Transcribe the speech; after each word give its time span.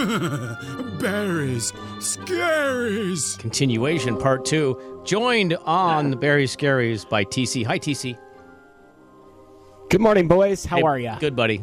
Berries, 0.98 1.72
scaries. 1.98 3.38
Continuation 3.38 4.16
part 4.16 4.46
two. 4.46 5.02
Joined 5.04 5.54
on 5.66 6.10
the 6.10 6.16
Barry 6.16 6.46
Scaries 6.46 7.06
by 7.06 7.22
TC. 7.24 7.66
Hi, 7.66 7.78
TC. 7.78 8.18
Good 9.90 10.00
morning, 10.00 10.26
boys. 10.26 10.64
How 10.64 10.76
Hey, 10.78 10.82
are 10.82 10.98
ya? 10.98 11.18
Good, 11.18 11.36
buddy. 11.36 11.62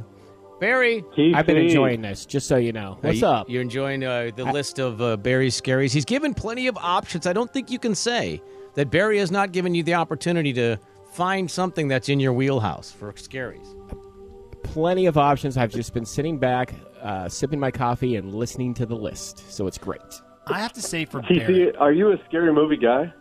Barry. 0.60 1.04
I've 1.34 1.48
been 1.48 1.58
enjoying 1.58 2.02
this, 2.02 2.28
just 2.28 2.48
so 2.48 2.58
you 2.58 2.72
know. 2.74 3.00
What's 3.02 3.22
you, 3.22 3.28
up? 3.28 3.50
You're 3.50 3.64
enjoying 3.64 4.04
uh, 4.04 4.30
the 4.36 4.46
list 4.46 4.78
of 4.78 5.02
uh, 5.02 5.18
Barry 5.18 5.50
Scaries. 5.50 5.92
He's 5.92 6.06
given 6.06 6.36
plenty 6.36 6.68
of 6.68 6.78
options. 6.78 7.26
I 7.26 7.34
don't 7.34 7.52
think 7.52 7.72
you 7.72 7.80
can 7.80 7.96
say 7.96 8.40
that 8.76 8.92
Barry 8.92 9.18
has 9.18 9.32
not 9.32 9.52
given 9.52 9.74
you 9.74 9.82
the 9.82 9.96
opportunity 9.96 10.54
to 10.54 10.78
find 11.12 11.50
something 11.50 11.88
that's 11.88 12.08
in 12.08 12.20
your 12.20 12.34
wheelhouse 12.34 12.92
for 12.92 13.12
Scaries. 13.14 13.66
Plenty 14.62 15.08
of 15.08 15.18
options. 15.18 15.58
I've 15.58 15.72
just 15.72 15.94
been 15.96 16.06
sitting 16.06 16.38
back, 16.38 16.74
uh, 17.02 17.30
sipping 17.30 17.60
my 17.60 17.72
coffee, 17.72 18.16
and 18.16 18.34
listening 18.34 18.74
to 18.76 18.86
the 18.86 18.96
list. 18.96 19.52
So 19.52 19.68
it's 19.68 19.78
great. 19.78 20.02
I 20.48 20.60
have 20.60 20.74
to 20.74 20.82
say 20.82 21.06
for 21.06 21.22
Barry, 21.22 21.40
TC, 21.40 21.80
are 21.80 21.92
you 21.92 22.12
a 22.12 22.18
scary 22.28 22.54
movie 22.54 22.78
guy? 22.78 23.14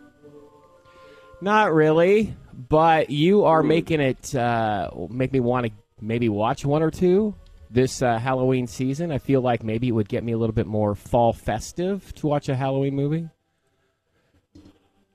Not 1.41 1.73
really, 1.73 2.33
but 2.69 3.09
you 3.09 3.43
are 3.45 3.61
making 3.61 3.99
it 4.01 4.33
uh, 4.33 4.89
make 5.09 5.31
me 5.31 5.39
want 5.39 5.67
to 5.67 5.71
maybe 6.01 6.29
watch 6.29 6.65
one 6.65 6.81
or 6.81 6.91
two 6.91 7.35
this 7.69 8.01
uh, 8.01 8.17
Halloween 8.17 8.67
season. 8.67 9.11
I 9.11 9.17
feel 9.17 9.41
like 9.41 9.63
maybe 9.63 9.89
it 9.89 9.91
would 9.91 10.09
get 10.09 10.23
me 10.23 10.31
a 10.31 10.37
little 10.37 10.53
bit 10.53 10.67
more 10.67 10.95
fall 10.95 11.33
festive 11.33 12.13
to 12.15 12.27
watch 12.27 12.49
a 12.49 12.55
Halloween 12.55 12.95
movie. 12.95 13.29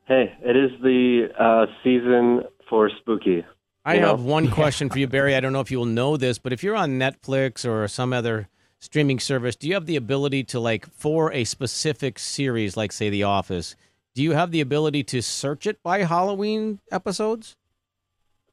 Hey, 0.05 0.37
it 0.43 0.57
is 0.57 0.71
the 0.83 1.29
uh, 1.39 1.67
season 1.83 2.43
for 2.69 2.91
spooky. 3.01 3.45
I 3.85 3.99
know? 3.99 4.09
have 4.09 4.23
one 4.23 4.51
question 4.53 4.91
for 4.91 4.99
you, 4.99 5.07
Barry. 5.07 5.35
I 5.35 5.41
don't 5.41 5.53
know 5.53 5.61
if 5.61 5.71
you 5.71 5.79
will 5.79 5.87
know 5.87 6.17
this, 6.17 6.39
but 6.39 6.53
if 6.53 6.63
you're 6.63 6.77
on 6.77 6.99
Netflix 6.99 7.69
or 7.69 7.87
some 7.89 8.13
other 8.13 8.49
streaming 8.83 9.21
service, 9.21 9.55
do 9.55 9.69
you 9.69 9.75
have 9.75 9.87
the 9.87 9.97
ability 9.97 10.43
to 10.43 10.59
like 10.59 10.87
for 10.91 11.33
a 11.33 11.45
specific 11.45 12.19
series, 12.19 12.77
like 12.77 12.91
say 12.91 13.09
The 13.09 13.23
Office, 13.23 13.77
do 14.15 14.23
you 14.23 14.33
have 14.33 14.51
the 14.51 14.61
ability 14.61 15.05
to 15.05 15.23
search 15.23 15.67
it 15.67 15.83
by 15.83 16.01
Halloween 16.03 16.81
episodes? 16.91 17.57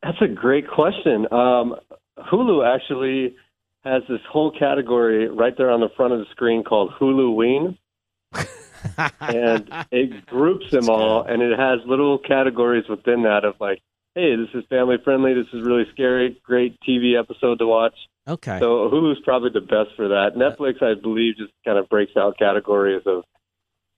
That's 0.03 0.21
a 0.21 0.27
great 0.27 0.69
question. 0.69 1.25
Um, 1.31 1.75
Hulu 2.31 2.63
actually 2.63 3.35
has 3.83 4.03
this 4.07 4.21
whole 4.31 4.51
category 4.57 5.27
right 5.27 5.57
there 5.57 5.71
on 5.71 5.79
the 5.81 5.89
front 5.97 6.13
of 6.13 6.19
the 6.19 6.25
screen 6.31 6.63
called 6.63 6.91
Hulu 6.99 7.35
Ween. 7.35 7.77
and 9.19 9.69
it 9.91 10.25
groups 10.27 10.69
them 10.71 10.89
all, 10.89 11.23
and 11.23 11.41
it 11.41 11.57
has 11.57 11.79
little 11.85 12.19
categories 12.19 12.85
within 12.87 13.23
that 13.23 13.43
of 13.43 13.55
like, 13.59 13.81
hey, 14.19 14.35
this 14.35 14.49
is 14.53 14.63
family 14.69 14.97
friendly, 15.03 15.33
this 15.33 15.47
is 15.53 15.65
really 15.65 15.85
scary, 15.93 16.39
great 16.43 16.77
TV 16.87 17.19
episode 17.19 17.59
to 17.59 17.67
watch. 17.67 17.95
Okay. 18.27 18.59
So 18.59 18.89
Hulu's 18.89 19.19
probably 19.23 19.49
the 19.51 19.61
best 19.61 19.95
for 19.95 20.09
that. 20.09 20.31
Netflix, 20.35 20.83
I 20.83 20.99
believe, 20.99 21.37
just 21.37 21.51
kind 21.65 21.77
of 21.77 21.89
breaks 21.89 22.11
out 22.17 22.37
categories 22.37 23.01
of 23.05 23.23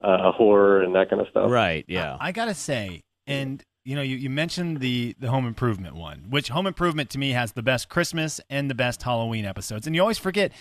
uh, 0.02 0.32
horror 0.32 0.82
and 0.82 0.96
that 0.96 1.10
kind 1.10 1.22
of 1.22 1.28
stuff. 1.30 1.50
Right. 1.52 1.86
Yeah. 1.88 2.18
I 2.20 2.32
gotta 2.32 2.54
say, 2.54 3.02
and 3.28 3.64
you 3.84 3.96
know, 3.96 4.02
you, 4.02 4.16
you 4.16 4.30
mentioned 4.30 4.80
the 4.80 5.16
the 5.20 5.30
Home 5.30 5.46
Improvement 5.46 5.96
one, 5.96 6.26
which 6.30 6.50
Home 6.50 6.68
Improvement 6.68 7.10
to 7.12 7.18
me 7.18 7.32
has 7.32 7.54
the 7.54 7.64
best 7.64 7.90
Christmas 7.90 8.40
and 8.50 8.70
the 8.70 8.76
best 8.76 9.02
Halloween 9.04 9.46
episodes, 9.46 9.88
and 9.88 9.96
you 9.96 10.02
always 10.02 10.18
forget 10.18 10.52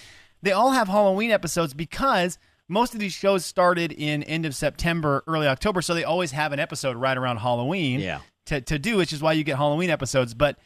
they 0.42 0.52
all 0.52 0.72
have 0.72 0.88
Halloween 0.88 1.30
episodes 1.30 1.74
because 1.74 2.38
most 2.68 2.94
of 2.94 3.00
these 3.00 3.12
shows 3.12 3.44
started 3.44 3.92
in 3.92 4.22
end 4.22 4.46
of 4.46 4.54
September, 4.54 5.22
early 5.26 5.46
October, 5.46 5.82
so 5.82 5.92
they 5.92 6.04
always 6.04 6.30
have 6.32 6.52
an 6.52 6.60
episode 6.60 6.96
right 6.96 7.16
around 7.16 7.38
Halloween. 7.38 8.00
Yeah. 8.00 8.20
To, 8.50 8.60
to 8.60 8.78
do, 8.80 8.96
which 8.96 9.12
is 9.12 9.22
why 9.22 9.32
you 9.32 9.44
get 9.44 9.58
Halloween 9.58 9.90
episodes. 9.90 10.34
But 10.34 10.58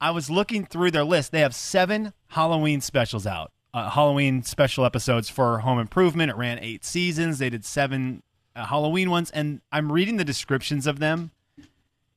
I 0.00 0.10
was 0.10 0.30
looking 0.30 0.64
through 0.64 0.90
their 0.90 1.04
list. 1.04 1.32
They 1.32 1.40
have 1.40 1.54
seven 1.54 2.14
Halloween 2.28 2.80
specials 2.80 3.26
out. 3.26 3.52
Uh, 3.74 3.90
Halloween 3.90 4.42
special 4.42 4.86
episodes 4.86 5.28
for 5.28 5.58
Home 5.58 5.78
Improvement. 5.78 6.30
It 6.30 6.36
ran 6.36 6.58
eight 6.60 6.82
seasons. 6.82 7.38
They 7.38 7.50
did 7.50 7.62
seven 7.62 8.22
uh, 8.54 8.64
Halloween 8.64 9.10
ones, 9.10 9.30
and 9.32 9.60
I'm 9.70 9.92
reading 9.92 10.16
the 10.16 10.24
descriptions 10.24 10.86
of 10.86 10.98
them. 10.98 11.30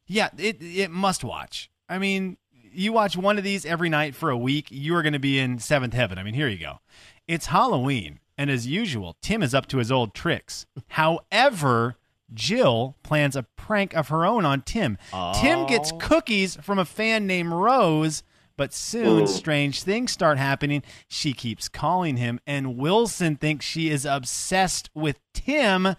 Yeah, 0.08 0.30
it 0.38 0.62
it 0.62 0.90
must 0.90 1.26
watch. 1.26 1.70
I 1.90 1.98
mean, 1.98 2.38
you 2.72 2.94
watch 2.94 3.18
one 3.18 3.38
of 3.38 3.44
these 3.44 3.66
every 3.66 3.90
night 3.90 4.16
for 4.16 4.30
a 4.30 4.38
week, 4.38 4.68
you 4.72 4.96
are 4.96 5.02
going 5.02 5.14
to 5.14 5.20
be 5.20 5.38
in 5.38 5.60
seventh 5.60 5.94
heaven. 5.94 6.18
I 6.18 6.24
mean, 6.24 6.34
here 6.34 6.48
you 6.48 6.60
go. 6.60 6.80
It's 7.28 7.48
Halloween, 7.48 8.20
and 8.38 8.50
as 8.50 8.68
usual, 8.68 9.18
Tim 9.22 9.44
is 9.44 9.54
up 9.54 9.68
to 9.68 9.80
his 9.80 9.92
old 9.92 10.14
tricks. 10.14 10.66
However, 10.88 11.98
Jill 12.34 12.96
plans 13.04 13.36
a 13.36 13.44
prank 13.56 13.96
of 13.96 14.10
her 14.10 14.26
own 14.26 14.46
on 14.46 14.62
Tim. 14.62 14.98
Tim 15.36 15.66
gets 15.66 15.92
oh. 15.92 15.98
cookies 15.98 16.56
from 16.58 16.80
a 16.80 16.86
fan 16.86 17.28
named 17.28 17.52
Rose, 17.52 18.24
but 18.58 18.74
soon 18.74 19.28
strange 19.28 19.84
things 19.84 20.12
start 20.12 20.38
happening. 20.38 20.84
She 21.08 21.34
keeps 21.34 21.70
calling 21.70 22.18
him, 22.18 22.40
and 22.46 22.78
Wilson 22.78 23.36
thinks 23.38 23.66
she 23.66 23.90
is 23.90 24.06
obsessed 24.06 24.90
with 24.94 25.20
Tim. 25.34 25.96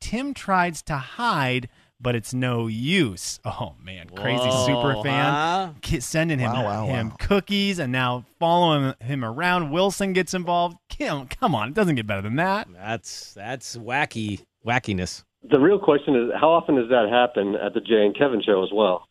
Tim 0.00 0.32
tries 0.32 0.80
to 0.82 0.96
hide, 0.96 1.68
but 2.00 2.14
it's 2.14 2.32
no 2.32 2.66
use. 2.66 3.40
Oh 3.44 3.74
man, 3.82 4.08
crazy 4.10 4.44
Whoa, 4.44 4.66
super 4.66 5.02
fan 5.02 5.74
huh? 5.82 6.00
sending 6.00 6.38
him 6.38 6.52
Wow, 6.52 6.64
wow, 6.64 6.86
him 6.86 7.10
wow. 7.10 7.16
cookies 7.18 7.78
and 7.78 7.92
now 7.92 8.24
following 8.38 8.94
him 9.00 9.24
around. 9.24 9.70
Wilson 9.70 10.12
gets 10.12 10.34
involved. 10.34 10.78
Kim, 10.88 11.26
come 11.28 11.54
on, 11.54 11.68
it 11.68 11.74
doesn't 11.74 11.96
get 11.96 12.06
better 12.06 12.22
than 12.22 12.36
that. 12.36 12.68
That's 12.72 13.34
that's 13.34 13.76
wacky 13.76 14.44
wackiness. 14.64 15.24
The 15.42 15.60
real 15.60 15.78
question 15.78 16.16
is, 16.16 16.30
how 16.38 16.50
often 16.50 16.74
does 16.74 16.88
that 16.88 17.08
happen 17.10 17.54
at 17.54 17.74
the 17.74 17.80
Jay 17.80 18.04
and 18.04 18.16
Kevin 18.16 18.42
show 18.42 18.64
as 18.64 18.70
well? 18.72 19.06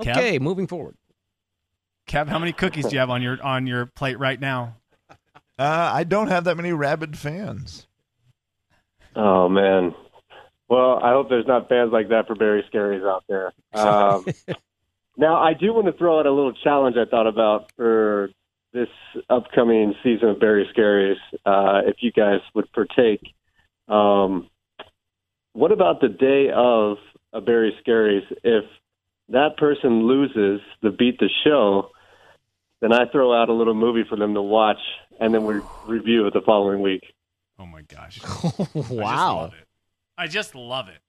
Kev? 0.00 0.16
Okay, 0.16 0.38
moving 0.38 0.66
forward. 0.66 0.96
Kev, 2.08 2.28
how 2.28 2.38
many 2.38 2.52
cookies 2.52 2.86
do 2.86 2.94
you 2.94 3.00
have 3.00 3.10
on 3.10 3.20
your 3.22 3.42
on 3.42 3.66
your 3.66 3.86
plate 3.86 4.18
right 4.18 4.40
now? 4.40 4.76
Uh, 5.58 5.90
I 5.92 6.04
don't 6.04 6.28
have 6.28 6.44
that 6.44 6.56
many 6.56 6.72
rabid 6.72 7.18
fans. 7.18 7.86
Oh 9.16 9.48
man. 9.48 9.94
Well, 10.68 11.00
I 11.02 11.10
hope 11.10 11.28
there's 11.28 11.46
not 11.46 11.68
fans 11.68 11.92
like 11.92 12.10
that 12.10 12.26
for 12.26 12.34
Barry 12.34 12.64
Scaries 12.72 13.06
out 13.06 13.24
there. 13.28 13.52
Um, 13.72 14.24
now, 15.16 15.36
I 15.36 15.54
do 15.54 15.72
want 15.72 15.86
to 15.86 15.92
throw 15.92 16.20
out 16.20 16.26
a 16.26 16.30
little 16.30 16.52
challenge 16.52 16.96
I 16.96 17.08
thought 17.10 17.26
about 17.26 17.72
for 17.74 18.30
this 18.72 18.88
upcoming 19.30 19.94
season 20.02 20.28
of 20.28 20.40
Barry 20.40 20.68
Scaries. 20.76 21.16
Uh, 21.44 21.88
if 21.88 21.96
you 22.00 22.12
guys 22.12 22.40
would 22.54 22.70
partake, 22.72 23.22
um, 23.88 24.48
what 25.58 25.72
about 25.72 26.00
the 26.00 26.08
day 26.08 26.50
of 26.54 26.98
a 27.32 27.40
Barry 27.40 27.76
Scaries? 27.84 28.22
If 28.44 28.64
that 29.30 29.56
person 29.56 30.06
loses 30.06 30.60
the 30.82 30.90
beat 30.90 31.18
the 31.18 31.28
show, 31.44 31.90
then 32.80 32.92
I 32.92 33.06
throw 33.10 33.34
out 33.34 33.48
a 33.48 33.52
little 33.52 33.74
movie 33.74 34.04
for 34.08 34.16
them 34.16 34.34
to 34.34 34.42
watch, 34.42 34.78
and 35.18 35.34
then 35.34 35.44
we 35.44 35.60
review 35.86 36.28
it 36.28 36.34
the 36.34 36.42
following 36.42 36.80
week. 36.80 37.02
Oh 37.58 37.66
my 37.66 37.82
gosh! 37.82 38.20
wow. 38.88 39.50
I 40.16 40.28
just 40.28 40.54
love 40.54 40.88
it. 40.88 41.00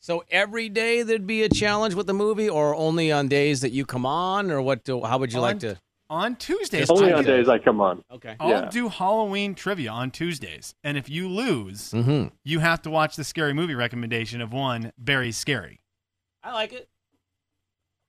So 0.00 0.24
every 0.30 0.68
day 0.68 1.02
there'd 1.02 1.26
be 1.26 1.44
a 1.44 1.48
challenge 1.48 1.94
with 1.94 2.08
the 2.08 2.14
movie, 2.14 2.48
or 2.48 2.74
only 2.74 3.12
on 3.12 3.28
days 3.28 3.60
that 3.60 3.70
you 3.70 3.86
come 3.86 4.04
on, 4.04 4.50
or 4.50 4.60
what? 4.60 4.82
Do, 4.82 5.04
how 5.04 5.18
would 5.18 5.32
you 5.32 5.40
like 5.40 5.60
to? 5.60 5.78
On 6.08 6.36
Tuesdays, 6.36 6.88
Only 6.88 7.12
on 7.12 7.24
do- 7.24 7.36
days 7.36 7.48
I 7.48 7.58
come 7.58 7.80
on. 7.80 8.02
Okay. 8.12 8.36
I'll 8.38 8.48
yeah. 8.48 8.68
do 8.70 8.88
Halloween 8.88 9.54
trivia 9.56 9.90
on 9.90 10.10
Tuesdays, 10.12 10.74
and 10.84 10.96
if 10.96 11.08
you 11.08 11.28
lose, 11.28 11.90
Mm-hmm. 11.90 12.28
you 12.44 12.60
have 12.60 12.80
to 12.82 12.90
watch 12.90 13.16
the 13.16 13.24
scary 13.24 13.52
movie 13.52 13.74
recommendation 13.74 14.40
of 14.40 14.52
one 14.52 14.92
Very 14.98 15.32
Scary. 15.32 15.80
I 16.44 16.52
like 16.52 16.72
it. 16.72 16.88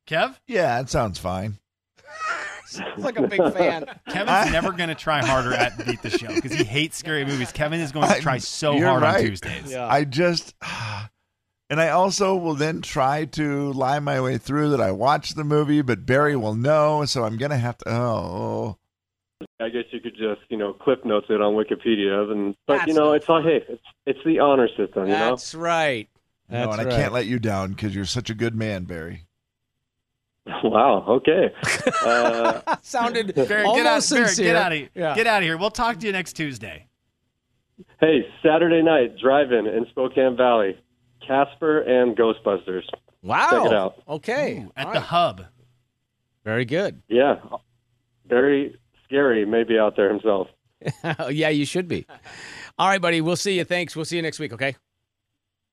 Kev, 0.08 0.36
Yeah, 0.48 0.80
it 0.80 0.90
sounds 0.90 1.18
fine. 1.20 1.58
Sounds 2.68 3.02
like 3.02 3.18
a 3.18 3.26
big 3.26 3.40
fan. 3.54 3.86
Kevin's 4.10 4.52
never 4.52 4.74
going 4.74 4.90
to 4.90 4.96
try 4.96 5.26
harder 5.26 5.54
at 5.54 5.78
Beat 5.86 6.02
the 6.02 6.10
Show 6.10 6.28
because 6.36 6.52
he 6.52 6.66
hates 6.66 6.98
scary 6.98 7.24
movies. 7.24 7.50
Kevin 7.54 7.80
is 7.80 7.94
going 7.94 8.10
to 8.10 8.20
try 8.20 8.40
so 8.40 8.74
you're 8.76 8.90
hard 8.90 9.04
on. 9.04 9.22
Tuesdays. 9.22 9.72
Yeah. 9.72 9.88
I 9.88 10.04
just, 10.04 10.54
and 11.70 11.82
I 11.82 11.90
also 11.90 12.36
will 12.36 12.56
then 12.56 12.82
try 12.82 13.26
to 13.26 13.72
lie 13.74 14.00
my 14.00 14.20
way 14.22 14.38
through 14.38 14.70
that 14.70 14.82
I 14.82 14.92
watched 14.92 15.36
the 15.36 15.44
movie, 15.44 15.82
but 15.82 16.06
Barry 16.06 16.36
will 16.36 16.56
know, 16.56 17.06
so 17.06 17.24
I'm 17.24 17.38
gonna 17.38 17.58
have 17.58 17.78
to. 17.80 17.90
Oh, 17.92 18.78
I 19.60 19.70
guess 19.70 19.84
you 19.92 20.00
could 20.00 20.16
just, 20.16 20.42
you 20.50 20.58
know, 20.58 20.74
clip 20.74 21.06
notes 21.06 21.28
it 21.30 21.42
on 21.42 21.54
Wikipedia, 21.54 22.32
and 22.32 22.56
but 22.66 22.78
That's 22.78 22.88
you 22.88 22.94
know, 22.94 23.14
it's 23.14 23.30
all 23.30 23.42
hey, 23.44 23.64
it's 23.68 23.84
it's 24.06 24.20
the 24.26 24.40
honor 24.40 24.68
system, 24.70 25.04
you 25.04 25.14
know. 25.14 25.30
That's 25.30 25.54
right. 25.54 26.10
no, 26.50 26.58
That's 26.60 26.78
and 26.78 26.86
right. 26.88 26.94
I 26.94 26.98
can't 27.02 27.14
let 27.14 27.26
you 27.28 27.38
down 27.40 27.70
because 27.74 27.94
you're 27.96 28.06
such 28.06 28.30
a 28.30 28.34
good 28.36 28.56
man, 28.56 28.86
Barry. 28.86 29.24
Wow. 30.64 31.04
Okay. 31.08 31.54
Uh, 32.06 32.78
Sounded 32.82 33.36
Barry, 33.48 33.64
almost 33.66 33.76
get 33.78 33.86
out, 33.86 34.18
Barry, 34.18 34.28
sincere. 34.28 34.46
get 34.46 34.56
out 34.56 34.72
of 34.72 34.78
here. 34.78 34.90
Yeah. 34.96 35.14
Get 35.16 35.28
out 35.28 35.38
of 35.40 35.44
here. 35.44 35.58
We'll 35.58 35.70
talk 35.72 36.00
to 36.00 36.06
you 36.06 36.14
next 36.14 36.34
Tuesday. 36.34 36.88
hey, 38.00 38.26
Saturday 38.42 38.82
night 38.82 39.18
drive-in 39.22 39.68
in 39.68 39.86
Spokane 39.90 40.38
Valley, 40.38 40.78
Casper 41.26 41.80
and 41.82 42.16
Ghostbusters. 42.18 42.84
Wow. 43.22 43.50
Check 43.50 43.66
it 43.66 43.74
out. 43.74 44.04
Okay. 44.08 44.66
At 44.76 44.88
All 44.88 44.94
the 44.94 45.00
right. 45.00 45.08
hub. 45.08 45.46
Very 46.44 46.66
good. 46.66 47.02
Yeah, 47.10 47.36
very 48.28 48.76
scary. 49.04 49.46
Maybe 49.46 49.78
out 49.78 49.96
there 49.98 50.10
himself. 50.10 50.48
yeah, 51.30 51.50
you 51.50 51.66
should 51.66 51.88
be. 51.88 52.06
All 52.78 52.88
right, 52.88 53.02
buddy. 53.02 53.20
We'll 53.20 53.36
see 53.36 53.58
you. 53.58 53.66
Thanks. 53.66 53.96
We'll 53.96 54.06
see 54.06 54.16
you 54.16 54.22
next 54.22 54.40
week. 54.40 54.54
Okay. 54.54 54.76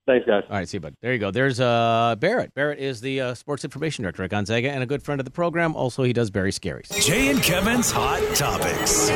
Thanks, 0.05 0.27
guys. 0.27 0.43
All 0.49 0.57
right, 0.57 0.67
see 0.67 0.77
you, 0.77 0.81
bud. 0.81 0.93
There 1.01 1.13
you 1.13 1.19
go. 1.19 1.31
There's 1.31 1.59
uh, 1.59 2.15
Barrett. 2.19 2.53
Barrett 2.53 2.77
is 2.77 3.01
the 3.01 3.21
uh, 3.21 3.33
sports 3.33 3.63
information 3.63 4.03
director 4.03 4.23
at 4.23 4.29
Gonzaga 4.29 4.69
and 4.69 4.83
a 4.83 4.85
good 4.85 5.01
friend 5.01 5.19
of 5.19 5.25
the 5.25 5.31
program. 5.31 5.75
Also, 5.75 6.03
he 6.03 6.13
does 6.13 6.29
Barry 6.29 6.51
Scaries. 6.51 6.91
Jay 7.03 7.29
and 7.29 7.41
Kevin's 7.41 7.89
Hot 7.91 8.21
Topics. 8.35 9.09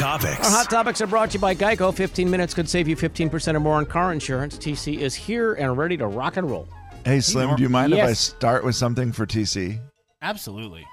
Topics. 0.00 0.46
Our 0.46 0.50
hot 0.50 0.70
topics 0.70 1.02
are 1.02 1.06
brought 1.06 1.30
to 1.32 1.34
you 1.34 1.40
by 1.42 1.54
Geico. 1.54 1.94
15 1.94 2.30
minutes 2.30 2.54
could 2.54 2.66
save 2.66 2.88
you 2.88 2.96
15% 2.96 3.54
or 3.54 3.60
more 3.60 3.74
on 3.74 3.84
car 3.84 4.14
insurance. 4.14 4.56
TC 4.56 4.96
is 4.98 5.14
here 5.14 5.52
and 5.52 5.76
ready 5.76 5.98
to 5.98 6.06
rock 6.06 6.38
and 6.38 6.50
roll. 6.50 6.66
Hey, 7.04 7.20
Slim, 7.20 7.54
do 7.54 7.62
you 7.62 7.68
mind 7.68 7.92
if 7.92 8.02
I 8.02 8.14
start 8.14 8.64
with 8.64 8.74
something 8.74 9.12
for 9.12 9.26
TC? 9.26 9.78
Absolutely. 10.22 10.86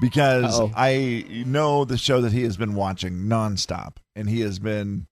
Because 0.00 0.58
Uh-oh. 0.58 0.72
I 0.74 1.26
know 1.46 1.84
the 1.84 1.98
show 1.98 2.22
that 2.22 2.32
he 2.32 2.42
has 2.44 2.56
been 2.56 2.74
watching 2.74 3.24
nonstop, 3.26 3.96
and 4.16 4.30
he 4.30 4.40
has 4.40 4.58
been 4.58 5.08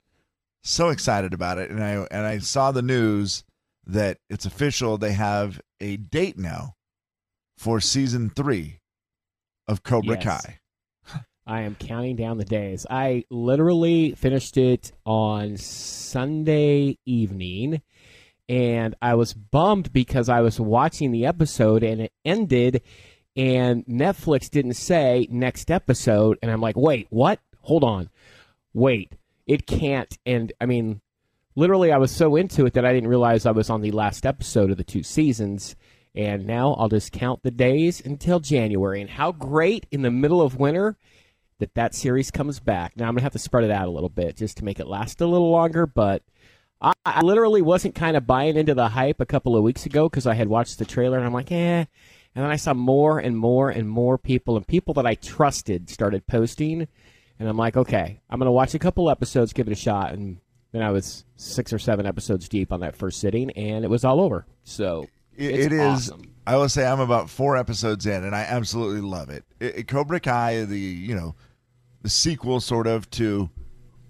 so 0.63 0.89
excited 0.89 1.35
about 1.35 1.59
it. 1.59 1.71
And 1.71 1.85
I 1.85 2.07
and 2.11 2.25
I 2.27 2.39
saw 2.39 2.73
the 2.73 2.81
news 2.81 3.45
that 3.87 4.17
it's 4.31 4.47
official. 4.47 4.97
They 4.97 5.13
have 5.13 5.61
a 5.79 5.99
date 5.99 6.39
now 6.39 6.73
for 7.59 7.83
season 7.83 8.31
three 8.31 8.79
of 9.69 9.83
Cobra 9.83 10.17
Yes. 10.17 10.25
Kai. 10.25 10.59
I 11.53 11.65
am 11.65 11.75
counting 11.75 12.17
down 12.17 12.39
the 12.39 12.47
days. 12.47 12.87
I 12.89 13.27
literally 13.29 14.13
finished 14.13 14.57
it 14.57 14.91
on 15.05 15.59
Sunday 15.59 16.97
evening, 17.05 17.83
and 18.49 18.95
I 19.03 19.17
was 19.17 19.35
bummed 19.35 19.93
because 19.93 20.31
I 20.31 20.41
was 20.41 20.59
watching 20.59 21.13
the 21.13 21.27
episode 21.27 21.83
and 21.83 22.01
it 22.01 22.13
ended, 22.25 22.81
and 23.37 23.85
Netflix 23.85 24.49
didn't 24.49 24.77
say 24.77 25.29
next 25.31 25.71
episode, 25.71 26.39
and 26.41 26.51
I'm 26.51 26.63
like, 26.63 26.79
wait, 26.79 27.09
what? 27.11 27.39
Hold 27.61 27.85
on, 27.85 28.09
wait, 28.73 29.13
it 29.47 29.67
can't. 29.67 30.17
And 30.25 30.55
I 30.59 30.65
mean, 30.65 31.03
literally, 31.55 31.93
I 31.93 31.99
was 31.99 32.13
so 32.13 32.35
into 32.35 32.65
it 32.65 32.73
that 32.73 32.87
I 32.87 32.95
didn't 32.95 33.11
realize 33.11 33.45
I 33.45 33.51
was 33.51 33.69
on 33.69 33.83
the 33.83 33.91
last 33.93 34.25
episode 34.25 34.71
of 34.71 34.79
the 34.79 34.85
two 34.85 35.03
seasons. 35.03 35.77
And 36.15 36.47
now 36.47 36.75
I'll 36.75 36.91
just 36.91 37.11
count 37.11 37.43
the 37.43 37.51
days 37.51 38.03
until 38.05 38.39
January. 38.39 39.01
And 39.01 39.09
how 39.09 39.33
great 39.33 39.87
in 39.91 40.03
the 40.03 40.11
middle 40.11 40.43
of 40.43 40.59
winter 40.59 40.99
that 41.63 41.75
that 41.75 41.95
series 41.95 42.31
comes 42.31 42.61
back. 42.61 42.97
Now 42.97 43.07
I'm 43.09 43.15
gonna 43.15 43.23
have 43.23 43.33
to 43.33 43.39
spread 43.39 43.65
it 43.65 43.71
out 43.71 43.89
a 43.89 43.91
little 43.91 44.09
bit 44.09 44.37
just 44.37 44.59
to 44.59 44.65
make 44.65 44.79
it 44.81 44.87
last 44.87 45.21
a 45.21 45.27
little 45.27 45.51
longer, 45.51 45.87
but 45.87 46.23
I, 46.81 46.93
I 47.07 47.21
literally 47.23 47.63
wasn't 47.63 47.95
kind 47.95 48.17
of 48.17 48.27
buying 48.27 48.57
into 48.57 48.75
the 48.75 48.89
hype 48.89 49.21
a 49.21 49.27
couple 49.27 49.57
of 49.57 49.63
weeks 49.63 49.87
ago 49.87 50.09
because 50.09 50.27
I 50.27 50.35
had 50.35 50.49
watched 50.49 50.79
the 50.79 50.85
trailer 50.85 51.17
and 51.17 51.27
I'm 51.27 51.33
like, 51.33 51.53
eh. 51.53 51.85
And 52.35 52.43
then 52.45 52.51
I 52.51 52.57
saw 52.57 52.75
more 52.75 53.19
and 53.19 53.37
more 53.37 53.71
and 53.71 53.89
more 53.89 54.19
people 54.19 54.57
and 54.57 54.67
people 54.67 54.95
that 54.95 55.07
I 55.07 55.15
trusted 55.15 55.89
started 55.91 56.27
posting, 56.27 56.89
and 57.39 57.49
I'm 57.49 57.57
like, 57.59 57.77
okay, 57.77 58.21
I'm 58.29 58.39
gonna 58.39 58.51
watch 58.53 58.75
a 58.75 58.79
couple 58.79 59.11
episodes, 59.11 59.53
give 59.53 59.69
it 59.69 59.73
a 59.73 59.77
shot, 59.77 60.13
and 60.13 60.39
then 60.73 60.83
I 60.83 60.91
was 60.91 61.25
six 61.37 61.73
or 61.73 61.79
seven 61.79 62.07
episodes 62.07 62.49
deep 62.49 62.73
on 62.73 62.81
that 62.81 62.97
first 62.97 63.21
sitting, 63.21 63.51
and 63.53 63.85
it 63.85 63.89
was 63.89 64.05
all 64.05 64.21
over. 64.21 64.47
So 64.65 65.07
it 65.37 65.73
is. 65.73 66.11
awesome. 66.11 66.23
I 66.47 66.57
will 66.57 66.69
say 66.69 66.85
I'm 66.87 66.99
about 67.01 67.31
four 67.31 67.57
episodes 67.57 68.07
in, 68.07 68.25
and 68.25 68.35
I 68.35 68.41
absolutely 68.43 69.01
love 69.03 69.29
it. 69.31 69.45
it, 69.61 69.77
it- 69.81 69.89
Cobra 69.89 70.19
Kai, 70.19 70.65
the 70.65 70.79
you 70.79 71.15
know, 71.15 71.35
the 72.03 72.09
sequel 72.11 72.61
sort 72.61 72.87
of 72.87 73.09
to 73.11 73.49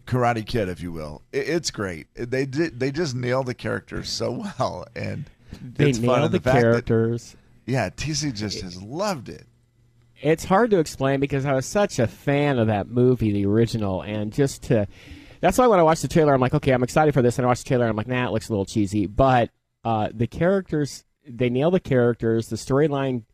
Karate 0.06 0.44
Kid, 0.44 0.68
if 0.68 0.80
you 0.80 0.92
will. 0.92 1.22
It, 1.32 1.48
it's 1.48 1.70
great. 1.70 2.06
They 2.14 2.44
did. 2.46 2.80
They 2.80 2.90
just 2.90 3.14
nailed 3.14 3.46
the 3.46 3.54
characters 3.54 4.08
so 4.08 4.30
well, 4.58 4.86
and 4.96 5.24
They 5.62 5.90
it's 5.90 5.98
fun. 5.98 6.06
nailed 6.06 6.24
And 6.24 6.34
the, 6.34 6.38
the, 6.38 6.42
fact 6.42 6.56
that 6.56 6.86
characters. 6.86 7.36
yeah, 7.66 7.88
TC 7.90 8.34
just 8.34 8.60
has 8.62 8.82
loved 8.82 9.28
it. 9.28 9.46
it's 10.20 10.44
hard 10.44 10.70
to 10.70 10.78
explain 10.78 11.20
because 11.20 11.44
I 11.46 11.52
was 11.54 11.66
such 11.66 11.98
a 11.98 12.06
fan 12.06 12.58
of 12.58 12.66
that 12.68 12.88
movie, 12.88 13.32
the 13.32 13.46
original, 13.46 14.02
and 14.02 14.32
just 14.32 14.62
to. 14.64 14.86
That's 15.40 15.58
why 15.58 15.66
when 15.66 15.80
I 15.80 15.82
watched 15.82 16.02
the 16.02 16.08
trailer, 16.08 16.32
I'm 16.34 16.40
like, 16.40 16.54
okay, 16.54 16.70
I'm 16.72 16.84
excited 16.84 17.12
for 17.14 17.20
this, 17.22 17.36
and 17.38 17.44
I 17.44 17.48
watched 17.48 17.64
the 17.64 17.68
trailer, 17.68 17.84
and 17.84 17.90
I'm 17.90 17.96
like, 17.96 18.06
nah, 18.06 18.28
it 18.28 18.32
looks 18.32 18.48
a 18.48 18.52
little 18.52 18.64
cheesy, 18.64 19.06
but 19.06 19.50
uh, 19.84 20.08
the 20.14 20.28
characters, 20.28 21.04
they 21.28 21.50
nail 21.50 21.72
the 21.72 21.80
characters. 21.80 22.46
The 22.48 22.54
storyline 22.56 23.24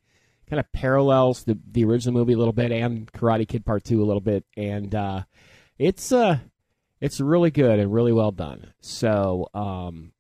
kind 0.49 0.61
of 0.61 0.71
parallels 0.73 1.45
the 1.45 1.59
the 1.71 1.85
original 1.85 2.15
movie 2.15 2.33
a 2.33 2.39
little 2.39 2.53
bit 2.53 2.73
and 2.73 3.11
Karate 3.13 3.47
Kid 3.47 3.65
Part 3.65 3.85
Two 3.85 4.03
a 4.03 4.07
little 4.07 4.21
bit, 4.21 4.45
and 4.57 4.95
uh, 4.95 5.23
it's 5.79 6.13
uh, 6.13 6.39
it's 7.01 7.21
really 7.21 7.51
good 7.51 7.79
and 7.79 7.93
really 7.93 8.13
well 8.13 8.33
done. 8.33 8.73
So, 8.81 9.49
um, 9.55 10.13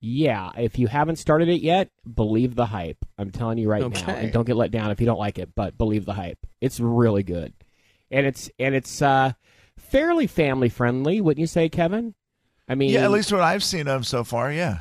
yeah, 0.00 0.50
if 0.56 0.78
you 0.78 0.86
haven't 0.86 1.16
started 1.16 1.48
it 1.48 1.60
yet, 1.60 1.90
believe 2.12 2.54
the 2.54 2.66
hype. 2.66 2.98
I'm 3.18 3.30
telling 3.30 3.58
you 3.58 3.68
right 3.68 3.82
now, 3.88 4.12
and 4.12 4.32
don't 4.32 4.46
get 4.46 4.56
let 4.56 4.70
down 4.70 4.90
if 4.90 5.00
you 5.00 5.06
don't 5.06 5.18
like 5.18 5.38
it. 5.38 5.50
But 5.54 5.76
believe 5.76 6.04
the 6.04 6.14
hype. 6.14 6.38
It's 6.60 6.80
really 6.80 7.22
good, 7.22 7.52
and 8.10 8.26
it's 8.26 8.50
and 8.58 8.74
it's 8.74 9.02
uh, 9.02 9.32
fairly 9.78 10.26
family 10.26 10.68
friendly, 10.68 11.20
wouldn't 11.20 11.40
you 11.40 11.46
say, 11.46 11.68
Kevin? 11.68 12.14
I 12.68 12.74
mean, 12.74 12.90
Yeah, 12.90 13.04
at 13.04 13.10
least 13.10 13.32
what 13.32 13.42
I've 13.42 13.64
seen 13.64 13.88
of 13.88 14.06
so 14.06 14.24
far. 14.24 14.50
Yeah, 14.52 14.78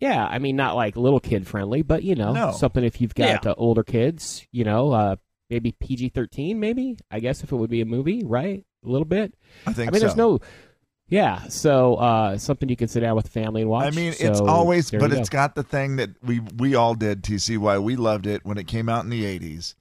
yeah, 0.00 0.26
I 0.26 0.38
mean, 0.38 0.56
not 0.56 0.74
like 0.74 0.96
little 0.96 1.20
kid 1.20 1.46
friendly, 1.46 1.82
but 1.82 2.02
you 2.02 2.14
know, 2.16 2.32
No. 2.32 2.52
something 2.52 2.82
if 2.82 3.00
you've 3.00 3.14
got 3.14 3.46
uh, 3.46 3.54
older 3.56 3.84
kids, 3.84 4.46
you 4.50 4.64
know, 4.64 4.90
uh, 4.92 5.16
maybe 5.48 5.72
PG 5.72 6.08
thirteen, 6.10 6.58
maybe. 6.58 6.96
I 7.10 7.20
guess 7.20 7.42
if 7.44 7.52
it 7.52 7.56
would 7.56 7.70
be 7.70 7.80
a 7.82 7.86
movie, 7.86 8.22
right? 8.24 8.64
A 8.84 8.88
little 8.88 9.04
bit. 9.04 9.34
I 9.66 9.72
think. 9.72 9.90
I 9.90 9.92
mean, 9.92 10.00
so. 10.00 10.06
there's 10.06 10.16
no. 10.16 10.40
Yeah, 11.08 11.48
so 11.48 11.96
uh, 11.96 12.38
something 12.38 12.68
you 12.68 12.76
can 12.76 12.86
sit 12.86 13.00
down 13.00 13.16
with 13.16 13.24
the 13.24 13.32
family 13.32 13.62
and 13.62 13.70
watch. 13.70 13.84
I 13.84 13.90
mean, 13.90 14.14
it's 14.20 14.40
always, 14.40 14.92
but 14.92 15.12
it's 15.12 15.28
go. 15.28 15.38
got 15.38 15.56
the 15.56 15.64
thing 15.64 15.96
that 15.96 16.10
we 16.22 16.38
we 16.56 16.76
all 16.76 16.94
did. 16.94 17.22
TC, 17.22 17.58
why 17.58 17.78
we 17.78 17.96
loved 17.96 18.26
it 18.28 18.44
when 18.44 18.58
it 18.58 18.68
came 18.68 18.88
out 18.88 19.02
in 19.04 19.10
the 19.10 19.24
'80s. 19.24 19.74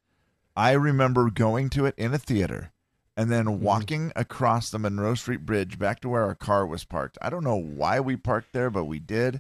I 0.57 0.71
remember 0.71 1.29
going 1.29 1.69
to 1.69 1.85
it 1.85 1.93
in 1.99 2.13
a 2.15 2.17
theater, 2.17 2.71
and 3.15 3.31
then 3.31 3.45
Mm-hmm. 3.45 3.63
walking 3.63 4.11
across 4.15 4.71
the 4.71 4.79
Monroe 4.79 5.13
Street 5.13 5.45
Bridge 5.45 5.77
back 5.77 5.99
to 6.01 6.09
where 6.09 6.23
our 6.23 6.33
car 6.35 6.65
was 6.65 6.83
parked. 6.83 7.17
I 7.21 7.29
don't 7.29 7.43
know 7.43 7.55
why 7.61 7.99
we 7.99 8.17
parked 8.17 8.51
there, 8.51 8.71
but 8.71 8.85
we 8.85 8.97
did. 8.97 9.39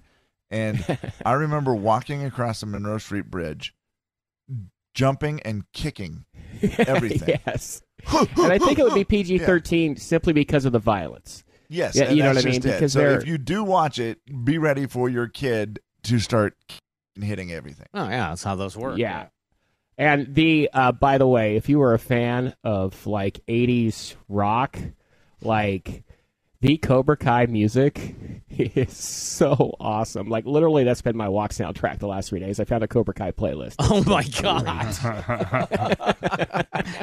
And 0.51 0.83
I 1.25 1.33
remember 1.33 1.73
walking 1.75 2.23
across 2.25 2.59
the 2.61 2.65
Monroe 2.65 2.97
Street 2.97 3.29
Bridge, 3.29 3.73
jumping 4.93 5.39
and 5.41 5.63
kicking 5.73 6.25
everything. 6.79 7.39
yes, 7.45 7.81
and 8.11 8.51
I 8.51 8.57
think 8.57 8.79
it 8.79 8.83
would 8.83 8.93
be 8.95 9.03
PG 9.03 9.39
thirteen 9.39 9.95
simply 9.95 10.33
because 10.33 10.65
of 10.65 10.71
the 10.71 10.79
violence. 10.79 11.43
Yes, 11.71 11.95
Yeah, 11.95 12.09
you 12.09 12.23
know 12.23 12.29
what 12.33 12.37
I 12.43 12.49
mean? 12.49 12.55
it. 12.55 12.63
Because 12.63 12.93
so 12.93 12.99
they're- 12.99 13.17
if 13.19 13.27
you 13.27 13.37
do 13.37 13.63
watch 13.63 13.99
it, 13.99 14.19
be 14.43 14.57
ready 14.57 14.87
for 14.87 15.07
your 15.07 15.27
kid 15.27 15.79
to 16.03 16.17
start 16.17 16.55
hitting 17.21 17.51
everything. 17.51 17.85
Oh, 17.93 18.05
yeah, 18.09 18.29
that's 18.29 18.43
how 18.43 18.55
those 18.55 18.75
work. 18.75 18.97
Yeah. 18.97 19.27
And 19.95 20.33
the 20.33 20.69
uh, 20.73 20.93
by 20.93 21.17
the 21.19 21.27
way, 21.27 21.57
if 21.57 21.69
you 21.69 21.77
were 21.77 21.93
a 21.93 21.99
fan 21.99 22.55
of 22.63 23.05
like 23.05 23.41
'80s 23.47 24.15
rock, 24.29 24.79
like 25.41 26.03
the 26.61 26.77
Cobra 26.77 27.15
Kai 27.17 27.45
music 27.45 28.15
is 28.49 28.95
so 28.95 29.75
awesome. 29.79 30.27
Like 30.29 30.45
literally, 30.45 30.83
that's 30.83 31.01
been 31.01 31.15
my 31.17 31.29
walk 31.29 31.51
soundtrack 31.51 31.99
the 31.99 32.07
last 32.07 32.29
three 32.29 32.39
days. 32.39 32.59
I 32.59 32.65
found 32.65 32.83
a 32.83 32.87
Cobra 32.87 33.13
Kai 33.13 33.31
playlist. 33.31 33.75
Oh 33.79 34.03
my 34.05 34.23
god! 34.41 34.65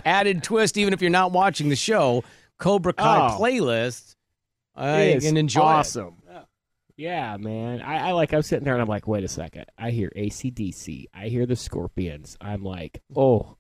Added 0.05 0.43
twist, 0.43 0.77
even 0.77 0.93
if 0.93 1.01
you're 1.01 1.11
not 1.11 1.33
watching 1.33 1.69
the 1.69 1.77
show, 1.77 2.23
Cobra 2.59 2.93
Kai 2.93 3.31
Oh. 3.35 3.39
playlist. 3.41 4.15
I 4.75 5.19
can 5.23 5.37
enjoy 5.37 5.61
it. 5.61 5.65
awesome. 5.65 6.17
Yeah, 6.99 7.37
man. 7.39 7.83
I, 7.83 8.09
I 8.09 8.13
like. 8.13 8.33
I'm 8.33 8.43
sitting 8.43 8.65
there 8.65 8.73
and 8.75 8.81
I'm 8.83 8.89
like, 8.89 9.07
wait 9.07 9.23
a 9.25 9.29
second. 9.29 9.67
I 9.79 9.91
hear 9.91 10.11
ACDC. 10.17 11.07
I 11.15 11.29
hear 11.29 11.45
the 11.47 11.57
Scorpions. 11.57 12.37
I'm 12.41 12.63
like, 12.63 13.03
oh, 13.15 13.57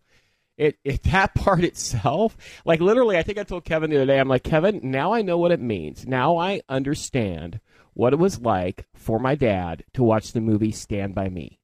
it, 0.56 0.78
it 0.84 1.02
that 1.12 1.34
part 1.34 1.64
itself. 1.64 2.36
Like 2.64 2.80
literally, 2.80 3.16
I 3.18 3.22
think 3.22 3.38
I 3.38 3.42
told 3.44 3.64
Kevin 3.64 3.90
the 3.90 3.96
other 3.96 4.06
day. 4.06 4.18
I'm 4.20 4.28
like, 4.28 4.42
Kevin, 4.44 4.80
now 4.82 5.12
I 5.12 5.22
know 5.22 5.38
what 5.38 5.52
it 5.52 5.60
means. 5.60 6.06
Now 6.06 6.36
I 6.36 6.60
understand 6.68 7.60
what 7.94 8.12
it 8.12 8.18
was 8.18 8.40
like 8.40 8.86
for 8.94 9.18
my 9.18 9.34
dad 9.34 9.84
to 9.94 10.02
watch 10.02 10.32
the 10.32 10.40
movie 10.40 10.72
Stand 10.72 11.14
by 11.14 11.28
Me. 11.28 11.58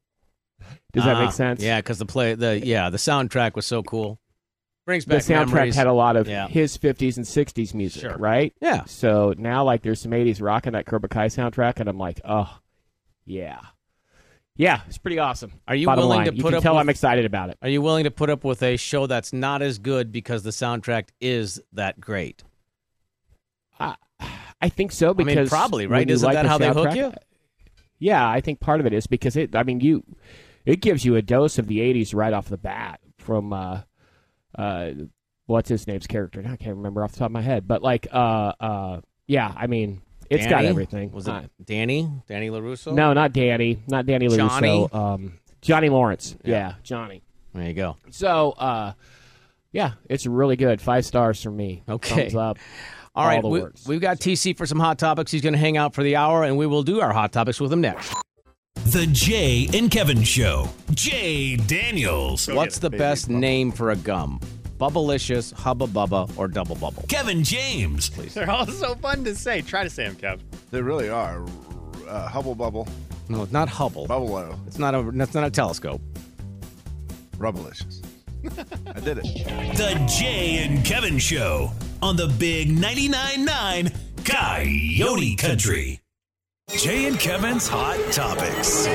Does 0.93 1.05
that 1.05 1.17
Ah, 1.17 1.25
make 1.25 1.33
sense? 1.33 1.63
Yeah, 1.63 1.79
because 1.81 1.99
the 1.99 2.07
play, 2.07 2.35
the 2.35 2.65
yeah, 2.65 2.89
the 2.91 2.97
soundtrack 2.99 3.55
was 3.55 3.67
so 3.67 3.83
cool. 3.83 4.19
Brings 4.87 5.05
back 5.05 5.23
The 5.23 5.33
soundtrack 5.35 5.55
memories. 5.55 5.77
had 5.77 5.87
a 5.87 5.93
lot 5.93 6.17
of 6.17 6.29
Yeah. 6.29 6.49
his 6.49 6.77
50s 6.77 7.17
and 7.17 7.25
60s 7.27 7.73
music, 7.75 8.03
Sure. 8.03 8.17
right? 8.17 8.53
Yeah. 8.61 8.85
So 8.87 9.33
now, 9.39 9.63
like, 9.65 9.83
there's 9.83 10.01
some 10.01 10.13
80s 10.13 10.41
rock 10.43 10.67
in 10.67 10.73
that 10.73 10.87
Cobra 10.87 11.09
Kai 11.09 11.27
soundtrack, 11.27 11.79
and 11.79 11.89
I'm 11.89 11.99
like, 11.99 12.21
oh, 12.25 12.59
yeah. 13.25 13.61
Yeah, 14.63 14.83
it's 14.87 14.97
pretty 14.99 15.19
awesome. 15.19 15.51
Are 15.67 15.75
you 15.75 15.87
Bottom 15.87 16.05
willing 16.05 16.19
line. 16.19 16.27
to 16.29 16.37
you 16.37 16.43
put 16.43 16.51
can 16.51 16.59
up 16.59 16.63
tell 16.63 16.75
with- 16.75 16.83
I'm 16.83 16.89
excited 16.89 17.25
about 17.25 17.51
it. 17.51 17.59
Are 17.63 17.69
you 17.69 17.83
willing 17.83 18.05
to 18.05 18.13
put 18.13 18.31
up 18.31 18.45
with 18.45 18.63
a 18.63 18.77
show 18.77 19.09
that's 19.09 19.33
not 19.33 19.61
as 19.61 19.81
good 19.81 20.13
because 20.13 20.45
the 20.45 20.51
soundtrack 20.51 21.09
is 21.21 21.61
that 21.73 22.01
great? 22.01 22.45
I, 23.81 23.97
I 24.61 24.69
think 24.69 24.93
so 24.93 25.15
mean, 25.15 25.27
because 25.27 25.49
probably, 25.49 25.89
right? 25.89 26.09
Isn't 26.09 26.25
like 26.25 26.35
that 26.35 26.45
the 26.45 26.49
how 26.49 26.59
they 26.59 26.69
hook 26.69 26.95
you? 26.95 27.13
Yeah, 27.99 28.29
I 28.29 28.41
think 28.41 28.61
part 28.61 28.79
of 28.79 28.87
it 28.87 28.93
is 28.93 29.09
because 29.09 29.35
it. 29.35 29.57
I 29.57 29.65
mean, 29.65 29.81
you, 29.81 30.05
it 30.65 30.81
gives 30.81 31.05
you 31.05 31.17
a 31.17 31.23
dose 31.23 31.59
of 31.59 31.67
the 31.67 31.81
'80s 31.81 32.15
right 32.15 32.33
off 32.33 32.49
the 32.49 32.57
bat 32.57 33.01
from, 33.19 33.53
uh, 33.53 33.81
uh, 34.57 34.91
what's 35.47 35.71
his 35.71 35.89
name's 35.89 36.07
character? 36.07 36.41
I 36.41 36.55
can't 36.57 36.77
remember 36.77 37.03
off 37.03 37.13
the 37.13 37.19
top 37.19 37.27
of 37.27 37.33
my 37.33 37.43
head, 37.43 37.67
but 37.67 37.83
like, 37.83 38.07
uh, 38.13 38.53
uh, 38.61 39.01
yeah, 39.27 39.53
I 39.57 39.67
mean, 39.67 40.03
it's 40.37 40.47
got 40.47 40.65
everything. 40.65 41.11
Was 41.13 41.27
it 41.29 41.31
Uh, 41.31 41.43
Danny? 41.65 42.09
Danny 42.29 42.49
Larusso? 42.51 42.93
No, 42.95 43.13
not 43.13 43.33
Danny. 43.33 43.79
Not 43.89 44.07
Danny 44.07 44.29
LaRusso. 44.29 44.37
Johnny? 44.37 44.89
Um, 44.93 45.39
Johnny 45.61 45.89
Lawrence. 45.89 46.37
Yeah. 46.45 46.75
Johnny. 46.83 47.23
There 47.55 47.67
you 47.67 47.75
go. 47.75 47.97
So, 48.11 48.53
uh, 48.53 48.93
yeah, 49.73 49.93
it's 50.09 50.27
really 50.27 50.57
good. 50.57 50.81
Five 50.81 51.05
stars 51.05 51.43
from 51.43 51.57
me. 51.57 51.83
Okay. 51.89 52.23
Thumbs 52.31 52.35
up. 52.35 52.59
All 53.15 53.27
right, 53.27 53.43
the 53.43 53.49
we, 53.49 53.61
works. 53.61 53.87
we've 53.87 54.01
got 54.01 54.19
TC 54.19 54.57
for 54.57 54.65
some 54.65 54.81
hot 54.81 54.99
topics. 54.99 55.31
He's 55.31 55.43
going 55.43 55.53
to 55.53 55.59
hang 55.59 55.77
out 55.77 55.95
for 55.95 56.03
the 56.03 56.17
hour, 56.17 56.45
and 56.45 56.57
we 56.57 56.67
will 56.67 56.83
do 56.83 57.01
our 57.03 57.13
hot 57.13 57.31
topics 57.31 57.61
with 57.61 57.71
him 57.71 57.83
next. 57.83 58.15
The 58.87 59.07
Jay 59.07 59.69
and 59.75 59.91
Kevin 59.91 60.23
Show. 60.23 60.71
Jay 60.93 61.57
Daniels. 61.57 62.49
What's 62.49 62.79
the 62.79 62.89
best 62.89 63.29
name 63.29 63.71
for 63.71 63.91
a 63.91 63.97
gum? 63.97 64.41
Bubblicious, 64.83 65.53
Hubba 65.55 65.87
Bubba, 65.87 66.29
or 66.37 66.49
Double 66.49 66.75
Bubble? 66.75 67.05
Kevin 67.09 67.45
James. 67.45 68.11
Please. 68.11 68.35
They're 68.35 68.51
all 68.51 68.67
so 68.67 68.97
fun 68.97 69.23
to 69.23 69.33
say. 69.37 69.61
Try 69.61 69.85
to 69.85 69.91
say 69.91 70.09
them, 70.09 70.17
Kev. 70.17 70.41
They 70.73 70.83
really 70.83 71.09
are. 71.09 71.47
Uh, 72.09 72.27
Hubble 72.27 72.57
Bubble, 72.57 72.89
No, 73.29 73.45
it's 73.45 73.53
not 73.53 73.69
Hubble. 73.69 74.09
Bubble 74.09 74.59
It's 74.67 74.81
not 74.81 74.97
a. 74.97 75.09
That's 75.15 75.35
not 75.35 75.45
a 75.45 75.51
telescope. 75.53 76.01
Rubblicious. 77.37 78.05
I 78.45 78.99
did 78.99 79.19
it. 79.19 79.25
The 79.77 80.05
Jay 80.19 80.65
and 80.65 80.85
Kevin 80.85 81.17
Show 81.17 81.71
on 82.03 82.17
the 82.17 82.27
Big 82.27 82.69
99.9 82.69 83.45
9 83.45 83.93
Coyote 84.25 85.37
Country. 85.37 86.01
Jay 86.77 87.07
and 87.07 87.21
Kevin's 87.21 87.69
Hot 87.69 88.01
Topics. 88.13 88.87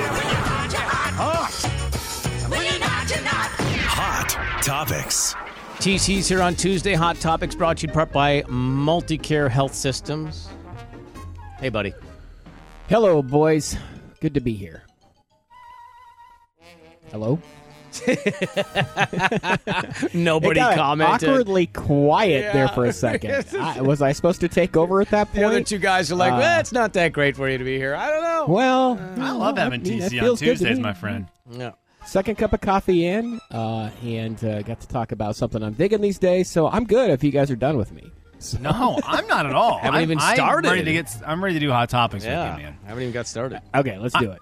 Hot 3.89 4.61
Topics. 4.61 5.33
TC's 5.79 6.27
here 6.27 6.41
on 6.41 6.55
Tuesday. 6.55 6.93
Hot 6.95 7.17
Topics 7.17 7.53
brought 7.55 7.77
to 7.77 7.83
you 7.83 7.89
in 7.89 7.93
part 7.93 8.11
by 8.11 8.41
Multicare 8.43 9.49
Health 9.49 9.73
Systems. 9.75 10.49
Hey, 11.59 11.69
buddy. 11.69 11.93
Hello, 12.89 13.21
boys. 13.21 13.77
Good 14.19 14.33
to 14.33 14.39
be 14.41 14.53
here. 14.53 14.83
Hello. 17.11 17.39
Nobody 20.13 20.59
It 20.59 20.63
got 20.63 20.75
commented. 20.75 21.29
Awkwardly 21.29 21.67
quiet 21.67 22.53
there 22.53 22.67
for 22.69 22.85
a 22.85 22.93
second. 22.93 23.45
I, 23.59 23.81
was 23.81 24.01
I 24.01 24.11
supposed 24.11 24.39
to 24.41 24.47
take 24.47 24.75
over 24.75 24.99
at 25.01 25.09
that 25.09 25.27
point? 25.27 25.35
The 25.35 25.43
other 25.43 25.55
point? 25.57 25.67
two 25.67 25.77
guys 25.77 26.11
are 26.11 26.15
like, 26.15 26.33
Uh, 26.33 26.37
well, 26.37 26.59
it's 26.59 26.71
not 26.71 26.93
that 26.93 27.13
great 27.13 27.35
for 27.35 27.47
you 27.49 27.57
to 27.57 27.63
be 27.63 27.77
here. 27.77 27.95
I 27.95 28.09
don't 28.09 28.23
know. 28.23 28.45
Well, 28.47 28.99
I 29.17 29.31
love 29.31 29.57
having 29.57 29.83
mean, 29.83 29.99
TC 30.01 30.03
on 30.03 30.09
feels 30.09 30.39
good 30.39 30.57
to 30.57 30.65
Tuesdays, 30.65 30.79
my 30.79 30.93
friend. 30.93 31.27
Yeah. 31.51 31.71
Second 32.07 32.35
cup 32.37 32.53
of 32.53 32.61
coffee 32.61 33.05
in, 33.05 33.39
uh, 33.51 33.89
and 34.01 34.41
uh, 34.43 34.61
got 34.61 34.79
to 34.79 34.87
talk 34.87 35.11
about 35.11 35.35
something 35.35 35.61
I'm 35.61 35.73
digging 35.73 35.99
these 36.01 36.17
days. 36.17 36.49
So 36.49 36.67
I'm 36.69 36.85
good 36.85 37.09
if 37.09 37.21
you 37.23 37.31
guys 37.31 37.51
are 37.51 37.55
done 37.57 37.77
with 37.77 37.91
me. 37.91 38.11
So- 38.39 38.59
No, 38.59 38.97
I'm 39.03 39.27
not 39.27 39.45
at 39.45 39.53
all. 39.53 39.73
I 39.81 39.85
Haven't 39.85 39.95
I'm, 39.95 40.01
even 40.03 40.19
I'm 40.19 40.61
ready 40.63 40.83
to 40.85 40.93
get. 40.93 41.11
I'm 41.25 41.43
ready 41.43 41.55
to 41.55 41.59
do 41.59 41.69
hot 41.71 41.89
topics 41.89 42.23
Yeah. 42.23 42.51
with 42.53 42.59
you, 42.59 42.65
man. 42.65 42.77
I 42.85 42.87
haven't 42.87 43.03
even 43.03 43.13
got 43.13 43.27
started. 43.27 43.61
Okay, 43.75 43.97
let's 43.97 44.17
do 44.17 44.31
it. 44.31 44.39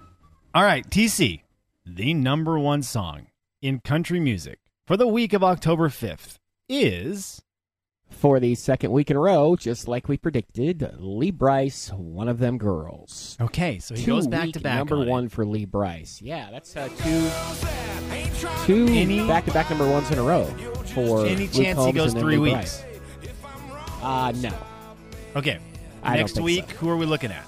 All 0.54 0.64
right, 0.64 0.88
TC, 0.90 1.42
the 1.86 2.14
number 2.14 2.60
one 2.60 2.84
song 2.84 3.28
in 3.62 3.80
country 3.80 4.20
music 4.20 4.60
for 4.86 4.96
the 4.96 5.08
week 5.08 5.34
of 5.34 5.44
October 5.44 5.90
5th 5.90 6.36
is 6.70 7.42
For 8.10 8.40
the 8.40 8.56
second 8.56 8.92
week 8.92 9.12
in 9.12 9.18
a 9.18 9.20
row, 9.20 9.56
just 9.56 9.88
like 9.88 10.08
we 10.08 10.18
predicted, 10.18 10.90
Lee 10.98 11.32
Brice, 11.32 11.90
one 11.92 12.28
of 12.28 12.40
them 12.40 12.58
girls. 12.58 13.38
okay. 13.42 13.78
So 13.80 13.94
he 13.94 14.04
Two 14.04 14.12
goes 14.14 14.28
back 14.28 14.52
to 14.54 14.60
back. 14.60 14.78
number 14.80 14.96
on 14.98 15.08
it. 15.08 15.12
one 15.12 15.30
for 15.30 15.46
Lee 15.46 15.66
Brice. 15.66 16.22
Yeah, 16.22 16.50
that's 16.50 16.76
uh, 16.78 16.88
two 16.98 17.30
two 18.66 19.28
back 19.28 19.46
to 19.46 19.52
back 19.52 19.70
number 19.70 19.88
ones 19.90 20.10
in 20.12 20.18
a 20.18 20.24
row 20.24 20.46
for 20.94 21.26
Any 21.26 21.42
Luke 21.48 21.52
chance 21.54 21.86
he 21.86 21.92
goes 21.92 22.14
three 22.14 22.38
Lee 22.38 22.54
weeks? 22.54 22.82
Brice. 22.82 24.02
Uh, 24.02 24.32
no. 24.38 24.52
Okay. 25.36 25.60
I 26.04 26.16
Next 26.18 26.40
week, 26.40 26.70
so. 26.70 26.76
who 26.78 26.90
are 26.90 26.98
we 26.98 27.06
looking 27.06 27.32
at? 27.32 27.46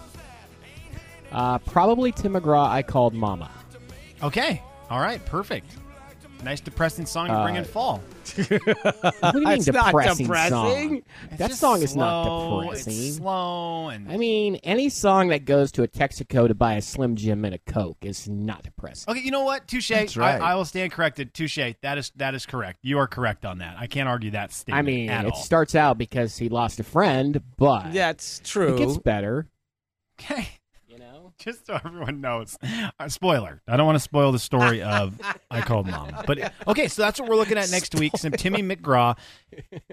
Uh, 1.32 1.60
probably 1.60 2.12
Tim 2.12 2.34
McGraw. 2.34 2.68
I 2.68 2.82
called 2.84 3.14
Mama. 3.14 3.50
Okay. 4.22 4.62
All 4.90 5.00
right. 5.00 5.24
Perfect. 5.26 5.76
Nice 6.44 6.60
depressing 6.62 7.06
song 7.06 7.28
to 7.28 7.44
bring 7.44 7.56
in 7.56 7.64
Uh, 7.64 7.66
fall. 7.66 8.02
What 8.38 9.34
do 9.34 9.40
you 9.40 9.46
mean 9.46 9.58
It's 9.58 9.68
not 9.68 9.88
depressing, 9.88 10.26
depressing. 10.28 10.50
song? 10.52 11.02
It's 11.32 11.38
That 11.38 11.48
just 11.50 11.60
song 11.60 11.82
is 11.82 11.96
not 11.96 12.62
depressing. 12.62 12.94
It's 12.94 13.16
slow 13.18 13.90
and 13.90 14.10
I 14.12 14.18
mean, 14.18 14.56
any 14.64 14.90
song 14.90 15.30
that 15.30 15.46
goes 15.46 15.72
to 15.74 15.84
a 15.84 15.88
Texaco 15.88 16.48
to 16.48 16.54
buy 16.54 16.76
a 16.76 16.82
Slim 16.82 17.16
Jim 17.16 17.44
and 17.44 17.56
a 17.56 17.58
Coke 17.58 17.98
is 18.02 18.30
not 18.30 18.64
depressing. 18.64 19.12
Okay, 19.12 19.22
you 19.22 19.32
know 19.32 19.44
what? 19.44 19.68
Touche. 19.68 19.90
That's 19.90 20.16
right. 20.16 20.40
I, 20.40 20.52
I 20.52 20.56
will 20.56 20.66
stand 20.66 20.92
corrected. 20.92 21.34
Touche. 21.34 21.58
That 21.82 21.98
is 21.98 22.12
that 22.18 22.36
is 22.36 22.46
correct. 22.46 22.80
You 22.84 23.00
are 23.00 23.08
correct 23.08 23.44
on 23.46 23.58
that. 23.60 23.76
I 23.80 23.88
can't 23.88 24.08
argue 24.08 24.32
that 24.32 24.54
statement. 24.54 24.78
I 24.80 24.84
mean, 24.84 25.10
at 25.10 25.26
it 25.26 25.32
all. 25.34 25.38
starts 25.40 25.74
out 25.76 25.98
because 25.98 26.38
he 26.38 26.50
lost 26.50 26.80
a 26.80 26.84
friend, 26.84 27.42
but 27.58 27.92
That's 27.94 28.40
true. 28.44 28.76
it 28.76 28.78
gets 28.78 28.98
better. 28.98 29.48
Okay. 30.20 30.48
Just 31.44 31.68
so 31.68 31.80
everyone 31.86 32.20
knows. 32.22 32.58
Uh, 33.00 33.08
spoiler. 33.10 33.62
I 33.68 33.78
don't 33.78 33.86
want 33.86 33.96
to 33.98 34.00
spoil 34.04 34.32
the 34.32 34.40
story 34.40 34.82
of 34.82 35.20
I 35.52 35.62
called 35.62 35.88
mom. 35.88 36.12
But 36.26 36.52
okay, 36.68 36.88
so 36.88 37.02
that's 37.04 37.20
what 37.20 37.30
we're 37.30 37.36
looking 37.36 37.58
at 37.58 37.70
next 37.70 37.94
week. 37.96 38.18
Some 38.18 38.32
Timmy 38.32 38.64
McGraw. 38.64 39.18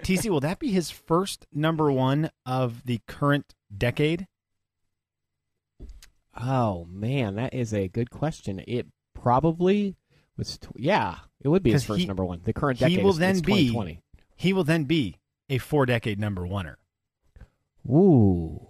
TC, 0.00 0.30
will 0.30 0.40
that 0.40 0.58
be 0.58 0.70
his 0.70 0.90
first 0.90 1.46
number 1.52 1.92
one 1.92 2.30
of 2.46 2.84
the 2.86 3.00
current 3.06 3.54
decade? 3.76 4.26
oh 6.40 6.86
man, 6.90 7.36
that 7.36 7.54
is 7.54 7.72
a 7.72 7.88
good 7.88 8.10
question. 8.10 8.62
It 8.66 8.86
probably 9.14 9.96
was. 10.36 10.58
Tw- 10.58 10.68
yeah, 10.76 11.18
it 11.40 11.48
would 11.48 11.62
be 11.62 11.72
his 11.72 11.84
first 11.84 12.00
he- 12.00 12.06
number 12.06 12.24
one. 12.24 12.40
The 12.44 12.52
current 12.52 12.78
he 12.78 12.86
decade 12.86 13.04
will 13.04 13.10
is, 13.10 13.18
then 13.18 13.36
be- 13.36 13.68
2020. 13.68 14.00
He 14.36 14.52
will 14.52 14.64
then 14.64 14.84
be 14.84 15.16
a 15.48 15.58
four 15.58 15.86
decade 15.86 16.18
number 16.18 16.42
oneer. 16.42 16.76
Ooh, 17.88 18.66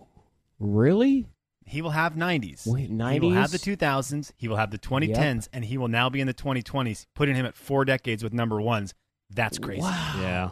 really? 0.58 1.26
He 1.66 1.80
will 1.82 1.90
have 1.90 2.14
90s. 2.14 2.66
Wait, 2.66 2.90
He 2.90 3.20
will 3.20 3.30
have 3.30 3.50
the 3.50 3.58
2000s. 3.58 4.32
He 4.36 4.48
will 4.48 4.56
have 4.56 4.70
the 4.70 4.78
2010s, 4.78 5.48
and 5.52 5.64
he 5.64 5.78
will 5.78 5.88
now 5.88 6.10
be 6.10 6.20
in 6.20 6.26
the 6.26 6.34
2020s, 6.34 7.06
putting 7.14 7.34
him 7.34 7.46
at 7.46 7.54
four 7.54 7.84
decades 7.84 8.22
with 8.22 8.32
number 8.32 8.60
ones. 8.60 8.94
That's 9.30 9.58
crazy. 9.58 9.80
Wow, 9.82 10.14
Yeah. 10.20 10.50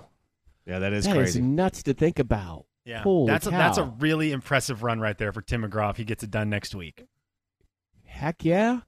Yeah, 0.65 0.79
that 0.79 0.93
is 0.93 1.05
that 1.05 1.17
is 1.17 1.23
crazy. 1.33 1.43
nuts 1.43 1.83
to 1.85 1.95
think 1.95 2.19
about. 2.19 2.67
Yeah, 2.85 3.03
Holy 3.03 3.27
that's 3.29 3.47
a, 3.47 3.51
that's 3.51 3.79
a 3.79 3.85
really 3.85 4.33
impressive 4.33 4.83
run 4.83 5.01
right 5.01 5.17
there 5.19 5.33
for 5.33 5.43
Tim 5.43 5.63
McGraw 5.63 5.91
if 5.91 5.97
he 5.97 6.05
gets 6.05 6.23
it 6.23 6.31
done 6.31 6.51
next 6.51 6.75
week. 6.75 7.05
Heck 8.05 8.45
yeah. 8.45 8.81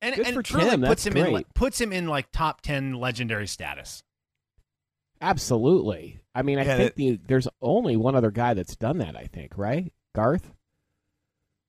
And, 0.00 0.14
Good 0.14 0.26
and 0.26 0.34
for 0.36 0.42
truly 0.42 0.70
Tim, 0.70 0.80
puts 0.80 0.88
that's 0.88 1.06
him 1.06 1.16
in 1.16 1.22
great. 1.24 1.32
like, 1.34 1.54
puts 1.54 1.80
him 1.80 1.92
in 1.92 2.06
like 2.06 2.30
top 2.32 2.60
ten 2.60 2.94
legendary 2.94 3.46
status. 3.48 4.02
Absolutely. 5.20 6.20
I 6.34 6.42
mean, 6.42 6.58
I 6.58 6.64
Yeah, 6.64 6.76
think 6.76 6.94
the, 6.94 7.20
there's 7.26 7.48
only 7.60 7.96
one 7.96 8.14
other 8.14 8.30
guy 8.30 8.54
that's 8.54 8.76
done 8.76 8.98
that. 8.98 9.16
I 9.16 9.24
think, 9.24 9.56
right? 9.58 9.92
Garth. 10.14 10.52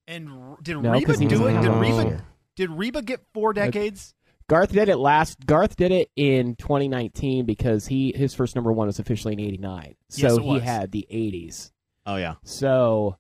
And 0.09 0.57
did 0.63 0.77
No, 0.81 0.91
Reba 0.91 1.05
'cause 1.05 1.19
he 1.19 1.27
do 1.27 1.45
it? 1.47 1.53
Did 1.53 1.63
the 1.63 1.71
Reba 1.71 2.23
did 2.55 2.69
Reba 2.71 3.01
get 3.03 3.21
four 3.33 3.53
decades? 3.53 4.13
Garth 4.47 4.71
did 4.71 4.89
it 4.89 4.97
last. 4.97 5.45
Garth 5.45 5.75
did 5.75 5.91
it 5.91 6.09
in 6.15 6.55
2019 6.55 7.45
because 7.45 7.85
he 7.87 8.11
his 8.15 8.33
first 8.33 8.55
number 8.55 8.73
one 8.73 8.87
was 8.87 8.97
officially 8.99 9.33
in 9.33 9.39
'89. 9.39 9.95
So 10.09 10.21
Yes, 10.27 10.37
it 10.37 10.41
he 10.41 10.49
was. 10.49 10.63
had 10.63 10.91
the 10.91 11.05
'80s. 11.11 11.71
Oh 12.07 12.15
yeah. 12.15 12.35
So, 12.43 13.17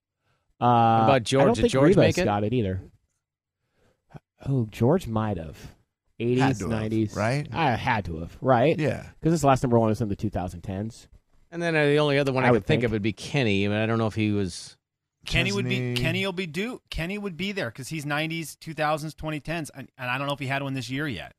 uh, 0.59 0.65
about 0.65 1.23
George? 1.23 1.41
I 1.43 1.45
don't 1.45 1.53
Did 1.55 1.61
think 1.61 1.71
George 1.73 1.89
Rebus 1.89 1.97
make 1.97 2.17
it? 2.17 2.25
got 2.25 2.43
it 2.43 2.53
either. 2.53 2.81
Oh, 4.47 4.67
George 4.71 5.07
might 5.07 5.37
have. 5.37 5.75
80s, 6.19 6.59
to 6.59 6.69
have, 6.69 6.91
90s, 6.91 7.15
right? 7.15 7.47
I 7.53 7.75
had 7.75 8.03
to 8.05 8.19
have, 8.19 8.37
right? 8.41 8.77
Yeah. 8.77 9.05
Because 9.19 9.31
his 9.31 9.43
last 9.43 9.63
number 9.63 9.79
one 9.79 9.87
was 9.89 10.01
in 10.01 10.09
the 10.09 10.15
2010s. 10.17 11.07
And 11.51 11.61
then 11.61 11.75
uh, 11.75 11.85
the 11.85 11.97
only 11.97 12.17
other 12.19 12.33
one 12.33 12.43
I, 12.43 12.47
I 12.47 12.49
could 12.49 12.53
would 12.55 12.65
think, 12.65 12.81
think. 12.81 12.85
of 12.85 12.91
would 12.91 13.01
be 13.01 13.13
Kenny. 13.13 13.65
I 13.65 13.69
mean, 13.69 13.77
I 13.77 13.85
don't 13.85 13.97
know 13.99 14.07
if 14.07 14.15
he 14.15 14.31
was. 14.31 14.75
Kenny 15.25 15.51
would 15.51 15.67
be 15.67 15.95
Kenny 15.95 16.25
will 16.25 16.33
be 16.33 16.47
due. 16.47 16.81
Kenny 16.89 17.17
would 17.17 17.37
be 17.37 17.51
there 17.51 17.69
because 17.69 17.89
he's 17.89 18.05
'90s, 18.05 18.57
2000s, 18.57 19.13
2010s, 19.15 19.69
and, 19.75 19.89
and 19.97 20.09
I 20.09 20.17
don't 20.17 20.27
know 20.27 20.33
if 20.33 20.39
he 20.39 20.47
had 20.47 20.63
one 20.63 20.73
this 20.73 20.89
year 20.89 21.07
yet. 21.07 21.33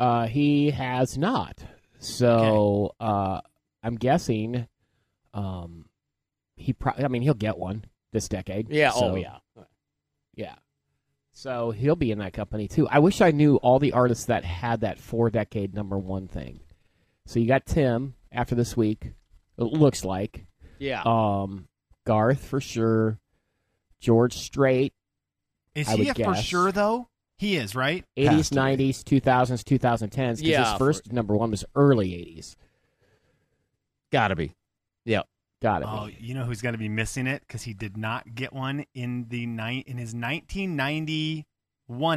Uh, 0.00 0.26
he 0.26 0.70
has 0.70 1.16
not. 1.18 1.62
So 1.98 2.94
uh, 3.00 3.40
I'm 3.82 3.96
guessing 3.96 4.66
um, 5.34 5.86
he. 6.56 6.72
probably. 6.72 7.04
I 7.04 7.08
mean, 7.08 7.22
he'll 7.22 7.34
get 7.34 7.58
one 7.58 7.84
this 8.12 8.28
decade. 8.28 8.68
Yeah. 8.70 8.90
So, 8.90 9.12
oh 9.12 9.14
yeah. 9.16 9.38
Yeah. 10.34 10.54
So 11.32 11.70
he'll 11.70 11.96
be 11.96 12.10
in 12.10 12.18
that 12.18 12.32
company 12.32 12.66
too. 12.68 12.88
I 12.88 12.98
wish 12.98 13.20
I 13.20 13.30
knew 13.30 13.56
all 13.56 13.78
the 13.78 13.92
artists 13.92 14.24
that 14.26 14.44
had 14.44 14.80
that 14.80 14.98
four 14.98 15.30
decade 15.30 15.72
number 15.74 15.96
one 15.96 16.26
thing. 16.26 16.60
So 17.26 17.38
you 17.38 17.46
got 17.46 17.64
Tim 17.66 18.14
after 18.32 18.54
this 18.56 18.76
week. 18.76 19.12
It 19.56 19.62
looks 19.62 20.04
like 20.04 20.46
Yeah. 20.80 21.02
um, 21.04 21.67
Garth 22.08 22.42
for 22.46 22.58
sure. 22.58 23.18
George 24.00 24.32
Strait, 24.32 24.94
Is 25.74 25.88
I 25.88 25.96
he 25.96 26.06
would 26.06 26.18
a 26.18 26.24
for 26.24 26.34
sure 26.36 26.72
though? 26.72 27.08
He 27.36 27.56
is 27.56 27.74
right. 27.74 28.02
Eighties, 28.16 28.50
nineties, 28.50 29.04
two 29.04 29.20
thousands, 29.20 29.62
two 29.62 29.76
thousand 29.76 30.08
tens. 30.08 30.40
Because 30.40 30.50
Yeah, 30.50 30.70
his 30.70 30.78
first 30.78 31.12
number 31.12 31.36
one 31.36 31.50
was 31.50 31.66
early 31.74 32.14
eighties. 32.14 32.56
Gotta 34.10 34.36
be. 34.36 34.54
Yeah. 35.04 35.22
Got 35.60 35.82
it. 35.82 35.88
Oh, 35.88 36.08
you 36.18 36.32
know 36.34 36.44
who's 36.44 36.62
going 36.62 36.74
to 36.74 36.78
be 36.78 36.88
missing 36.88 37.26
it 37.26 37.42
because 37.46 37.64
he 37.64 37.74
did 37.74 37.96
not 37.96 38.34
get 38.34 38.52
one 38.52 38.86
in 38.94 39.26
the 39.28 39.44
night 39.44 39.84
in 39.88 39.98
his 39.98 40.14
1991 40.14 41.44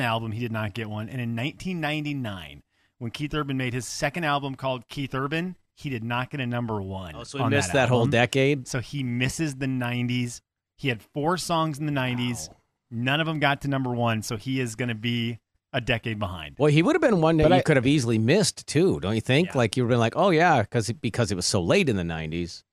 album. 0.02 0.32
He 0.32 0.40
did 0.40 0.52
not 0.52 0.74
get 0.76 0.88
one, 0.88 1.10
and 1.10 1.20
in 1.20 1.36
1999, 1.36 2.62
when 3.00 3.12
Keith 3.12 3.34
Urban 3.34 3.58
made 3.58 3.74
his 3.74 3.88
second 3.88 4.26
album 4.26 4.54
called 4.54 4.88
Keith 4.90 5.16
Urban, 5.16 5.56
he 5.82 5.90
did 5.90 6.04
not 6.04 6.30
get 6.30 6.40
a 6.40 6.48
number 6.48 6.82
one. 6.82 7.16
Oh, 7.16 7.24
so 7.24 7.38
he 7.40 7.44
on 7.44 7.50
missed 7.52 7.74
that, 7.74 7.90
whole 7.90 8.06
decade. 8.06 8.68
So 8.68 8.80
he 8.80 9.04
misses 9.04 9.56
the 9.56 9.66
90s. 9.66 10.42
He 10.78 10.88
had 10.90 11.02
four 11.02 11.38
songs 11.38 11.80
in 11.80 11.86
the 11.86 11.92
90s. 11.92 12.50
Wow. 12.50 12.56
None 12.92 13.20
of 13.22 13.28
them 13.28 13.40
got 13.40 13.62
to 13.62 13.68
number 13.68 13.92
one, 13.94 14.22
so 14.22 14.38
he 14.38 14.60
is 14.60 14.76
going 14.76 14.90
to 14.90 14.96
be 14.96 15.40
a 15.74 15.80
decade 15.80 16.20
behind. 16.20 16.56
Well, 16.60 16.72
he 16.72 16.82
would 16.84 16.96
have 16.96 17.02
been 17.02 17.22
one 17.22 17.38
that 17.38 17.44
But 17.44 17.52
you 17.56 17.60
I- 17.60 17.62
could 17.62 17.78
have 17.78 17.88
easily 17.88 18.18
missed 18.20 18.68
too, 18.68 19.00
don't 19.00 19.16
you 19.16 19.22
think? 19.22 19.50
Yeah. 19.50 19.58
Like 19.58 19.78
you 19.78 19.84
would 19.84 19.90
have 19.92 19.96
been 19.96 20.00
like, 20.02 20.18
oh 20.18 20.30
yeah, 20.32 20.62
because 20.62 20.92
because 20.92 21.32
it 21.32 21.36
was 21.36 21.46
so 21.46 21.62
late 21.62 21.88
in 21.88 21.96
the 21.96 22.04
'90s. 22.04 22.64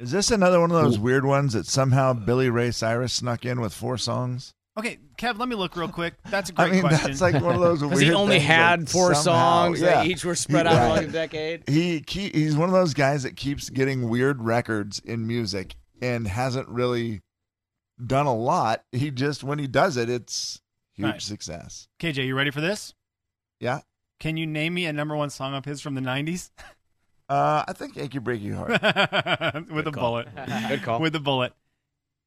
Is 0.00 0.10
this 0.10 0.30
another 0.30 0.58
one 0.60 0.70
of 0.70 0.82
those 0.82 0.98
weird 0.98 1.24
ones 1.26 1.52
that 1.52 1.66
somehow 1.66 2.14
Billy 2.14 2.48
Ray 2.50 2.70
Cyrus 2.72 3.12
snuck 3.12 3.44
in 3.44 3.60
with 3.60 3.72
four 3.74 3.98
songs? 3.98 4.54
Okay, 4.78 4.98
Kev, 5.18 5.38
let 5.38 5.48
me 5.48 5.56
look 5.56 5.76
real 5.76 5.88
quick. 5.88 6.14
That's 6.30 6.50
a 6.50 6.52
great 6.54 6.68
I 6.68 6.72
mean, 6.72 6.80
question. 6.82 7.10
that's 7.10 7.20
like 7.20 7.34
one 7.42 7.54
of 7.54 7.60
those 7.60 7.80
weird 7.80 7.90
Because 7.90 8.02
he 8.02 8.12
only 8.14 8.36
things, 8.36 8.46
had 8.46 8.80
like, 8.80 8.88
four 8.88 9.14
somehow- 9.14 9.64
songs 9.64 9.80
yeah. 9.80 9.86
that 9.94 10.06
each 10.06 10.24
were 10.24 10.34
spread 10.34 10.66
He- 10.66 10.72
out 10.72 10.76
right. 10.78 10.86
along 10.86 11.04
a 11.04 11.08
decade. 11.08 11.68
He 11.68 12.00
keep, 12.00 12.34
he's 12.34 12.56
one 12.56 12.68
of 12.68 12.74
those 12.74 12.94
guys 12.94 13.24
that 13.24 13.36
keeps 13.36 13.68
getting 13.68 14.08
weird 14.08 14.42
records 14.42 15.00
in 15.00 15.26
music 15.26 15.74
and 16.00 16.26
hasn't 16.28 16.68
really 16.68 17.20
done 18.04 18.26
a 18.26 18.34
lot. 18.34 18.84
He 18.92 19.10
just 19.10 19.42
when 19.44 19.58
he 19.58 19.66
does 19.66 19.96
it, 19.96 20.08
it's 20.08 20.60
huge 20.94 21.06
Right. 21.10 21.22
success. 21.22 21.88
KJ, 22.00 22.26
you 22.26 22.34
ready 22.36 22.50
for 22.50 22.60
this? 22.60 22.94
Yeah. 23.58 23.80
Can 24.20 24.36
you 24.36 24.46
name 24.46 24.74
me 24.74 24.86
a 24.86 24.92
number 24.92 25.16
one 25.16 25.30
song 25.30 25.54
of 25.54 25.64
his 25.64 25.80
from 25.80 25.94
the 25.94 26.00
90s? 26.00 26.50
Uh, 27.28 27.64
I 27.68 27.72
think 27.74 27.96
"Achy 27.96 28.18
Breaky 28.18 28.54
Heart." 28.54 29.68
With 29.70 29.86
a 29.86 29.92
call. 29.92 30.10
bullet. 30.10 30.28
Good 30.68 30.82
call. 30.82 31.00
With 31.00 31.14
a 31.14 31.20
bullet. 31.20 31.52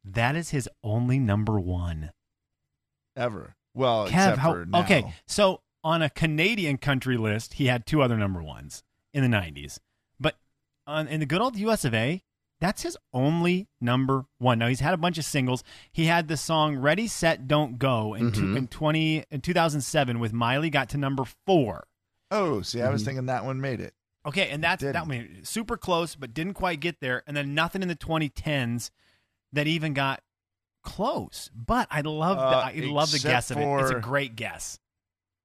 That 0.05 0.35
is 0.35 0.49
his 0.49 0.67
only 0.83 1.19
number 1.19 1.59
one. 1.59 2.11
Ever. 3.15 3.55
Well, 3.73 4.03
Kev, 4.05 4.09
except 4.09 4.37
how, 4.39 4.53
for 4.53 4.65
now. 4.65 4.79
okay. 4.81 5.13
So 5.27 5.61
on 5.83 6.01
a 6.01 6.09
Canadian 6.09 6.77
country 6.77 7.17
list, 7.17 7.53
he 7.53 7.65
had 7.67 7.85
two 7.85 8.01
other 8.01 8.17
number 8.17 8.41
ones 8.43 8.83
in 9.13 9.29
the 9.29 9.35
90s. 9.35 9.79
But 10.19 10.35
on, 10.87 11.07
in 11.07 11.19
the 11.19 11.25
good 11.25 11.41
old 11.41 11.57
US 11.57 11.83
of 11.85 11.93
A, 11.93 12.23
that's 12.61 12.83
his 12.83 12.97
only 13.13 13.67
number 13.81 14.25
one. 14.37 14.59
Now 14.59 14.67
he's 14.67 14.79
had 14.79 14.93
a 14.93 14.97
bunch 14.97 15.17
of 15.17 15.25
singles. 15.25 15.63
He 15.91 16.05
had 16.05 16.27
the 16.29 16.37
song 16.37 16.77
"Ready, 16.77 17.07
Set, 17.07 17.47
Don't 17.47 17.77
Go" 17.77 18.13
in, 18.13 18.31
two, 18.31 18.41
Mhm. 18.41 18.57
in 18.57 18.67
twenty 18.67 19.25
in 19.29 19.41
two 19.41 19.53
thousand 19.53 19.81
seven 19.81 20.19
with 20.19 20.31
Miley, 20.31 20.69
got 20.69 20.87
to 20.89 20.97
number 20.97 21.25
four. 21.45 21.87
Oh, 22.31 22.61
see, 22.61 22.81
I 22.81 22.89
was 22.89 23.01
Mhm. 23.01 23.05
thinking 23.05 23.25
that 23.25 23.43
one 23.43 23.59
made 23.59 23.81
it. 23.81 23.93
Okay, 24.25 24.49
and 24.49 24.63
that's 24.63 24.81
that 24.81 25.05
one 25.07 25.39
super 25.43 25.75
close, 25.75 26.15
but 26.15 26.33
didn't 26.33 26.53
quite 26.53 26.79
get 26.79 27.01
there. 27.01 27.21
And 27.27 27.35
then 27.35 27.53
nothing 27.53 27.81
in 27.81 27.89
the 27.89 27.95
2010s 27.95 28.89
that 29.51 29.67
even 29.67 29.93
got 29.93 30.23
close. 30.83 31.49
But 31.55 31.87
I 31.89 32.01
love 32.01 32.37
the 32.37 32.43
Uh, 32.43 32.71
I 32.73 32.73
love 32.85 33.09
the 33.11 33.15
except 33.17 33.31
guess 33.31 33.51
of 33.51 33.57
it. 33.57 33.65
It's 33.81 33.91
a 33.91 33.99
great 33.99 34.35
guess. 34.35 34.79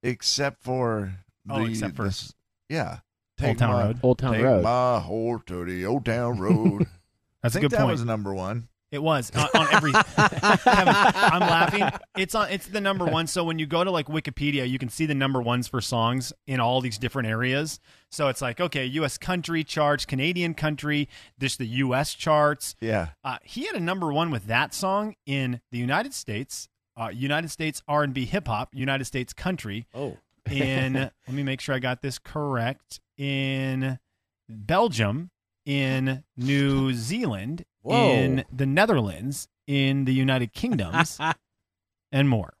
Except 0.03 0.61
for 0.63 1.13
the 1.45 1.53
Oh, 1.55 1.65
except 1.65 1.95
for- 1.95 2.03
this- 2.05 2.33
yeah, 2.69 2.99
Old 3.43 3.57
Town 3.57 3.71
my, 3.73 3.83
Road. 3.83 3.99
Old 4.03 4.17
Town 4.19 4.33
take 4.33 4.43
Road. 4.43 4.63
my 4.63 4.99
horse 4.99 5.41
to 5.47 5.65
the 5.65 5.85
old 5.85 6.05
town 6.05 6.39
road. 6.39 6.87
That's 7.41 7.55
I 7.55 7.59
a 7.59 7.61
think 7.61 7.61
good 7.63 7.71
that 7.71 7.83
point. 7.83 7.91
was 7.93 8.05
number 8.05 8.33
one. 8.33 8.67
It 8.91 9.01
was 9.03 9.31
on, 9.35 9.47
on 9.55 9.67
every. 9.73 9.91
Kevin, 10.17 10.33
I'm 10.65 11.41
laughing. 11.41 11.83
It's 12.17 12.33
on. 12.35 12.49
It's 12.49 12.67
the 12.67 12.81
number 12.81 13.05
one. 13.05 13.27
So 13.27 13.43
when 13.43 13.59
you 13.59 13.65
go 13.67 13.83
to 13.83 13.91
like 13.91 14.07
Wikipedia, 14.07 14.67
you 14.67 14.79
can 14.79 14.89
see 14.89 15.05
the 15.05 15.13
number 15.15 15.41
ones 15.41 15.67
for 15.67 15.79
songs 15.79 16.33
in 16.47 16.59
all 16.59 16.81
these 16.81 16.97
different 16.97 17.27
areas. 17.29 17.79
So 18.11 18.27
it's 18.27 18.41
like 18.41 18.59
okay, 18.59 18.85
U.S. 18.85 19.17
country 19.17 19.63
charts, 19.63 20.05
Canadian 20.05 20.53
country, 20.53 21.07
this 21.37 21.55
the 21.57 21.67
U.S. 21.67 22.13
charts. 22.13 22.75
Yeah, 22.81 23.09
Uh, 23.23 23.37
he 23.43 23.65
had 23.67 23.75
a 23.75 23.79
number 23.79 24.11
one 24.11 24.31
with 24.31 24.47
that 24.47 24.73
song 24.73 25.15
in 25.25 25.61
the 25.71 25.77
United 25.77 26.13
States, 26.13 26.67
uh, 26.97 27.09
United 27.13 27.49
States 27.49 27.81
R&B 27.87 28.25
hip 28.25 28.47
hop, 28.47 28.69
United 28.73 29.05
States 29.05 29.31
country. 29.33 29.85
Oh. 29.93 30.17
In 30.49 30.93
let 31.27 31.29
me 31.29 31.43
make 31.43 31.61
sure 31.61 31.75
I 31.75 31.79
got 31.79 32.01
this 32.01 32.17
correct. 32.17 32.99
In 33.17 33.99
Belgium, 34.47 35.29
in 35.65 36.23
New 36.35 36.93
Zealand, 36.93 37.65
Whoa. 37.83 38.11
in 38.11 38.45
the 38.51 38.65
Netherlands, 38.65 39.47
in 39.67 40.05
the 40.05 40.13
United 40.13 40.53
Kingdoms, 40.53 41.19
and 42.11 42.27
more. 42.27 42.53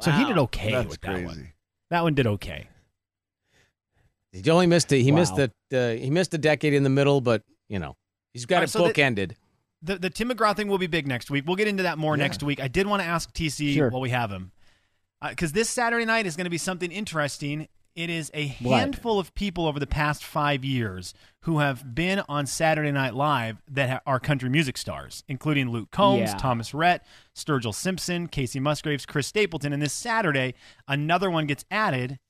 So 0.00 0.10
he 0.10 0.24
did 0.24 0.36
Wow. 0.36 0.42
okay 0.44 0.72
that's 0.72 0.88
with 0.90 1.00
that 1.00 1.10
crazy. 1.12 1.24
one. 1.26 1.52
That 1.90 2.02
one 2.02 2.14
did 2.14 2.26
okay. 2.26 2.68
He 4.32 4.48
only 4.50 4.66
missed 4.66 4.92
it. 4.92 5.02
He 5.02 5.10
missed 5.12 5.34
the. 5.36 5.50
Uh, 5.72 6.00
he 6.00 6.10
missed 6.10 6.32
a 6.34 6.38
decade 6.38 6.72
in 6.74 6.82
the 6.84 6.90
middle, 6.90 7.20
but 7.20 7.42
you 7.68 7.78
know 7.78 7.96
he's 8.32 8.46
got 8.46 8.56
right, 8.58 8.64
it 8.64 8.68
so 8.70 8.86
the- 8.86 8.92
bookended. 8.92 9.32
The 9.82 9.98
the 9.98 10.10
Tim 10.10 10.28
McGraw 10.30 10.54
thing 10.54 10.68
will 10.68 10.78
be 10.78 10.86
big 10.86 11.06
next 11.06 11.30
week. 11.30 11.44
We'll 11.46 11.56
get 11.56 11.66
into 11.68 11.84
that 11.84 11.96
more 11.98 12.16
Yeah. 12.16 12.24
next 12.24 12.42
week. 12.42 12.60
I 12.60 12.68
did 12.68 12.86
want 12.86 13.02
to 13.02 13.08
ask 13.08 13.32
TC 13.32 13.74
Sure. 13.74 13.88
while 13.88 14.02
we 14.02 14.10
have 14.10 14.30
him, 14.30 14.52
because 15.28 15.52
this 15.52 15.68
Saturday 15.70 16.04
night 16.04 16.26
is 16.26 16.36
going 16.36 16.44
to 16.44 16.50
be 16.50 16.58
something 16.58 16.92
interesting. 16.92 17.66
It 17.96 18.08
is 18.08 18.30
a 18.34 18.50
What? 18.60 18.78
handful 18.78 19.18
of 19.18 19.34
people 19.34 19.66
over 19.66 19.80
the 19.80 19.86
past 19.86 20.22
five 20.24 20.64
years 20.64 21.12
who 21.40 21.58
have 21.58 21.92
been 21.94 22.22
on 22.28 22.46
Saturday 22.46 22.92
Night 22.92 23.14
Live 23.14 23.60
that 23.68 23.90
ha- 23.90 24.00
are 24.06 24.20
country 24.20 24.48
music 24.48 24.78
stars, 24.78 25.24
including 25.28 25.70
Luke 25.70 25.90
Combs, 25.90 26.30
Yeah. 26.30 26.36
Thomas 26.36 26.72
Rhett, 26.72 27.04
Sturgill 27.34 27.74
Simpson, 27.74 28.28
Kacey 28.28 28.60
Musgraves, 28.60 29.06
Chris 29.06 29.26
Stapleton. 29.26 29.72
And 29.72 29.82
this 29.82 29.92
Saturday, 29.92 30.54
another 30.86 31.30
one 31.30 31.46
gets 31.46 31.64
added. 31.70 32.20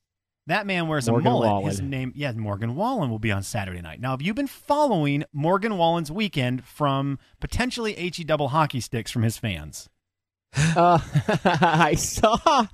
That 0.47 0.65
man 0.65 0.87
wears 0.87 1.07
Morgan 1.07 1.27
a 1.27 1.29
mullet. 1.29 1.49
Wallen. 1.49 1.65
His 1.67 1.81
name, 1.81 2.13
yeah, 2.15 2.31
Morgan 2.31 2.75
Wallen 2.75 3.09
will 3.09 3.19
be 3.19 3.31
on 3.31 3.43
Saturday 3.43 3.81
night. 3.81 3.99
Now, 4.01 4.11
have 4.11 4.21
you 4.21 4.33
been 4.33 4.47
following 4.47 5.23
Morgan 5.31 5.77
Wallen's 5.77 6.11
weekend 6.11 6.65
from 6.65 7.19
potentially 7.39 7.93
HE 7.93 8.23
double 8.23 8.49
hockey 8.49 8.79
sticks 8.79 9.11
from 9.11 9.21
his 9.21 9.37
fans? 9.37 9.87
Uh, 10.75 10.99
I 11.45 11.93
saw. 11.95 12.65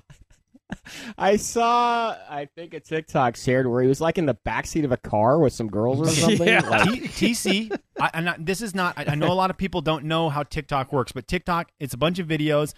I 1.16 1.36
saw. 1.36 2.16
I 2.28 2.48
think 2.54 2.74
a 2.74 2.80
TikTok 2.80 3.36
shared 3.36 3.66
where 3.66 3.82
he 3.82 3.88
was 3.88 4.00
like 4.00 4.18
in 4.18 4.26
the 4.26 4.34
backseat 4.34 4.84
of 4.84 4.92
a 4.92 4.96
car 4.96 5.38
with 5.38 5.52
some 5.52 5.68
girls 5.68 6.00
or 6.00 6.06
something. 6.08 6.48
Yeah. 6.48 6.60
Like, 6.68 6.90
T- 7.14 7.32
TC, 7.32 7.78
I, 8.00 8.10
I'm 8.14 8.24
not, 8.24 8.44
this 8.44 8.62
is 8.62 8.74
not. 8.74 8.98
I, 8.98 9.04
I 9.08 9.14
know 9.14 9.30
a 9.30 9.34
lot 9.34 9.50
of 9.50 9.56
people 9.56 9.80
don't 9.82 10.04
know 10.04 10.28
how 10.30 10.42
TikTok 10.42 10.92
works, 10.92 11.12
but 11.12 11.28
TikTok, 11.28 11.70
it's 11.78 11.94
a 11.94 11.98
bunch 11.98 12.18
of 12.18 12.26
videos. 12.26 12.74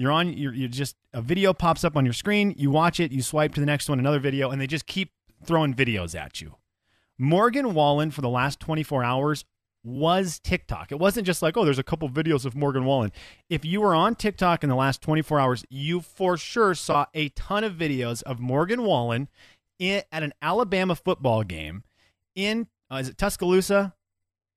You're 0.00 0.12
on. 0.12 0.32
You're, 0.32 0.54
you're 0.54 0.68
just 0.70 0.96
a 1.12 1.20
video 1.20 1.52
pops 1.52 1.84
up 1.84 1.94
on 1.94 2.06
your 2.06 2.14
screen. 2.14 2.54
You 2.56 2.70
watch 2.70 3.00
it. 3.00 3.12
You 3.12 3.20
swipe 3.20 3.52
to 3.52 3.60
the 3.60 3.66
next 3.66 3.86
one, 3.86 3.98
another 3.98 4.18
video, 4.18 4.50
and 4.50 4.58
they 4.58 4.66
just 4.66 4.86
keep 4.86 5.12
throwing 5.44 5.74
videos 5.74 6.18
at 6.18 6.40
you. 6.40 6.56
Morgan 7.18 7.74
Wallen 7.74 8.10
for 8.10 8.22
the 8.22 8.28
last 8.30 8.60
24 8.60 9.04
hours 9.04 9.44
was 9.84 10.38
TikTok. 10.38 10.90
It 10.90 10.98
wasn't 10.98 11.26
just 11.26 11.42
like, 11.42 11.54
oh, 11.58 11.66
there's 11.66 11.78
a 11.78 11.82
couple 11.82 12.08
videos 12.08 12.46
of 12.46 12.54
Morgan 12.54 12.86
Wallen. 12.86 13.12
If 13.50 13.62
you 13.66 13.82
were 13.82 13.94
on 13.94 14.14
TikTok 14.14 14.64
in 14.64 14.70
the 14.70 14.74
last 14.74 15.02
24 15.02 15.38
hours, 15.38 15.66
you 15.68 16.00
for 16.00 16.38
sure 16.38 16.74
saw 16.74 17.04
a 17.12 17.28
ton 17.28 17.62
of 17.62 17.74
videos 17.74 18.22
of 18.22 18.40
Morgan 18.40 18.84
Wallen 18.84 19.28
in, 19.78 20.02
at 20.10 20.22
an 20.22 20.32
Alabama 20.40 20.94
football 20.94 21.42
game 21.42 21.82
in 22.34 22.68
uh, 22.90 22.96
is 22.96 23.10
it 23.10 23.18
Tuscaloosa? 23.18 23.94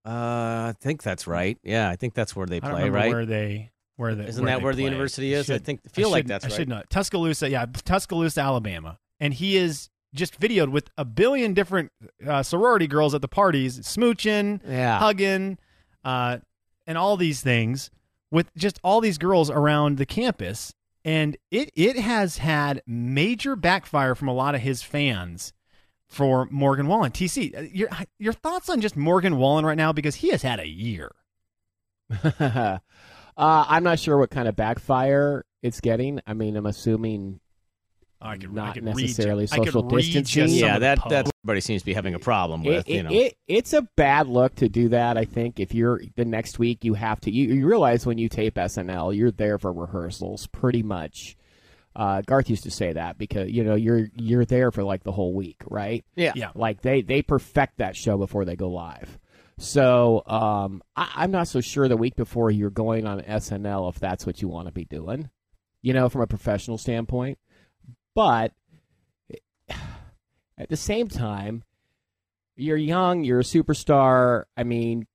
Uh, 0.06 0.72
I 0.72 0.74
think 0.80 1.04
that's 1.04 1.28
right. 1.28 1.58
Yeah, 1.64 1.90
I 1.90 1.98
think 1.98 2.14
that's 2.14 2.34
where 2.34 2.48
they 2.48 2.58
I 2.58 2.60
don't 2.70 2.80
play, 2.80 2.90
right? 2.90 3.12
where 3.12 3.26
they 3.26 3.73
where 3.98 4.16
they 4.16 4.28
Isn't 4.28 4.44
where 4.44 4.56
that 4.56 4.64
where 4.64 4.74
the 4.76 4.84
university 4.84 5.34
is? 5.34 5.50
I 5.50 5.56
should- 5.56 5.66
think- 5.66 5.82
feel 5.92 6.10
like 6.10 6.24
should- 6.24 6.28
that's 6.30 6.46
I 6.46 6.48
right. 6.50 6.56
should 6.58 6.70
know. 6.70 6.82
Tuscaloosa, 6.90 7.50
yeah, 7.50 7.66
Tuscaloosa, 7.86 8.42
Alabama, 8.42 8.98
and 9.20 9.34
he 9.34 9.58
is 9.58 9.90
just 10.14 10.40
videoed 10.40 10.70
with 10.70 10.90
a 10.98 11.06
billion 11.06 11.54
different 11.54 11.92
uh, 12.28 12.44
sorority 12.44 12.88
girls 12.88 13.14
at 13.16 13.22
the 13.22 13.28
parties, 13.28 13.80
smooching, 13.80 14.60
Yeah. 14.68 15.00
hugging, 15.00 15.58
uh, 16.04 16.38
and 16.86 16.98
all 16.98 17.18
these 17.18 17.42
things 17.42 17.90
with 18.32 18.54
just 18.56 18.80
all 18.84 19.02
these 19.02 19.18
girls 19.18 19.50
around 19.50 19.98
the 19.98 20.06
campus. 20.06 20.74
And 21.06 21.36
it 21.52 21.70
it 21.76 21.98
has 21.98 22.38
had 22.38 22.82
major 22.88 23.56
backfire 23.56 24.16
from 24.16 24.28
a 24.30 24.34
lot 24.34 24.56
of 24.56 24.62
his 24.62 24.82
fans 24.84 25.52
for 26.08 26.48
Morgan 26.52 26.88
Wallen. 26.88 27.12
TC, 27.12 27.54
uh, 27.58 27.62
your 27.62 27.90
your 28.20 28.34
thoughts 28.34 28.70
on 28.70 28.80
just 28.82 28.96
Morgan 28.96 29.36
Wallen 29.38 29.66
right 29.66 29.78
now 29.78 29.92
because 29.92 30.16
he 30.16 30.30
has 30.30 30.44
had 30.44 30.60
a 30.60 30.68
year. 30.68 31.12
uh, 33.38 33.66
I'm 33.68 33.84
not 33.84 34.00
sure 34.00 34.18
what 34.18 34.30
kind 34.30 34.48
of 34.48 34.56
backfire 34.56 35.46
it's 35.62 35.80
getting. 35.82 36.20
I 36.28 36.34
mean, 36.34 36.56
I'm 36.58 36.66
assuming 36.66 37.40
I 38.22 38.38
could, 38.38 38.52
I 38.52 38.54
Not 38.54 38.74
could 38.76 38.86
read 38.86 38.96
necessarily 38.96 39.44
you- 39.44 39.50
I 39.52 39.58
could 39.58 39.68
social 39.74 39.82
distancing. 39.84 40.48
yeah, 40.50 40.76
of 40.76 40.82
that 40.82 41.00
that 41.10 41.30
everybody 41.44 41.60
seems 41.62 41.82
to 41.82 41.86
be 41.86 41.94
having 41.94 42.14
a 42.14 42.20
problem 42.20 42.64
it, 42.66 42.70
with. 42.70 42.90
you 42.90 43.04
know, 43.04 43.10
it- 43.12 43.36
it's 43.48 43.74
a 43.74 43.82
bad 43.98 44.28
look 44.28 44.56
to 44.56 44.70
do 44.70 44.90
that. 44.90 45.18
I 45.18 45.26
think 45.26 45.60
if 45.60 45.74
you're 45.74 46.02
the 46.16 46.24
next 46.26 46.58
week, 46.60 46.84
you 46.86 46.94
have 46.94 47.20
to. 47.22 47.32
You, 47.32 47.54
you 47.54 47.68
realize 47.68 48.06
when 48.06 48.18
you 48.18 48.30
tape 48.30 48.56
SNL, 48.56 49.16
you're 49.16 49.32
there 49.32 49.58
for 49.60 49.74
rehearsals, 49.74 50.48
pretty 50.48 50.84
much. 50.84 51.36
Uh, 51.96 52.22
Garth 52.26 52.50
used 52.50 52.64
to 52.64 52.72
say 52.72 52.94
that 52.94 53.18
because 53.20 53.52
you 53.52 53.64
know 53.64 53.76
you're 53.76 54.08
you're 54.16 54.46
there 54.46 54.72
for 54.72 54.84
like 54.84 55.04
the 55.04 55.12
whole 55.12 55.34
week, 55.34 55.62
right? 55.70 56.04
yeah. 56.16 56.32
Yeah. 56.36 56.50
Like 56.56 56.82
they 56.82 57.02
they 57.02 57.22
perfect 57.22 57.78
that 57.78 57.96
show 57.96 58.18
before 58.18 58.46
they 58.46 58.56
go 58.56 58.70
live. 58.70 59.20
So 59.58 60.24
um, 60.26 60.82
I, 60.96 61.12
I'm 61.16 61.32
not 61.32 61.48
so 61.48 61.62
sure 61.62 61.88
the 61.88 61.98
week 61.98 62.16
before 62.16 62.52
you're 62.52 62.70
going 62.70 63.06
on 63.06 63.22
SNL 63.22 63.90
if 63.90 64.00
that's 64.00 64.26
what 64.26 64.42
you 64.42 64.48
want 64.48 64.68
to 64.68 64.74
be 64.74 64.86
doing, 64.86 65.30
you 65.82 65.94
know, 65.94 66.10
from 66.10 66.22
a 66.22 66.28
professional 66.28 66.78
standpoint. 66.78 67.38
But 68.16 68.54
at 69.70 70.70
the 70.70 70.78
same 70.78 71.08
time, 71.08 71.64
you're 72.56 72.78
young, 72.78 73.24
you're 73.24 73.40
a 73.40 73.44
superstar. 73.44 74.44
I 74.56 74.64
mean, 74.64 75.08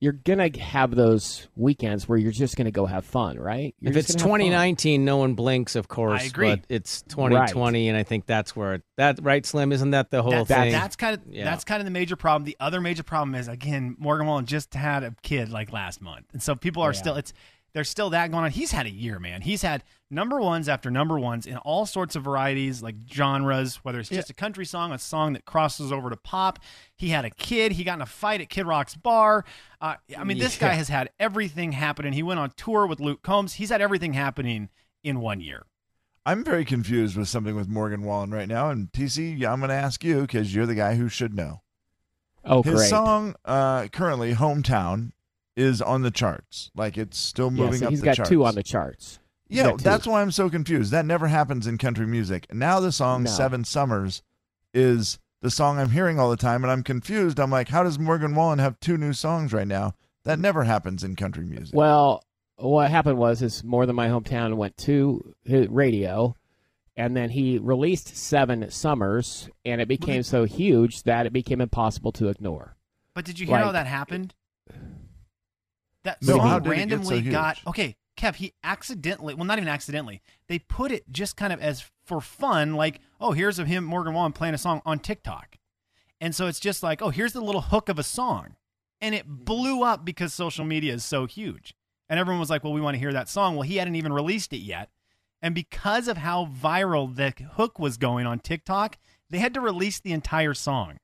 you're 0.00 0.12
gonna 0.12 0.50
have 0.58 0.94
those 0.94 1.48
weekends 1.56 2.08
where 2.08 2.18
you're 2.18 2.32
just 2.32 2.56
gonna 2.56 2.70
go 2.70 2.86
have 2.86 3.04
fun, 3.04 3.38
right? 3.38 3.74
You're 3.80 3.90
If 3.92 3.96
it's 3.96 4.08
gonna 4.14 4.18
have 4.18 4.30
fun. 4.30 4.38
2019, 4.40 5.04
no 5.04 5.16
one 5.18 5.34
blinks, 5.34 5.76
of 5.76 5.88
course. 5.88 6.22
I 6.22 6.24
agree. 6.26 6.50
But 6.50 6.60
it's 6.68 7.02
2020, 7.02 7.88
and 7.88 7.96
I 7.96 8.02
think 8.02 8.26
that's 8.26 8.54
where 8.54 8.74
it, 8.74 8.82
that 8.96 9.18
right, 9.22 9.44
Slim. 9.44 9.72
Isn't 9.72 9.90
that 9.92 10.10
the 10.10 10.22
whole 10.22 10.30
That- 10.32 10.46
thing? 10.46 10.72
That's 10.72 10.96
kind 10.96 11.14
of 11.16 11.22
Yeah. 11.32 11.44
that's 11.44 11.64
kind 11.64 11.80
of 11.80 11.84
the 11.84 11.90
major 11.90 12.16
problem. 12.16 12.44
The 12.44 12.56
other 12.60 12.80
major 12.80 13.02
problem 13.02 13.34
is 13.34 13.48
again, 13.48 13.96
Morgan 13.98 14.26
Wallen 14.26 14.46
just 14.46 14.74
had 14.74 15.02
a 15.02 15.14
kid 15.22 15.50
like 15.50 15.72
last 15.72 16.00
month, 16.00 16.26
and 16.32 16.42
so 16.42 16.54
people 16.54 16.82
are 16.82 16.92
Yeah. 16.92 16.98
still 16.98 17.14
it's 17.16 17.32
there's 17.72 17.88
still 17.88 18.10
that 18.10 18.30
going 18.30 18.44
on. 18.44 18.50
He's 18.50 18.72
had 18.72 18.86
a 18.86 18.90
year, 18.90 19.18
man. 19.18 19.42
He's 19.42 19.62
had 19.62 19.84
number 20.10 20.40
ones 20.40 20.68
after 20.68 20.90
number 20.90 21.18
ones 21.18 21.46
in 21.46 21.56
all 21.58 21.84
sorts 21.86 22.16
of 22.16 22.24
varieties, 22.24 22.82
like 22.82 22.94
genres. 23.12 23.76
Whether 23.84 24.00
it's 24.00 24.08
just 24.08 24.30
a 24.30 24.34
country 24.34 24.64
song, 24.64 24.92
a 24.92 24.98
song 24.98 25.34
that 25.34 25.44
crosses 25.44 25.92
over 25.92 26.10
to 26.10 26.16
pop. 26.16 26.58
He 26.96 27.10
had 27.10 27.24
a 27.24 27.30
kid. 27.30 27.72
He 27.72 27.84
got 27.84 27.94
in 27.94 28.02
a 28.02 28.06
fight 28.06 28.40
at 28.40 28.48
Kid 28.48 28.66
Rock's 28.66 28.94
bar. 28.94 29.44
Uh, 29.80 29.96
I 30.16 30.24
mean, 30.24 30.38
this 30.38 30.56
guy 30.56 30.72
has 30.74 30.88
had 30.88 31.10
everything 31.20 31.72
happening. 31.72 32.12
He 32.12 32.22
went 32.22 32.40
on 32.40 32.50
tour 32.56 32.86
with 32.86 33.00
Luke 33.00 33.22
Combs. 33.22 33.54
He's 33.54 33.70
had 33.70 33.80
everything 33.80 34.14
happening 34.14 34.70
in 35.04 35.20
one 35.20 35.40
year. 35.40 35.66
I'm 36.26 36.44
very 36.44 36.64
confused 36.64 37.16
with 37.16 37.28
something 37.28 37.54
with 37.56 37.68
Morgan 37.68 38.02
Wallen 38.02 38.30
right 38.30 38.48
now. 38.48 38.70
And 38.70 38.92
TC, 38.92 39.34
I'm 39.46 39.60
going 39.60 39.70
to 39.70 39.74
ask 39.74 40.04
you 40.04 40.22
because 40.22 40.54
you're 40.54 40.66
the 40.66 40.74
guy 40.74 40.96
who 40.96 41.08
should 41.08 41.34
know. 41.34 41.62
Oh, 42.44 42.62
His 42.62 42.74
great. 42.74 42.88
song, 42.88 43.34
uh, 43.44 43.88
currently 43.88 44.34
"Hometown," 44.34 45.12
is 45.58 45.82
on 45.82 46.02
the 46.02 46.10
charts. 46.10 46.70
Like 46.74 46.96
it's 46.96 47.18
still 47.18 47.52
yeah, 47.52 47.64
moving 47.64 47.80
so 47.80 47.86
up 47.86 47.90
he's 47.90 48.00
the 48.00 48.06
got 48.06 48.16
charts. 48.16 48.30
two 48.30 48.44
on 48.44 48.54
the 48.54 48.62
charts. 48.62 49.18
He's 49.48 49.58
Yeah, 49.58 49.72
that's 49.76 50.06
why 50.06 50.22
I'm 50.22 50.30
so 50.30 50.48
confused. 50.48 50.92
That 50.92 51.04
never 51.04 51.26
happens 51.26 51.66
in 51.66 51.78
country 51.78 52.06
music. 52.06 52.46
Now 52.52 52.80
the 52.80 52.92
song 52.92 53.24
No. 53.24 53.30
Seven 53.30 53.64
Summers 53.64 54.22
is 54.72 55.18
the 55.42 55.50
song 55.50 55.78
I'm 55.78 55.90
hearing 55.90 56.18
all 56.18 56.30
the 56.30 56.36
time, 56.36 56.64
and 56.64 56.70
I'm 56.70 56.82
confused. 56.82 57.38
I'm 57.38 57.50
like, 57.50 57.68
how 57.68 57.82
does 57.82 57.98
Morgan 57.98 58.34
Wallen 58.34 58.58
have 58.58 58.78
two 58.80 58.96
new 58.96 59.12
songs 59.12 59.52
right 59.52 59.66
now? 59.68 59.94
That 60.24 60.38
never 60.38 60.64
happens 60.64 61.04
in 61.04 61.16
country 61.16 61.44
music. 61.44 61.74
Well, 61.74 62.22
what 62.56 62.90
happened 62.90 63.18
was 63.18 63.40
is 63.42 63.64
more 63.64 63.86
than 63.86 63.96
my 63.96 64.08
hometown 64.08 64.56
went 64.56 64.76
to 64.78 65.34
radio, 65.46 66.34
and 66.96 67.16
then 67.16 67.30
he 67.30 67.58
released 67.58 68.16
Seven 68.16 68.68
Summers, 68.70 69.48
and 69.64 69.80
it 69.80 69.88
became 69.88 70.22
so 70.22 70.44
huge 70.44 71.04
that 71.04 71.26
it 71.26 71.32
became 71.32 71.60
impossible 71.60 72.12
to 72.12 72.28
ignore. 72.28 72.76
But 73.14 73.24
did 73.24 73.38
you 73.38 73.46
hear 73.46 73.58
how 73.58 73.72
that 73.72 73.86
happened? 73.86 74.34
That 76.04 76.22
No, 76.22 76.36
song 76.36 76.46
how 76.46 76.58
did 76.58 76.72
it 76.72 76.74
so 76.74 76.78
randomly 76.78 77.22
got 77.22 77.58
okay. 77.66 77.96
Kev, 78.16 78.34
he 78.34 78.52
accidentally, 78.64 79.34
well, 79.34 79.44
not 79.44 79.58
even 79.58 79.68
accidentally, 79.68 80.20
they 80.48 80.58
put 80.58 80.90
it 80.90 81.04
just 81.12 81.36
kind 81.36 81.52
of 81.52 81.60
as 81.60 81.84
for 82.04 82.20
fun, 82.20 82.74
like, 82.74 83.00
oh, 83.20 83.30
here's 83.30 83.60
of 83.60 83.68
him, 83.68 83.84
Morgan 83.84 84.12
Wallen, 84.12 84.32
playing 84.32 84.54
a 84.54 84.58
song 84.58 84.82
on 84.84 84.98
TikTok. 84.98 85.56
And 86.20 86.34
so 86.34 86.48
it's 86.48 86.58
just 86.58 86.82
like, 86.82 87.00
oh, 87.00 87.10
here's 87.10 87.32
the 87.32 87.40
little 87.40 87.60
hook 87.60 87.88
of 87.88 87.96
a 87.96 88.02
song. 88.02 88.56
And 89.00 89.14
it 89.14 89.24
blew 89.28 89.84
up 89.84 90.04
because 90.04 90.34
social 90.34 90.64
media 90.64 90.94
is 90.94 91.04
so 91.04 91.26
huge. 91.26 91.74
And 92.08 92.18
everyone 92.18 92.40
was 92.40 92.50
like, 92.50 92.64
well, 92.64 92.72
we 92.72 92.80
want 92.80 92.96
to 92.96 92.98
hear 92.98 93.12
that 93.12 93.28
song. 93.28 93.54
Well, 93.54 93.62
he 93.62 93.76
hadn't 93.76 93.94
even 93.94 94.12
released 94.12 94.52
it 94.52 94.62
yet. 94.62 94.88
And 95.40 95.54
because 95.54 96.08
of 96.08 96.16
how 96.16 96.46
viral 96.46 97.14
the 97.14 97.32
hook 97.52 97.78
was 97.78 97.98
going 97.98 98.26
on 98.26 98.40
TikTok, 98.40 98.98
they 99.30 99.38
had 99.38 99.54
to 99.54 99.60
release 99.60 100.00
the 100.00 100.10
entire 100.10 100.54
song. 100.54 100.96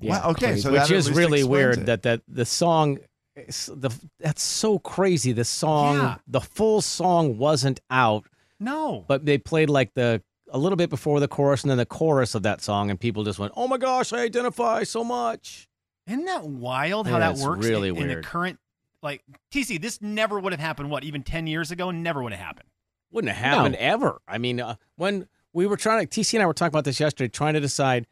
Yeah, 0.00 0.22
Wow, 0.22 0.30
okay, 0.30 0.46
crazy. 0.48 0.62
so 0.62 0.72
which 0.72 0.90
is 0.90 1.10
really 1.10 1.44
weird 1.44 1.78
it. 1.78 1.86
that 1.86 2.02
that 2.02 2.22
the 2.28 2.44
song 2.44 2.96
is 2.96 3.02
the 3.36 3.90
that's 4.18 4.42
so 4.42 4.78
crazy 4.78 5.32
the 5.32 5.44
song 5.44 5.96
Yeah. 5.96 6.16
the 6.26 6.40
full 6.40 6.80
song 6.80 7.38
wasn't 7.38 7.80
out 7.90 8.24
No. 8.58 9.04
but 9.08 9.24
they 9.26 9.38
played 9.38 9.68
like 9.70 9.94
the 9.94 10.22
a 10.50 10.58
little 10.58 10.76
bit 10.76 10.90
before 10.90 11.20
the 11.20 11.28
chorus 11.28 11.62
and 11.62 11.70
then 11.70 11.78
the 11.78 11.86
chorus 11.86 12.34
of 12.34 12.42
that 12.44 12.62
song 12.62 12.88
and 12.90 12.98
people 12.98 13.24
just 13.24 13.38
went 13.38 13.52
oh 13.56 13.68
my 13.68 13.76
gosh 13.78 14.12
i 14.12 14.20
identify 14.20 14.82
so 14.84 15.04
much 15.04 15.68
Isn't 16.06 16.24
that 16.24 16.44
wild 16.44 17.06
how 17.06 17.18
Yeah, 17.18 17.32
that 17.32 17.38
works 17.44 17.66
really 17.66 17.88
in, 17.90 17.96
in 17.98 18.08
the 18.08 18.22
current 18.22 18.58
like 19.02 19.22
TC? 19.52 19.80
This 19.80 20.00
never 20.00 20.40
would 20.40 20.52
have 20.52 20.58
happened. 20.60 20.90
What 20.90 21.04
even 21.04 21.22
ten 21.22 21.46
years 21.46 21.70
ago? 21.70 21.90
Never 21.92 22.22
would 22.22 22.32
have 22.32 22.40
happened. 22.44 22.68
wouldn't 23.12 23.32
have 23.36 23.54
happened 23.54 23.74
No. 23.74 23.78
ever 23.80 24.20
i 24.26 24.38
mean 24.38 24.60
uh, 24.60 24.76
when 24.96 25.28
we 25.52 25.66
were 25.66 25.76
trying 25.76 26.06
to 26.06 26.20
tc 26.20 26.32
and 26.34 26.42
i 26.42 26.46
were 26.46 26.54
talking 26.54 26.72
about 26.72 26.84
this 26.84 26.98
yesterday 27.00 27.28
trying 27.28 27.54
to 27.54 27.60
decide 27.60 28.06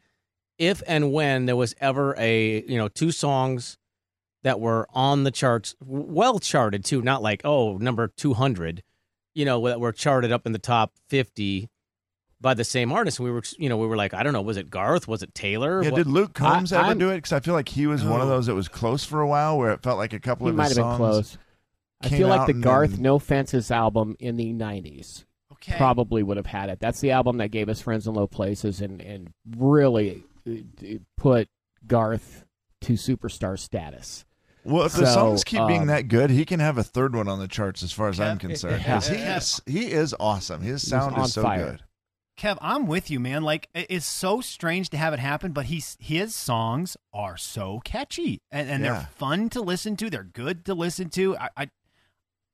if 0.59 0.81
and 0.87 1.11
when 1.11 1.47
there 1.47 1.55
was 1.55 1.73
ever 1.81 2.15
a 2.17 2.61
you 2.63 2.77
know 2.77 2.87
two 2.87 3.11
songs 3.11 3.77
that 4.45 4.59
were 4.61 4.87
on 4.93 5.23
the 5.23 5.31
charts 5.31 5.75
well 5.85 6.39
charted 6.39 6.85
too 6.85 7.01
not 7.01 7.21
like 7.21 7.41
oh 7.43 7.77
number 7.77 8.07
200 8.15 8.81
you 9.33 9.43
know 9.43 9.67
that 9.67 9.79
were 9.81 9.91
charted 9.91 10.31
up 10.31 10.45
in 10.45 10.53
the 10.53 10.59
top 10.59 10.93
50 11.09 11.67
by 12.39 12.53
the 12.53 12.63
same 12.63 12.91
artist 12.91 13.17
and 13.19 13.25
we 13.25 13.31
were 13.31 13.41
you 13.57 13.67
know 13.67 13.75
we 13.77 13.87
were 13.87 13.95
like 13.97 14.13
i 14.13 14.21
don't 14.23 14.33
know 14.33 14.41
was 14.41 14.55
it 14.57 14.69
garth 14.69 15.07
was 15.07 15.23
it 15.23 15.33
taylor 15.33 15.81
Yeah, 15.83 15.89
What- 15.89 15.97
did 15.97 16.07
Luke 16.07 16.33
Combs 16.33 16.71
I- 16.71 16.77
ever 16.79 16.87
I'm- 16.89 16.97
do 16.99 17.09
it? 17.09 17.15
Because 17.17 17.33
I 17.33 17.39
feel 17.39 17.53
like 17.55 17.69
he 17.69 17.87
was 17.87 18.03
one 18.05 18.21
of 18.21 18.27
those 18.27 18.45
that 18.45 18.55
was 18.55 18.67
close 18.67 19.03
for 19.03 19.19
a 19.21 19.27
while, 19.27 19.57
where 19.57 19.71
it 19.71 19.81
felt 19.83 19.97
like 19.97 20.13
a 20.13 20.19
couple 20.19 20.45
He 20.47 20.51
of 20.51 20.55
might 20.55 20.67
his 20.69 20.77
have 20.77 20.85
been 20.85 20.95
close. 20.97 21.37
I 22.01 22.09
feel 22.09 22.27
like 22.27 22.45
the 22.45 22.53
Garth 22.53 22.91
then- 22.91 23.01
No 23.01 23.17
Fences 23.19 23.71
album 23.71 24.15
in 24.19 24.35
the 24.37 24.53
'90s 24.53 25.25
Okay. 25.53 25.75
probably 25.77 26.21
would 26.21 26.37
have 26.37 26.45
had 26.45 26.69
it. 26.69 26.79
That's 26.79 26.99
the 26.99 27.11
album 27.11 27.37
that 27.37 27.47
gave 27.49 27.67
us 27.67 27.81
Friends 27.81 28.05
in 28.05 28.13
Low 28.13 28.27
Places 28.27 28.79
and 28.81 29.01
and 29.01 29.29
really 29.57 30.23
uh, 30.47 30.51
put 31.17 31.47
Garth 31.87 32.45
to 32.81 32.93
superstar 32.93 33.57
status. 33.57 34.23
Well, 34.65 34.85
if 34.85 34.93
the 34.93 35.05
songs 35.05 35.43
keep 35.43 35.65
being 35.67 35.81
um, 35.81 35.87
that 35.87 36.07
good, 36.07 36.29
he 36.31 36.43
can 36.43 36.59
have 36.59 36.77
a 36.77 36.83
third 36.83 37.15
one 37.15 37.27
on 37.27 37.39
the 37.39 37.47
charts, 37.47 37.83
as 37.83 37.91
far 37.91 38.09
as 38.09 38.19
I'm 38.19 38.39
concerned. 38.39 38.81
Yeah. 38.85 38.93
'Cause 38.95 39.07
he 39.07 39.15
is 39.17 39.61
he 39.65 39.91
is 39.91 40.15
awesome. 40.19 40.61
His 40.61 40.87
sound 40.87 41.17
is 41.19 41.33
so 41.33 41.43
fire. 41.43 41.65
good. 41.71 41.83
Kev, 42.37 42.57
I'm 42.59 42.85
with 42.87 43.09
you, 43.09 43.19
man. 43.19 43.43
Like 43.43 43.69
it's 43.73 44.05
so 44.05 44.41
strange 44.41 44.89
to 44.89 44.97
have 44.97 45.13
it 45.13 45.19
happen, 45.19 45.51
but 45.53 45.65
he's 45.67 45.95
his 46.01 46.35
songs 46.35 46.97
are 47.13 47.37
so 47.37 47.79
catchy 47.85 48.41
and, 48.51 48.69
and 48.69 48.83
Yeah. 48.83 48.93
they're 48.93 49.09
fun 49.15 49.49
to 49.51 49.61
listen 49.61 49.95
to. 49.97 50.09
They're 50.09 50.23
good 50.23 50.65
to 50.65 50.73
listen 50.73 51.09
to. 51.11 51.37
I, 51.37 51.49
I, 51.55 51.69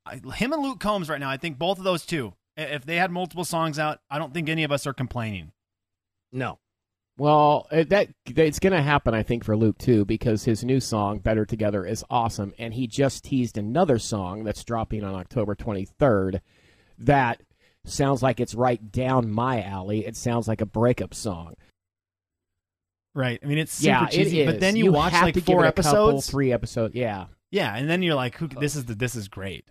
I, 0.06 0.16
him 0.34 0.52
and 0.52 0.62
Luke 0.62 0.78
Combs 0.80 1.08
right 1.08 1.18
now. 1.18 1.30
I 1.30 1.36
think 1.38 1.58
both 1.58 1.78
of 1.78 1.84
those 1.84 2.04
two. 2.06 2.34
If 2.56 2.84
they 2.84 2.96
had 2.96 3.10
multiple 3.10 3.44
songs 3.46 3.78
out, 3.78 4.00
I 4.10 4.18
don't 4.18 4.34
think 4.34 4.48
any 4.50 4.62
of 4.64 4.70
us 4.70 4.86
are 4.86 4.92
complaining. 4.92 5.52
no 6.30 6.58
Well, 7.18 7.68
that 7.70 8.08
it's 8.26 8.58
going 8.58 8.72
to 8.72 8.82
happen, 8.82 9.12
I 9.14 9.22
think, 9.22 9.44
for 9.44 9.56
Luke 9.56 9.78
too, 9.78 10.04
because 10.04 10.44
his 10.44 10.64
new 10.64 10.80
song 10.80 11.18
"Better 11.18 11.44
Together" 11.44 11.84
is 11.84 12.04
awesome, 12.08 12.54
and 12.58 12.72
he 12.72 12.86
just 12.86 13.24
teased 13.24 13.58
another 13.58 13.98
song 13.98 14.44
that's 14.44 14.64
dropping 14.64 15.04
on 15.04 15.14
October 15.14 15.54
23rd. 15.54 16.40
That 16.98 17.42
sounds 17.84 18.22
like 18.22 18.40
it's 18.40 18.54
right 18.54 18.90
down 18.90 19.30
my 19.30 19.62
alley. 19.62 20.06
It 20.06 20.16
sounds 20.16 20.48
like 20.48 20.60
a 20.62 20.66
breakup 20.66 21.12
song. 21.14 21.54
Right. 23.14 23.38
I 23.42 23.46
mean, 23.46 23.58
it's 23.58 23.74
super 23.74 23.88
yeah, 23.90 24.06
cheesy, 24.06 24.40
it 24.40 24.48
is. 24.48 24.52
but 24.54 24.60
then 24.60 24.74
you, 24.74 24.90
watch 24.90 25.12
have 25.12 25.24
like 25.24 25.34
four 25.44 25.64
a 25.64 25.72
couple, 25.72 25.90
episodes. 25.98 26.30
three 26.30 26.50
episodes. 26.50 26.94
Yeah, 26.94 27.26
Yeah, 27.50 27.76
and 27.76 27.90
then 27.90 28.02
you're 28.02 28.14
like, 28.14 28.36
Who, 28.36 28.48
"This 28.48 28.74
is 28.74 28.86
the, 28.86 28.94
this 28.94 29.14
is 29.14 29.28
great." 29.28 29.66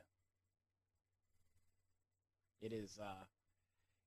it 2.61 2.71
is. 2.71 2.99
uh 3.01 3.23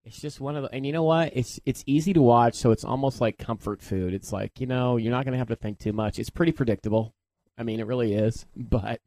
It's 0.05 0.21
just 0.21 0.39
one 0.39 0.55
of 0.55 0.65
the, 0.65 0.75
and 0.75 0.85
you 0.85 0.93
know 0.93 1.03
what? 1.03 1.33
It's 1.35 1.59
it's 1.65 1.83
easy 1.87 2.13
to 2.13 2.21
watch, 2.21 2.55
so 2.55 2.71
it's 2.73 2.85
almost 2.85 3.21
like 3.21 3.39
comfort 3.39 3.81
food. 3.81 4.13
It's 4.13 4.33
like 4.33 4.61
you 4.61 4.67
know 4.67 4.99
you're 4.99 5.11
not 5.13 5.25
going 5.25 5.33
to 5.33 5.39
have 5.39 5.49
to 5.49 5.57
think 5.57 5.79
too 5.79 5.93
much. 5.93 6.19
It's 6.19 6.31
pretty 6.31 6.53
predictable. 6.53 7.15
I 7.57 7.63
mean, 7.63 7.81
it 7.81 7.87
really 7.87 8.15
is. 8.15 8.47
But 8.57 9.01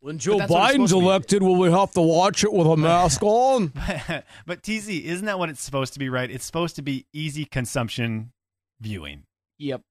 when 0.00 0.18
joe 0.18 0.38
that's 0.38 0.50
what 0.50 0.62
it's 0.62 0.72
supposed 0.72 0.80
biden's 0.80 0.90
to 0.90 0.98
be. 0.98 1.04
elected 1.04 1.42
will 1.42 1.56
we 1.56 1.72
have 1.72 1.90
to 1.92 2.00
watch 2.00 2.44
it 2.44 2.52
with 2.52 2.68
a 2.68 2.76
mask 2.76 3.20
on 3.24 3.68
but 4.46 4.62
TC, 4.62 5.02
isn't 5.02 5.26
that 5.26 5.40
what 5.40 5.48
it's 5.48 5.60
supposed 5.60 5.92
to 5.94 5.98
be? 5.98 6.08
Right? 6.08 6.30
It's 6.30 6.44
supposed 6.44 6.76
to 6.76 6.82
be 6.82 7.06
easy 7.12 7.44
consumption 7.44 8.32
viewing. 8.80 9.24
yep, 9.58 9.82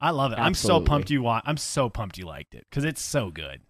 I 0.00 0.10
love 0.10 0.32
it. 0.32 0.38
I'm 0.38 0.54
so 0.54 0.80
pumped 0.80 1.10
you 1.10 1.22
want. 1.22 1.44
I'm 1.48 1.56
so 1.56 1.88
pumped 1.88 2.18
you 2.18 2.26
liked 2.26 2.54
it 2.54 2.64
because 2.70 2.84
it's 2.84 3.02
so 3.02 3.30
good. 3.30 3.62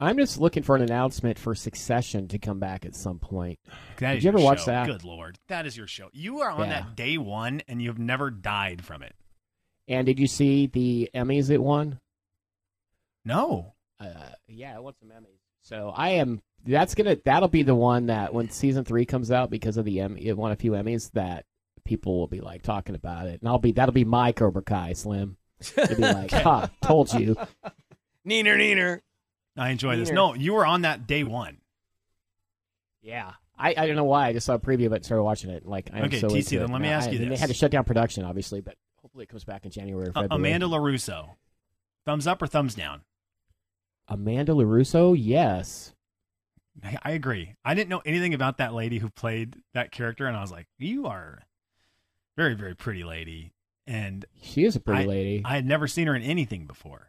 I'm 0.00 0.16
just 0.16 0.40
looking 0.40 0.62
for 0.62 0.74
an 0.76 0.82
announcement 0.82 1.38
for 1.38 1.54
Succession 1.54 2.26
to 2.28 2.38
come 2.38 2.58
back 2.58 2.86
at 2.86 2.94
some 2.96 3.18
point. 3.18 3.58
That 3.98 4.14
Did 4.14 4.24
you 4.24 4.28
ever 4.30 4.38
your 4.38 4.44
watch 4.46 4.60
show. 4.60 4.70
that? 4.70 4.86
Good 4.86 5.04
lord, 5.04 5.38
that 5.48 5.66
is 5.66 5.76
your 5.76 5.86
show. 5.86 6.08
You 6.12 6.40
are 6.40 6.50
on 6.50 6.68
Yeah. 6.68 6.80
that 6.80 6.96
day 6.96 7.18
one, 7.18 7.60
and 7.68 7.82
you've 7.82 7.98
never 7.98 8.30
died 8.30 8.82
from 8.84 9.02
it. 9.02 9.14
And 9.86 10.06
did 10.06 10.18
you 10.18 10.26
see 10.26 10.66
the 10.66 11.10
Emmys 11.14 11.50
it 11.50 11.62
won? 11.62 12.00
No, 13.24 13.74
Uh, 13.98 14.30
yeah, 14.48 14.74
it 14.76 14.82
won 14.82 14.94
some 14.98 15.10
Emmys. 15.10 15.38
So 15.62 15.92
I 15.94 16.10
am. 16.10 16.40
That's 16.64 16.94
gonna. 16.94 17.16
That'll 17.24 17.48
be 17.50 17.62
the 17.62 17.74
one 17.74 18.06
that 18.06 18.32
when 18.32 18.48
season 18.48 18.84
three 18.84 19.04
comes 19.04 19.30
out 19.30 19.50
because 19.50 19.76
of 19.76 19.84
the 19.84 20.00
Emmy, 20.00 20.24
it 20.26 20.36
won 20.38 20.52
a 20.52 20.56
few 20.56 20.72
Emmys 20.72 21.10
that 21.12 21.44
people 21.84 22.18
will 22.18 22.26
be 22.26 22.40
like 22.40 22.62
talking 22.62 22.94
about 22.94 23.26
it, 23.26 23.40
and 23.40 23.48
I'll 23.48 23.58
be. 23.58 23.72
That'll 23.72 23.92
be 23.92 24.04
my 24.06 24.32
Cobra 24.32 24.62
Kai 24.62 24.94
Slim. 24.94 25.36
They'll 25.76 25.88
be 25.96 26.02
like, 26.02 26.30
"Ha, 26.32 26.70
told 26.82 27.12
you." 27.12 27.34
neener 28.26 28.56
neener 28.56 29.00
I 29.60 29.70
enjoy 29.70 29.96
this. 29.96 30.10
No, 30.10 30.34
you 30.34 30.54
were 30.54 30.64
on 30.66 30.82
that 30.82 31.06
day 31.06 31.22
one. 31.22 31.58
Yeah. 33.02 33.32
I, 33.58 33.74
I 33.76 33.86
don't 33.86 33.96
know 33.96 34.04
why 34.04 34.28
I 34.28 34.32
just 34.32 34.46
saw 34.46 34.54
a 34.54 34.58
preview 34.58 34.86
of 34.86 34.92
it 34.92 34.96
and 34.96 35.04
started 35.04 35.22
watching 35.22 35.50
it. 35.50 35.66
Like 35.66 35.90
I'm 35.92 36.04
Okay, 36.04 36.18
so 36.20 36.28
TC, 36.28 36.58
then 36.58 36.72
let 36.72 36.80
me 36.80 36.88
now. 36.88 36.96
ask 36.96 37.08
I- 37.08 37.12
you 37.12 37.18
They 37.28 37.36
had 37.36 37.48
to 37.48 37.54
shut 37.54 37.70
down 37.70 37.84
production, 37.84 38.24
obviously, 38.24 38.60
but 38.62 38.76
hopefully 39.02 39.24
it 39.24 39.28
comes 39.28 39.44
back 39.44 39.64
in 39.66 39.70
January 39.70 40.06
or 40.06 40.10
Uh, 40.10 40.22
February. 40.22 40.52
Amanda 40.54 40.66
Larusso, 40.66 41.36
thumbs 42.06 42.26
up 42.26 42.40
or 42.40 42.46
thumbs 42.46 42.74
down? 42.74 43.02
Amanda 44.08 44.52
Larusso, 44.52 45.14
yes. 45.16 45.94
I, 46.82 46.96
I 47.02 47.10
agree. 47.12 47.54
I 47.64 47.74
didn't 47.74 47.90
know 47.90 48.02
anything 48.06 48.32
about 48.32 48.56
that 48.58 48.72
lady 48.72 48.98
who 48.98 49.10
played 49.10 49.56
that 49.74 49.92
character, 49.92 50.26
and 50.26 50.36
I 50.36 50.40
was 50.40 50.50
like, 50.50 50.66
you 50.78 51.06
are 51.06 51.42
very 52.36 52.54
very 52.54 52.74
pretty 52.74 53.04
lady, 53.04 53.52
and 53.86 54.24
She 54.40 54.64
is 54.64 54.74
a 54.74 54.80
pretty 54.80 55.02
I- 55.04 55.06
lady. 55.06 55.42
I 55.44 55.54
had 55.56 55.66
never 55.66 55.86
seen 55.86 56.06
her 56.06 56.14
in 56.16 56.22
anything 56.22 56.66
before. 56.66 57.08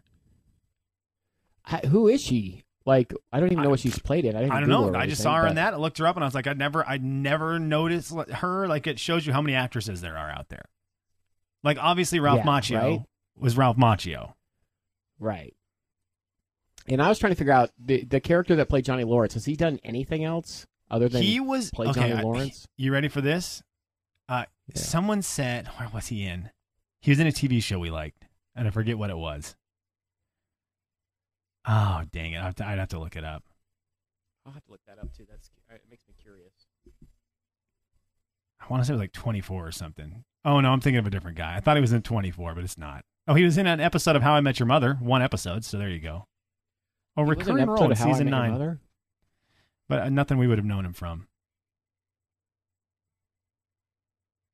I, 1.66 1.78
who 1.88 2.08
is 2.08 2.22
she? 2.22 2.64
Like, 2.86 3.14
I 3.32 3.40
don't 3.40 3.52
even 3.52 3.64
know 3.64 3.70
what 3.70 3.80
she's 3.80 4.00
played 4.00 4.26
in. 4.26 4.36
I, 4.36 4.40
didn't 4.42 4.52
I 4.54 4.60
don't 4.62 4.70
Google 4.70 4.92
know. 4.92 5.00
I 5.00 5.06
just 5.06 5.22
saw 5.22 5.38
her 5.38 5.48
in 5.48 5.56
that. 5.56 5.74
I 5.76 5.78
looked 5.78 6.00
her 6.00 6.08
up, 6.08 6.16
and 6.16 6.24
I 6.24 6.28
was 6.28 6.34
like, 6.34 6.48
I'd 6.48 6.58
never, 6.58 6.88
I'd 6.88 7.04
never 7.04 7.60
noticed 7.60 8.12
her. 8.12 8.68
Like, 8.68 8.88
it 8.88 8.98
shows 9.00 9.26
you 9.28 9.34
how 9.34 9.42
many 9.42 9.54
actresses 9.56 10.02
there 10.02 10.18
are 10.18 10.32
out 10.32 10.50
there. 10.50 10.66
Like, 11.64 11.78
obviously, 11.80 12.20
Ralph 12.20 12.40
Yeah, 12.40 12.46
Macchio 12.46 12.82
right? 12.82 13.02
was 13.38 13.56
Ralph 13.56 13.78
Macchio. 13.78 14.34
Right. 15.20 15.54
And 16.88 17.02
I 17.02 17.10
was 17.10 17.20
trying 17.20 17.34
to 17.34 17.38
figure 17.38 17.54
out 17.54 17.70
the 17.78 18.04
the 18.06 18.20
character 18.20 18.56
that 18.56 18.68
played 18.68 18.86
Johnny 18.86 19.04
Lawrence. 19.04 19.36
Has 19.36 19.46
he 19.46 19.56
done 19.56 19.80
anything 19.84 20.24
else 20.24 20.66
other 20.90 21.08
than 21.08 21.22
He 21.22 21.40
was 21.40 21.70
play 21.70 21.86
okay. 21.88 22.00
Johnny 22.02 22.14
I- 22.14 22.22
Lawrence? 22.24 22.68
you 22.78 22.92
ready 22.92 23.08
for 23.08 23.22
this? 23.22 23.62
Uh, 24.28 24.46
Yeah. 24.74 24.82
Someone 24.82 25.22
said, 25.22 25.68
where 25.78 25.90
was 25.90 26.08
he 26.08 26.24
in? 26.26 26.50
He 27.02 27.12
was 27.12 27.20
in 27.20 27.28
a 27.28 27.32
TV 27.32 27.62
show 27.62 27.78
we 27.78 27.92
liked, 27.92 28.26
and 28.56 28.68
I 28.68 28.72
forget 28.72 28.98
what 28.98 29.12
it 29.12 29.18
was. 29.18 29.56
Oh 31.68 32.02
dang 32.12 32.34
it! 32.34 32.38
I'd 32.40 32.44
have 32.44 32.56
to, 32.56 32.68
I'd 32.68 32.80
have 32.80 32.90
to 32.90 33.00
look 33.00 33.16
it 33.16 33.24
up. 33.24 33.44
I'll 34.46 34.54
have 34.54 34.64
to 34.66 34.72
look 34.72 34.82
that 34.88 34.98
up 35.00 35.14
too. 35.16 35.26
That's 35.30 35.50
it 35.70 35.82
makes 35.90 36.08
me 36.08 36.14
curious. 36.22 36.54
I 38.60 38.66
want 38.70 38.82
to 38.82 38.88
say 38.88 38.94
it 38.94 38.96
was 38.96 39.02
like 39.02 39.12
24 39.14 39.68
or 39.68 39.72
something. 39.72 40.24
Oh 40.46 40.60
no, 40.60 40.72
I'm 40.72 40.82
thinking 40.82 40.98
of 41.00 41.08
a 41.08 41.12
different 41.12 41.38
guy. 41.38 41.56
I 41.56 41.60
thought 41.60 41.78
he 41.78 41.82
was 41.82 41.94
in 41.94 42.02
24, 42.02 42.56
but 42.56 42.64
it's 42.64 42.78
not. 42.78 43.04
Oh, 43.28 43.34
he 43.36 43.44
was 43.44 43.58
in 43.58 43.68
an 43.68 43.80
episode 43.80 44.16
of 44.16 44.24
How 44.24 44.34
I 44.34 44.42
Met 44.42 44.60
Your 44.60 44.66
Mother, 44.68 44.96
one 45.00 45.22
episode. 45.22 45.64
So 45.64 45.78
there 45.78 45.90
you 45.90 46.00
go. 46.00 46.26
Oh, 47.16 47.24
He 47.24 47.30
was 47.36 47.48
in 47.48 47.60
an 47.60 47.68
recurring 47.68 47.70
role 47.70 47.84
in 47.86 47.92
of 47.92 47.98
How 48.00 48.06
I 48.10 48.12
season 48.12 48.26
Met 48.30 48.32
Your 48.32 48.40
nine, 48.42 48.52
Mother? 48.54 48.80
but 49.88 50.00
uh, 50.02 50.10
nothing 50.10 50.38
we 50.40 50.48
would 50.48 50.58
have 50.58 50.66
known 50.66 50.86
him 50.86 50.94
from. 50.94 51.28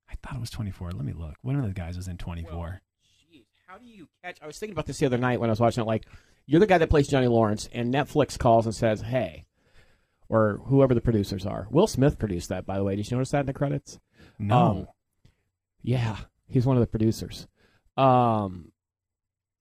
I 0.09 0.15
thought 0.21 0.35
it 0.37 0.41
was 0.41 0.49
24. 0.49 0.91
Let 0.91 1.05
me 1.05 1.13
look. 1.13 1.35
One 1.41 1.55
of 1.55 1.63
the 1.65 1.71
guys 1.73 1.95
was 1.97 2.07
in 2.07 2.17
24. 2.17 2.49
Jeez, 2.67 2.79
how 3.67 3.77
do 3.77 3.85
you 3.85 4.07
catch? 4.23 4.37
I 4.41 4.47
was 4.47 4.57
thinking 4.57 4.73
about 4.73 4.85
this 4.85 4.97
the 4.99 5.05
other 5.05 5.17
night 5.17 5.39
when 5.41 5.49
I 5.49 5.51
was 5.51 5.59
watching 5.59 5.83
it. 5.83 5.87
Like, 5.87 6.05
you're 6.45 6.61
the 6.61 6.67
guy 6.67 6.77
that 6.77 6.89
plays 6.89 7.07
Johnny 7.09 7.27
Lawrence, 7.27 7.67
and 7.73 7.93
Netflix 7.93 8.39
calls 8.39 8.65
and 8.65 8.73
says, 8.73 9.01
"Hey," 9.01 9.45
or 10.29 10.61
whoever 10.67 10.93
the 10.93 11.01
producers 11.01 11.45
are. 11.45 11.67
Will 11.69 11.87
Smith 11.87 12.17
produced 12.17 12.47
that, 12.49 12.65
by 12.65 12.77
the 12.77 12.83
way. 12.85 12.95
Did 12.95 13.09
you 13.11 13.17
notice 13.17 13.31
that 13.31 13.41
in 13.41 13.45
the 13.45 13.53
credits? 13.53 13.99
no, 14.39 14.55
Um, 14.55 14.87
yeah, 15.81 16.15
he's 16.47 16.65
one 16.65 16.77
of 16.77 16.81
the 16.81 16.87
producers. 16.87 17.47
Um, 17.97 18.71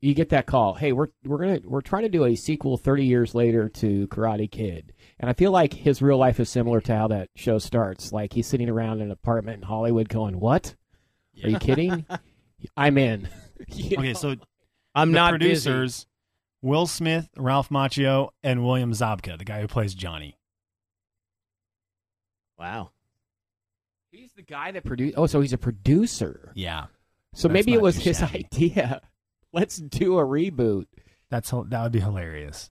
you 0.00 0.14
get 0.14 0.28
that 0.28 0.46
call. 0.46 0.74
Hey, 0.74 0.92
we're 0.92 1.08
we're 1.24 1.38
gonna 1.38 1.60
we're 1.64 1.80
trying 1.80 2.04
to 2.04 2.08
do 2.08 2.26
a 2.26 2.36
sequel 2.36 2.76
30 2.76 3.04
years 3.04 3.34
later 3.34 3.68
to 3.70 4.06
Karate 4.06 4.48
Kid, 4.48 4.92
and 5.18 5.28
I 5.28 5.32
feel 5.32 5.50
like 5.50 5.72
his 5.72 6.00
real 6.00 6.18
life 6.18 6.38
is 6.38 6.48
similar 6.48 6.80
to 6.82 6.94
how 6.94 7.08
that 7.08 7.30
show 7.34 7.58
starts. 7.58 8.12
Like 8.12 8.32
he's 8.34 8.46
sitting 8.46 8.68
around 8.68 8.98
in 9.00 9.06
an 9.06 9.10
apartment 9.10 9.62
in 9.62 9.68
Hollywood, 9.68 10.08
going, 10.08 10.38
"What? 10.38 10.76
Are 11.42 11.50
you 11.50 11.58
kidding? 11.58 12.06
I'm 12.76 12.98
in." 12.98 13.28
You 13.68 13.96
okay, 13.98 14.14
so 14.14 14.36
I'm 14.94 15.12
the 15.12 15.16
not 15.16 15.30
producers: 15.32 16.06
Will 16.62 16.86
Smith, 16.86 17.28
Ralph 17.36 17.68
Macchio, 17.70 18.30
and 18.42 18.64
William 18.64 18.92
Zabka, 18.92 19.38
the 19.38 19.44
guy 19.44 19.60
who 19.60 19.66
plays 19.68 19.94
Johnny. 19.94 20.36
Wow. 22.58 22.90
he's 24.10 24.32
the 24.32 24.42
guy 24.42 24.70
that 24.72 24.84
produced. 24.84 25.14
Oh, 25.18 25.26
so 25.26 25.40
he's 25.40 25.52
a 25.52 25.58
producer. 25.58 26.52
Yeah, 26.54 26.86
So 27.34 27.48
That's 27.48 27.52
maybe 27.66 27.74
it 27.74 27.82
was 27.82 27.96
his 27.96 28.18
shabby. 28.18 28.46
idea. 28.52 29.02
Let's 29.52 29.76
do 29.76 30.18
a 30.18 30.22
reboot. 30.24 30.86
that's 31.30 31.50
that 31.50 31.82
would 31.82 31.92
be 31.92 32.00
hilarious. 32.00 32.70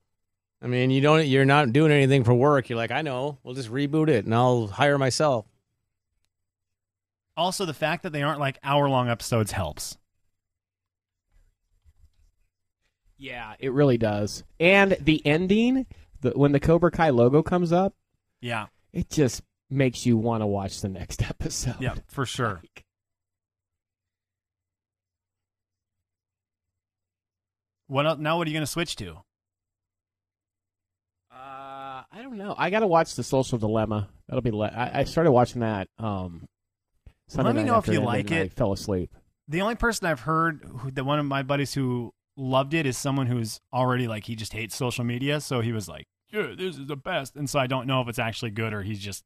I 0.62 0.68
mean, 0.68 0.90
you 0.90 1.02
don't. 1.02 1.26
You're 1.28 1.46
not 1.46 1.74
doing 1.74 1.92
anything 1.92 2.24
for 2.24 2.34
work. 2.34 2.70
You're 2.70 2.78
like, 2.78 2.92
I 2.92 3.02
know. 3.02 3.38
We'll 3.44 3.54
just 3.56 3.72
reboot 3.72 4.08
it, 4.10 4.26
and 4.26 4.34
I'll 4.34 4.68
hire 4.68 4.98
myself. 4.98 5.46
Also, 7.38 7.66
the 7.66 7.74
fact 7.74 8.04
that 8.04 8.14
they 8.14 8.24
aren't 8.24 8.40
like 8.40 8.58
hour 8.64 8.88
long 8.90 9.10
episodes 9.10 9.52
helps. 9.52 9.98
Yeah, 13.18 13.54
it 13.60 13.72
really 13.72 13.98
does. 13.98 14.44
And 14.60 14.98
the 15.00 15.26
ending, 15.26 15.86
the, 16.22 16.32
when 16.32 16.52
the 16.52 16.60
Cobra 16.60 16.92
Kai 16.92 17.10
logo 17.12 17.42
comes 17.44 17.72
up, 17.72 17.94
Yeah, 18.42 18.68
it 18.94 19.10
just 19.10 19.42
makes 19.70 20.06
you 20.06 20.18
want 20.18 20.42
to 20.42 20.48
watch 20.48 20.82
the 20.82 20.90
next 20.90 21.22
episode. 21.30 21.76
yeah, 21.80 21.96
for 22.08 22.26
sure. 22.26 22.60
Like, 22.62 22.84
What 27.88 28.20
now? 28.20 28.38
What 28.38 28.48
are 28.48 28.50
you 28.50 28.56
going 28.56 28.66
to 28.66 28.72
switch 28.72 28.96
to? 28.98 29.12
Uh, 31.32 32.02
I 32.12 32.22
don't 32.24 32.38
know. 32.38 32.56
I 32.58 32.70
got 32.70 32.80
to 32.80 32.88
watch 32.88 33.16
the 33.16 33.24
Social 33.24 33.58
Dilemma. 33.58 34.10
That'll 34.28 34.42
be. 34.42 34.52
Le- 34.52 34.68
I, 34.68 35.00
I 35.00 35.04
started 35.04 35.32
watching 35.32 35.62
that. 35.62 35.88
Um, 36.00 36.48
Sunday 37.28 37.50
Let 37.50 37.56
me 37.56 37.64
know 37.64 37.78
if 37.78 37.88
you 37.88 38.00
like 38.02 38.32
and 38.32 38.40
I 38.40 38.44
it. 38.44 38.54
fell 38.54 38.72
asleep. 38.74 39.12
The 39.48 39.62
only 39.62 39.76
person 39.76 40.08
I've 40.08 40.22
heard 40.22 40.64
who, 40.80 40.92
that 40.92 41.04
one 41.04 41.20
of 41.20 41.26
my 41.26 41.44
buddies 41.44 41.74
who 41.76 42.12
loved 42.38 42.74
it 42.74 42.86
is 42.86 42.98
someone 42.98 43.28
who's 43.28 43.60
already 43.74 44.08
like 44.08 44.26
he 44.26 44.36
just 44.36 44.54
hates 44.54 44.76
social 44.76 45.04
media, 45.04 45.40
so 45.42 45.62
he 45.62 45.72
was 45.72 45.88
like, 45.88 46.06
"Yeah, 46.30 46.54
this 46.58 46.78
is 46.78 46.88
the 46.88 46.96
best." 46.96 47.36
And 47.36 47.50
so 47.50 47.60
I 47.60 47.68
don't 47.68 47.88
know 47.88 48.02
if 48.02 48.08
it's 48.08 48.20
actually 48.20 48.52
good 48.52 48.74
or 48.74 48.84
he's 48.84 49.00
just 49.00 49.24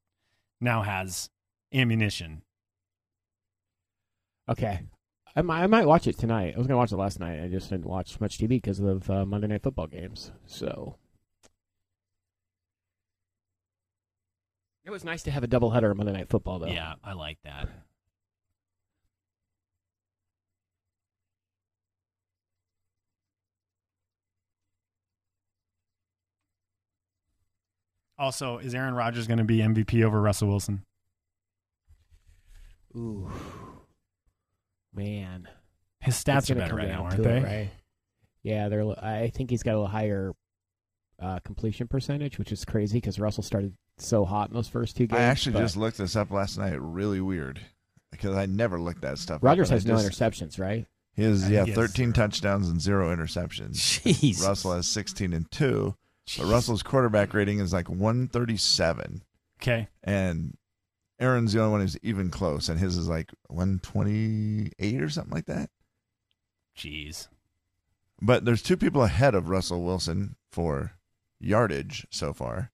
now 0.62 0.82
has 0.84 1.30
ammunition. 1.74 2.44
Okay. 4.48 4.82
I 5.36 5.42
might, 5.44 5.64
I 5.64 5.68
might 5.68 5.86
watch 5.86 6.08
it 6.08 6.18
tonight. 6.18 6.56
I 6.56 6.58
was 6.58 6.68
to 6.68 6.76
watch 6.76 6.92
it 6.92 6.98
last 6.98 7.20
night. 7.20 7.42
I 7.44 7.48
just 7.48 7.70
didn't 7.70 7.86
watch 7.86 8.20
much 8.20 8.40
TV 8.40 8.50
because 8.50 8.80
of 8.80 9.10
uh, 9.10 9.26
Monday 9.26 9.48
Night 9.48 9.62
Football 9.62 9.88
games. 9.88 10.32
So 10.48 10.96
it 14.84 14.90
was 14.90 15.04
nice 15.04 15.22
to 15.24 15.32
have 15.32 15.44
a 15.44 15.48
doubleheader 15.48 15.92
of 15.92 15.98
Monday 15.98 16.14
Night 16.14 16.30
Football, 16.30 16.60
though. 16.60 16.68
Yeah, 16.68 16.96
I 17.04 17.14
like 17.14 17.38
that. 17.44 17.70
Also, 28.20 28.58
is 28.58 28.76
Aaron 28.76 28.94
Rodgers 28.96 29.28
going 29.28 29.38
to 29.38 29.44
be 29.46 29.60
MVP 29.60 30.04
over 30.04 30.20
Russell 30.22 30.50
Wilson? 30.50 30.84
Ooh, 32.96 33.32
man, 34.94 35.48
His 36.02 36.16
stats 36.16 36.50
are 36.50 36.56
gonna 36.56 36.66
better 36.66 36.70
come 36.72 36.78
right 36.80 36.88
now, 36.88 37.04
aren't 37.04 37.24
they? 37.24 37.38
it, 37.38 37.44
right? 37.44 37.70
Yeah, 38.44 38.68
they're. 38.70 38.84
I 39.04 39.30
think 39.34 39.50
he's 39.52 39.62
got 39.64 39.72
a 39.72 39.78
little 39.78 39.88
higher 39.88 40.34
uh, 41.22 41.40
completion 41.46 41.88
percentage, 41.88 42.40
which 42.40 42.52
is 42.52 42.66
crazy 42.66 42.98
because 42.98 43.20
Russell 43.20 43.44
started 43.44 43.74
so 44.00 44.26
hot 44.26 44.50
in 44.50 44.56
those 44.56 44.68
first 44.68 44.98
two 44.98 45.06
games. 45.08 45.20
I 45.20 45.24
actually 45.24 45.54
but 45.54 45.60
just 45.60 45.78
looked 45.78 45.98
this 45.98 46.16
up 46.16 46.32
last 46.32 46.58
night. 46.58 46.82
Really 46.82 47.22
weird 47.22 47.60
because 48.12 48.36
I 48.36 48.46
never 48.48 48.80
looked 48.80 49.02
that 49.02 49.20
stuff. 49.20 49.36
up, 49.38 49.44
Rodgers 49.44 49.70
and 49.70 49.76
has 49.76 49.86
no 49.86 49.98
just- 50.02 50.20
interceptions, 50.20 50.60
right? 50.60 50.86
He 51.14 51.24
has 51.24 51.50
yeah, 51.50 51.66
he 51.66 51.74
13 51.74 52.06
zero. 52.06 52.14
touchdowns 52.14 52.70
and 52.70 52.82
zero 52.82 53.14
interceptions. 53.16 53.74
Jeez. 53.76 54.42
Russell 54.44 54.74
has 54.74 54.88
16 54.88 55.34
and 55.34 55.52
two, 55.52 55.96
but 56.38 56.48
Russell's 56.48 56.84
quarterback 56.84 57.34
rating 57.34 57.60
is 57.60 57.74
like 57.74 57.90
137, 57.90 59.24
Okay. 59.62 59.88
and 60.04 60.56
Aaron's 61.20 61.54
the 61.54 61.60
only 61.60 61.72
one 61.72 61.82
who's 61.82 61.98
even 62.04 62.30
close, 62.30 62.70
and 62.70 62.80
his 62.80 62.96
is 62.98 63.08
like 63.10 63.32
128 63.48 65.02
or 65.02 65.10
something 65.10 65.34
like 65.34 65.46
that. 65.48 65.70
Jeez. 66.78 67.28
But 68.22 68.46
there's 68.46 68.62
two 68.62 68.78
people 68.78 69.04
ahead 69.04 69.36
of 69.36 69.50
Russell 69.50 69.84
Wilson 69.84 70.36
for 70.52 70.94
yardage 71.40 72.06
so 72.10 72.34
far. 72.34 72.72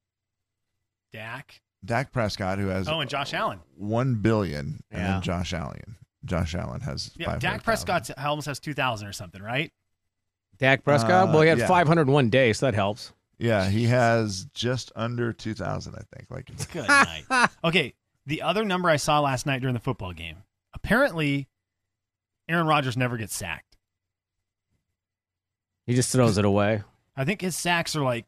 Dak. 1.12 1.62
Dak 1.84 2.12
Prescott, 2.12 2.58
who 2.58 2.68
has 2.68 2.88
Oh, 2.88 3.00
and 3.00 3.10
Josh 3.10 3.34
Allen. 3.34 3.60
one 3.76 4.16
billion, 4.16 4.82
and 4.92 5.02
Yeah. 5.02 5.12
then 5.14 5.22
Josh 5.22 5.54
Allen. 5.54 5.98
Josh 6.24 6.56
Allen 6.56 6.82
has 6.82 7.12
Yeah, 7.16 7.28
500,000. 7.28 7.40
Dak 7.58 7.64
Prescott 7.64 8.12
almost 8.18 8.48
has 8.48 8.60
2,000 8.60 9.08
or 9.08 9.14
something, 9.14 9.42
right? 9.42 9.72
Dak 10.58 10.84
Prescott. 10.84 11.30
Uh, 11.30 11.32
well, 11.32 11.42
he 11.44 11.50
had 11.50 11.60
yeah. 11.60 11.68
501 11.68 12.30
days, 12.30 12.58
so 12.60 12.66
that 12.66 12.74
helps. 12.74 13.12
Yeah, 13.38 13.70
he 13.70 13.86
has 13.86 14.48
just 14.54 14.92
under 14.96 15.34
2,000, 15.34 15.96
I 15.96 16.16
think. 16.16 16.32
Like 16.32 16.50
Good 16.72 16.88
night. 16.88 17.50
Okay, 17.64 17.94
the 18.26 18.42
other 18.42 18.64
number 18.64 18.90
I 18.90 18.96
saw 18.98 19.20
last 19.20 19.46
night 19.46 19.62
during 19.62 19.74
the 19.74 19.80
football 19.80 20.14
game. 20.14 20.38
Apparently, 20.74 21.48
Aaron 22.48 22.68
Rodgers 22.68 22.96
never 22.98 23.18
gets 23.18 23.36
sacked. 23.36 23.78
He 25.86 25.94
just 25.94 26.12
throws 26.12 26.38
it 26.38 26.46
away. 26.46 26.84
I 27.16 27.26
think 27.26 27.42
his 27.42 27.56
sacks 27.56 27.96
are 27.96 28.04
like 28.04 28.26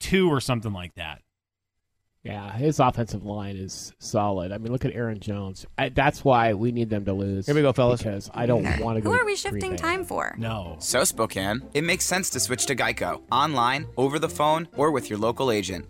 two 0.00 0.30
or 0.30 0.40
something 0.40 0.72
like 0.72 0.94
that. 0.94 1.22
Yeah, 2.24 2.50
his 2.56 2.80
offensive 2.80 3.26
line 3.26 3.56
is 3.56 3.92
solid. 3.98 4.50
I 4.50 4.56
mean, 4.56 4.72
look 4.72 4.86
at 4.86 4.94
Aaron 4.94 5.20
Jones. 5.20 5.66
I, 5.76 5.90
that's 5.90 6.24
why 6.24 6.54
we 6.54 6.72
need 6.72 6.88
them 6.88 7.04
to 7.04 7.12
lose. 7.12 7.44
Here 7.44 7.54
we 7.54 7.60
go, 7.60 7.72
fellas. 7.74 8.00
Because 8.00 8.30
I 8.32 8.46
don't 8.46 8.64
want 8.80 8.96
to 8.96 9.02
go. 9.02 9.12
Who 9.12 9.18
are 9.18 9.26
we 9.26 9.36
shifting 9.36 9.76
time 9.76 10.04
for? 10.04 10.34
No. 10.38 10.76
So, 10.78 11.04
Spokane, 11.04 11.62
it 11.74 11.84
makes 11.84 12.06
sense 12.06 12.30
to 12.30 12.40
switch 12.40 12.64
to 12.66 12.74
Geico 12.74 13.20
online, 13.30 13.86
over 13.98 14.18
the 14.18 14.28
phone, 14.28 14.68
or 14.74 14.90
with 14.90 15.10
your 15.10 15.18
local 15.18 15.50
agent. 15.50 15.84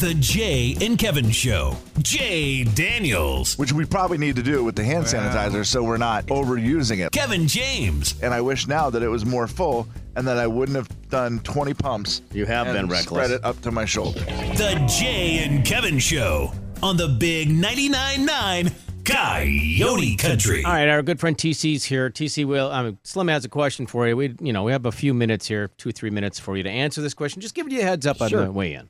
The 0.00 0.14
Jay 0.14 0.74
and 0.80 0.98
Kevin 0.98 1.30
Show. 1.30 1.76
Jay 2.00 2.64
Daniels. 2.64 3.58
which 3.58 3.70
we 3.70 3.84
probably 3.84 4.16
need 4.16 4.34
to 4.36 4.42
do 4.42 4.64
with 4.64 4.74
the 4.74 4.82
hand 4.82 5.04
sanitizer 5.04 5.64
so 5.66 5.82
we're 5.82 5.98
not 5.98 6.24
overusing 6.28 7.04
it. 7.04 7.12
Kevin 7.12 7.46
James. 7.46 8.14
And 8.22 8.32
I 8.32 8.40
wish 8.40 8.66
now 8.66 8.88
that 8.88 9.02
it 9.02 9.08
was 9.08 9.26
more 9.26 9.46
full 9.46 9.86
and 10.16 10.26
that 10.26 10.38
I 10.38 10.46
wouldn't 10.46 10.76
have 10.76 10.88
done 11.10 11.40
20 11.40 11.74
pumps. 11.74 12.22
You 12.32 12.46
have 12.46 12.68
and 12.68 12.76
been 12.76 12.86
reckless. 12.88 13.26
Spread 13.26 13.30
it 13.30 13.44
up 13.44 13.60
to 13.60 13.70
my 13.70 13.84
shoulder. 13.84 14.20
The 14.20 14.82
Jay 14.88 15.44
and 15.44 15.66
Kevin 15.66 15.98
Show 15.98 16.50
on 16.82 16.96
the 16.96 17.08
Big 17.08 17.50
99.9 17.50 18.24
9 18.24 18.72
Coyote 19.04 20.16
Country. 20.16 20.64
All 20.64 20.72
right, 20.72 20.88
our 20.88 21.02
good 21.02 21.20
friend 21.20 21.36
TC's 21.36 21.84
here. 21.84 22.08
TC 22.08 22.46
will. 22.46 22.70
Um, 22.72 22.98
Slim 23.04 23.28
has 23.28 23.44
a 23.44 23.50
question 23.50 23.86
for 23.86 24.08
you. 24.08 24.16
We, 24.16 24.34
you 24.40 24.54
know, 24.54 24.62
we 24.62 24.72
have 24.72 24.86
a 24.86 24.92
few 24.92 25.12
minutes 25.12 25.46
here, 25.46 25.68
two 25.76 25.92
three 25.92 26.10
minutes 26.10 26.38
for 26.38 26.56
you 26.56 26.62
to 26.62 26.70
answer 26.70 27.02
this 27.02 27.12
question. 27.12 27.42
Just 27.42 27.54
giving 27.54 27.70
you 27.70 27.80
a 27.80 27.84
heads 27.84 28.06
up 28.06 28.16
Sure. 28.16 28.40
on 28.40 28.46
the 28.46 28.52
way 28.52 28.72
in. 28.72 28.88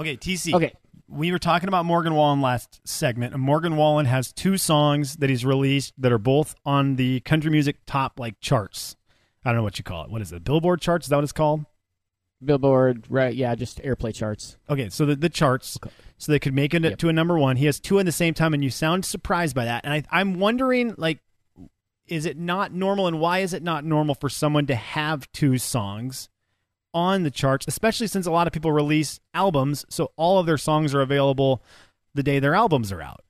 Okay, 0.00 0.16
TC. 0.16 0.54
Okay. 0.54 0.72
We 1.08 1.32
were 1.32 1.38
talking 1.40 1.68
about 1.68 1.84
Morgan 1.84 2.14
Wallen 2.14 2.40
last 2.40 2.80
segment. 2.84 3.34
and 3.34 3.42
Morgan 3.42 3.76
Wallen 3.76 4.06
has 4.06 4.32
two 4.32 4.56
songs 4.56 5.16
that 5.16 5.28
he's 5.28 5.44
released 5.44 5.92
that 5.98 6.12
are 6.12 6.18
both 6.18 6.54
on 6.64 6.96
the 6.96 7.20
country 7.20 7.50
music 7.50 7.76
top 7.86 8.18
like 8.20 8.40
charts. 8.40 8.96
I 9.44 9.50
don't 9.50 9.56
know 9.56 9.62
what 9.64 9.76
you 9.78 9.84
call 9.84 10.04
it. 10.04 10.10
What 10.10 10.22
is 10.22 10.32
it? 10.32 10.44
Billboard 10.44 10.80
charts? 10.80 11.06
Is 11.06 11.10
that 11.10 11.16
what 11.16 11.24
it's 11.24 11.32
called? 11.32 11.64
Billboard, 12.42 13.06
right? 13.10 13.34
Yeah, 13.34 13.54
just 13.54 13.82
airplay 13.82 14.14
charts. 14.14 14.56
Okay, 14.68 14.88
so 14.88 15.04
the, 15.04 15.16
the 15.16 15.28
charts, 15.28 15.76
Okay. 15.82 15.92
so 16.16 16.32
they 16.32 16.38
could 16.38 16.54
make 16.54 16.72
it 16.74 16.82
Yep. 16.82 16.98
to 16.98 17.08
a 17.08 17.12
number 17.12 17.38
one. 17.38 17.56
He 17.56 17.66
has 17.66 17.78
two 17.80 17.98
at 17.98 18.06
the 18.06 18.12
same 18.12 18.32
time, 18.32 18.54
and 18.54 18.64
you 18.64 18.70
sound 18.70 19.04
surprised 19.04 19.54
by 19.54 19.64
that. 19.66 19.84
And 19.84 19.92
I, 19.92 20.04
I'm 20.10 20.38
wondering, 20.38 20.94
like, 20.96 21.18
is 22.06 22.24
it 22.24 22.38
not 22.38 22.72
normal, 22.72 23.06
and 23.08 23.20
why 23.20 23.40
is 23.40 23.52
it 23.52 23.62
not 23.62 23.84
normal 23.84 24.14
for 24.14 24.28
someone 24.30 24.66
to 24.66 24.74
have 24.74 25.30
two 25.32 25.58
songs 25.58 26.28
on 26.92 27.22
the 27.22 27.30
charts, 27.30 27.66
especially 27.68 28.06
since 28.06 28.26
a 28.26 28.30
lot 28.30 28.46
of 28.46 28.52
people 28.52 28.72
release 28.72 29.20
albums, 29.34 29.84
so 29.88 30.12
all 30.16 30.38
of 30.38 30.46
their 30.46 30.58
songs 30.58 30.94
are 30.94 31.00
available 31.00 31.62
the 32.14 32.22
day 32.22 32.38
their 32.38 32.54
albums 32.54 32.92
are 32.92 33.02
out. 33.02 33.24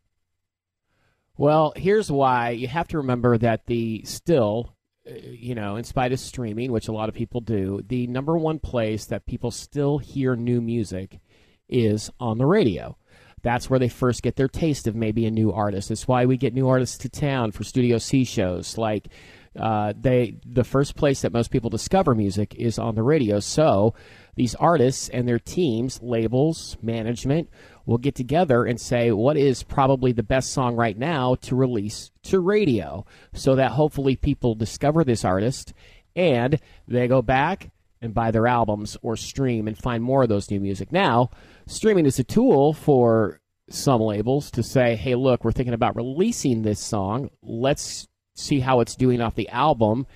Well, 1.37 1.73
here's 1.77 2.11
why. 2.11 2.51
You 2.51 2.68
have 2.68 2.88
to 2.88 2.99
remember 2.99 3.38
that 3.38 3.66
the 3.66 4.03
still, 4.05 4.75
uh, 5.09 5.14
you 5.14 5.55
know, 5.55 5.77
in 5.77 5.85
spite 5.85 6.12
of 6.12 6.20
streaming, 6.20 6.70
which 6.70 6.88
a 6.88 6.92
lot 6.92 7.09
of 7.09 7.14
people 7.14 7.40
do, 7.40 7.83
the 7.87 8.07
number 8.07 8.37
one 8.37 8.59
place 8.59 9.07
that 9.07 9.27
people 9.27 9.51
still 9.51 9.99
hear 9.99 10.37
new 10.37 10.61
music 10.61 11.20
is 11.68 12.11
on 12.20 12.38
the 12.38 12.46
radio. 12.46 12.96
That's 13.42 13.70
where 13.70 13.79
they 13.79 13.88
first 13.88 14.23
get 14.23 14.37
their 14.37 14.49
taste 14.49 14.87
of 14.87 14.94
maybe 14.94 15.25
a 15.25 15.31
new 15.31 15.51
artist. 15.51 15.88
That's 15.88 16.07
why 16.07 16.27
we 16.27 16.37
get 16.37 16.53
new 16.53 16.68
artists 16.68 16.99
to 16.99 17.09
town 17.09 17.53
for 17.53 17.64
Studio 17.64 17.96
C 17.96 18.25
shows. 18.25 18.77
Like 18.77 19.09
uh, 19.58 19.92
they, 19.98 20.36
the 20.46 20.64
first 20.64 20.94
place 20.94 21.22
that 21.22 21.32
most 21.32 21.50
people 21.50 21.70
discover 21.70 22.14
music 22.14 22.54
is 22.54 22.78
on 22.78 22.94
the 22.94 23.02
radio. 23.02 23.40
So 23.40 23.94
these 24.36 24.54
artists 24.54 25.08
and 25.08 25.26
their 25.26 25.40
teams, 25.40 26.00
labels, 26.02 26.76
management 26.80 27.50
will 27.84 27.98
get 27.98 28.14
together 28.14 28.64
and 28.64 28.80
say 28.80 29.10
what 29.10 29.36
is 29.36 29.62
probably 29.62 30.12
the 30.12 30.22
best 30.22 30.52
song 30.52 30.76
right 30.76 30.96
now 30.96 31.34
to 31.42 31.56
release 31.56 32.10
to 32.22 32.38
radio 32.38 33.04
so 33.34 33.56
that 33.56 33.72
hopefully 33.72 34.14
people 34.14 34.54
discover 34.54 35.02
this 35.02 35.24
artist 35.24 35.72
and 36.14 36.60
they 36.86 37.08
go 37.08 37.22
back 37.22 37.70
and 38.00 38.14
buy 38.14 38.30
their 38.30 38.46
albums 38.46 38.96
or 39.02 39.16
stream 39.16 39.66
and 39.66 39.76
find 39.76 40.02
more 40.02 40.22
of 40.22 40.28
those 40.28 40.50
new 40.50 40.60
music. 40.60 40.92
Now, 40.92 41.30
streaming 41.66 42.06
is 42.06 42.18
a 42.18 42.24
tool 42.24 42.72
for 42.72 43.40
some 43.68 44.00
labels 44.00 44.50
to 44.52 44.62
say, 44.62 44.96
hey, 44.96 45.14
look, 45.14 45.44
we're 45.44 45.52
thinking 45.52 45.74
about 45.74 45.96
releasing 45.96 46.62
this 46.62 46.80
song. 46.80 47.30
Let's 47.42 48.08
see 48.40 48.61
how 48.61 48.81
it's 48.81 48.96
doing 48.96 49.20
off 49.20 49.35
the 49.35 49.48
album. 49.48 50.07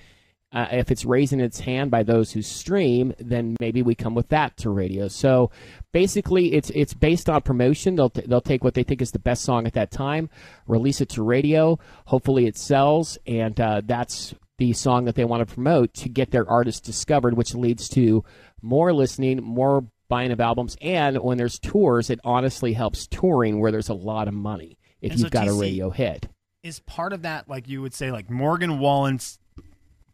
Uh, 0.51 0.67
if 0.71 0.89
it's 0.89 1.03
raising 1.03 1.41
its 1.41 1.59
hand 1.59 1.91
by 1.91 2.01
those 2.01 2.31
who 2.31 2.41
stream, 2.41 3.13
then 3.19 3.57
maybe 3.59 3.81
we 3.81 3.93
come 3.93 4.15
with 4.15 4.29
that 4.29 4.55
to 4.55 4.69
radio. 4.69 5.09
So 5.09 5.51
basically, 5.91 6.53
it's 6.53 6.69
it's 6.69 6.93
based 6.93 7.29
on 7.29 7.41
promotion. 7.41 7.95
They'll 7.95 8.09
t- 8.09 8.23
they'll 8.25 8.39
take 8.39 8.63
what 8.63 8.73
they 8.73 8.83
think 8.83 9.01
is 9.01 9.11
the 9.11 9.19
best 9.19 9.43
song 9.43 9.67
at 9.67 9.73
that 9.73 9.91
time, 9.91 10.29
release 10.65 11.01
it 11.01 11.09
to 11.09 11.23
radio. 11.23 11.77
Hopefully, 12.05 12.45
it 12.45 12.57
sells, 12.57 13.17
and 13.27 13.59
uh, 13.59 13.81
that's 13.83 14.33
the 14.57 14.71
song 14.71 15.05
that 15.05 15.15
they 15.15 15.25
want 15.25 15.45
to 15.45 15.53
promote 15.53 15.93
to 15.95 16.07
get 16.07 16.31
their 16.31 16.49
artist 16.49 16.85
discovered, 16.85 17.35
which 17.35 17.53
leads 17.53 17.89
to 17.89 18.23
more 18.61 18.93
listening, 18.93 19.43
more 19.43 19.83
buying 20.07 20.31
of 20.31 20.39
albums, 20.39 20.77
and 20.81 21.17
when 21.17 21.37
there's 21.37 21.59
tours, 21.59 22.09
it 22.09 22.19
honestly 22.23 22.73
helps 22.73 23.07
touring 23.07 23.59
where 23.59 23.71
there's 23.71 23.89
a 23.89 23.93
lot 23.93 24.27
of 24.27 24.33
money 24.33 24.77
if 25.01 25.11
And 25.11 25.19
you've 25.19 25.27
so 25.27 25.31
got 25.31 25.47
a 25.47 25.53
radio 25.53 25.89
hit. 25.89 26.27
Is 26.65 26.79
part 26.79 27.13
of 27.13 27.21
that 27.21 27.47
like 27.47 27.67
you 27.67 27.83
would 27.83 27.93
say 27.93 28.09
like 28.11 28.27
Morgan 28.27 28.79
Wallen's 28.79 29.37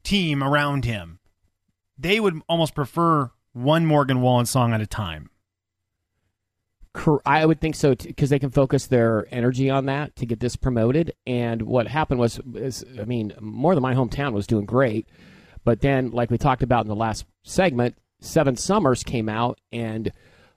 team 0.04 0.44
around 0.44 0.84
him? 0.84 1.20
They 1.98 2.20
would 2.20 2.42
almost 2.50 2.76
prefer 2.76 3.32
one 3.54 3.86
Morgan 3.86 4.20
Wallen 4.20 4.46
song 4.46 4.74
at 4.74 4.82
a 4.82 4.86
time. 4.86 5.30
I 7.26 7.46
would 7.46 7.62
think 7.62 7.76
so 7.76 7.96
because 7.96 8.30
they 8.30 8.38
can 8.38 8.50
focus 8.50 8.88
their 8.88 9.26
energy 9.32 9.70
on 9.70 9.86
that 9.86 10.18
to 10.18 10.26
get 10.26 10.42
this 10.42 10.58
promoted. 10.58 11.14
And 11.26 11.62
what 11.62 11.88
happened 11.88 12.20
was, 12.20 12.38
is, 12.54 12.84
I 13.00 13.06
mean, 13.06 13.32
more 13.40 13.74
than 13.74 13.82
my 13.82 13.94
hometown 13.94 14.34
was 14.34 14.46
doing 14.46 14.66
great, 14.66 15.08
but 15.64 15.80
then, 15.80 16.12
like 16.12 16.30
we 16.30 16.38
talked 16.38 16.64
about 16.64 16.84
in 16.84 16.90
the 16.90 16.96
last 16.96 17.24
segment, 17.44 17.96
Seven 18.20 18.58
Summers 18.58 19.04
came 19.04 19.30
out 19.30 19.58
and 19.72 20.12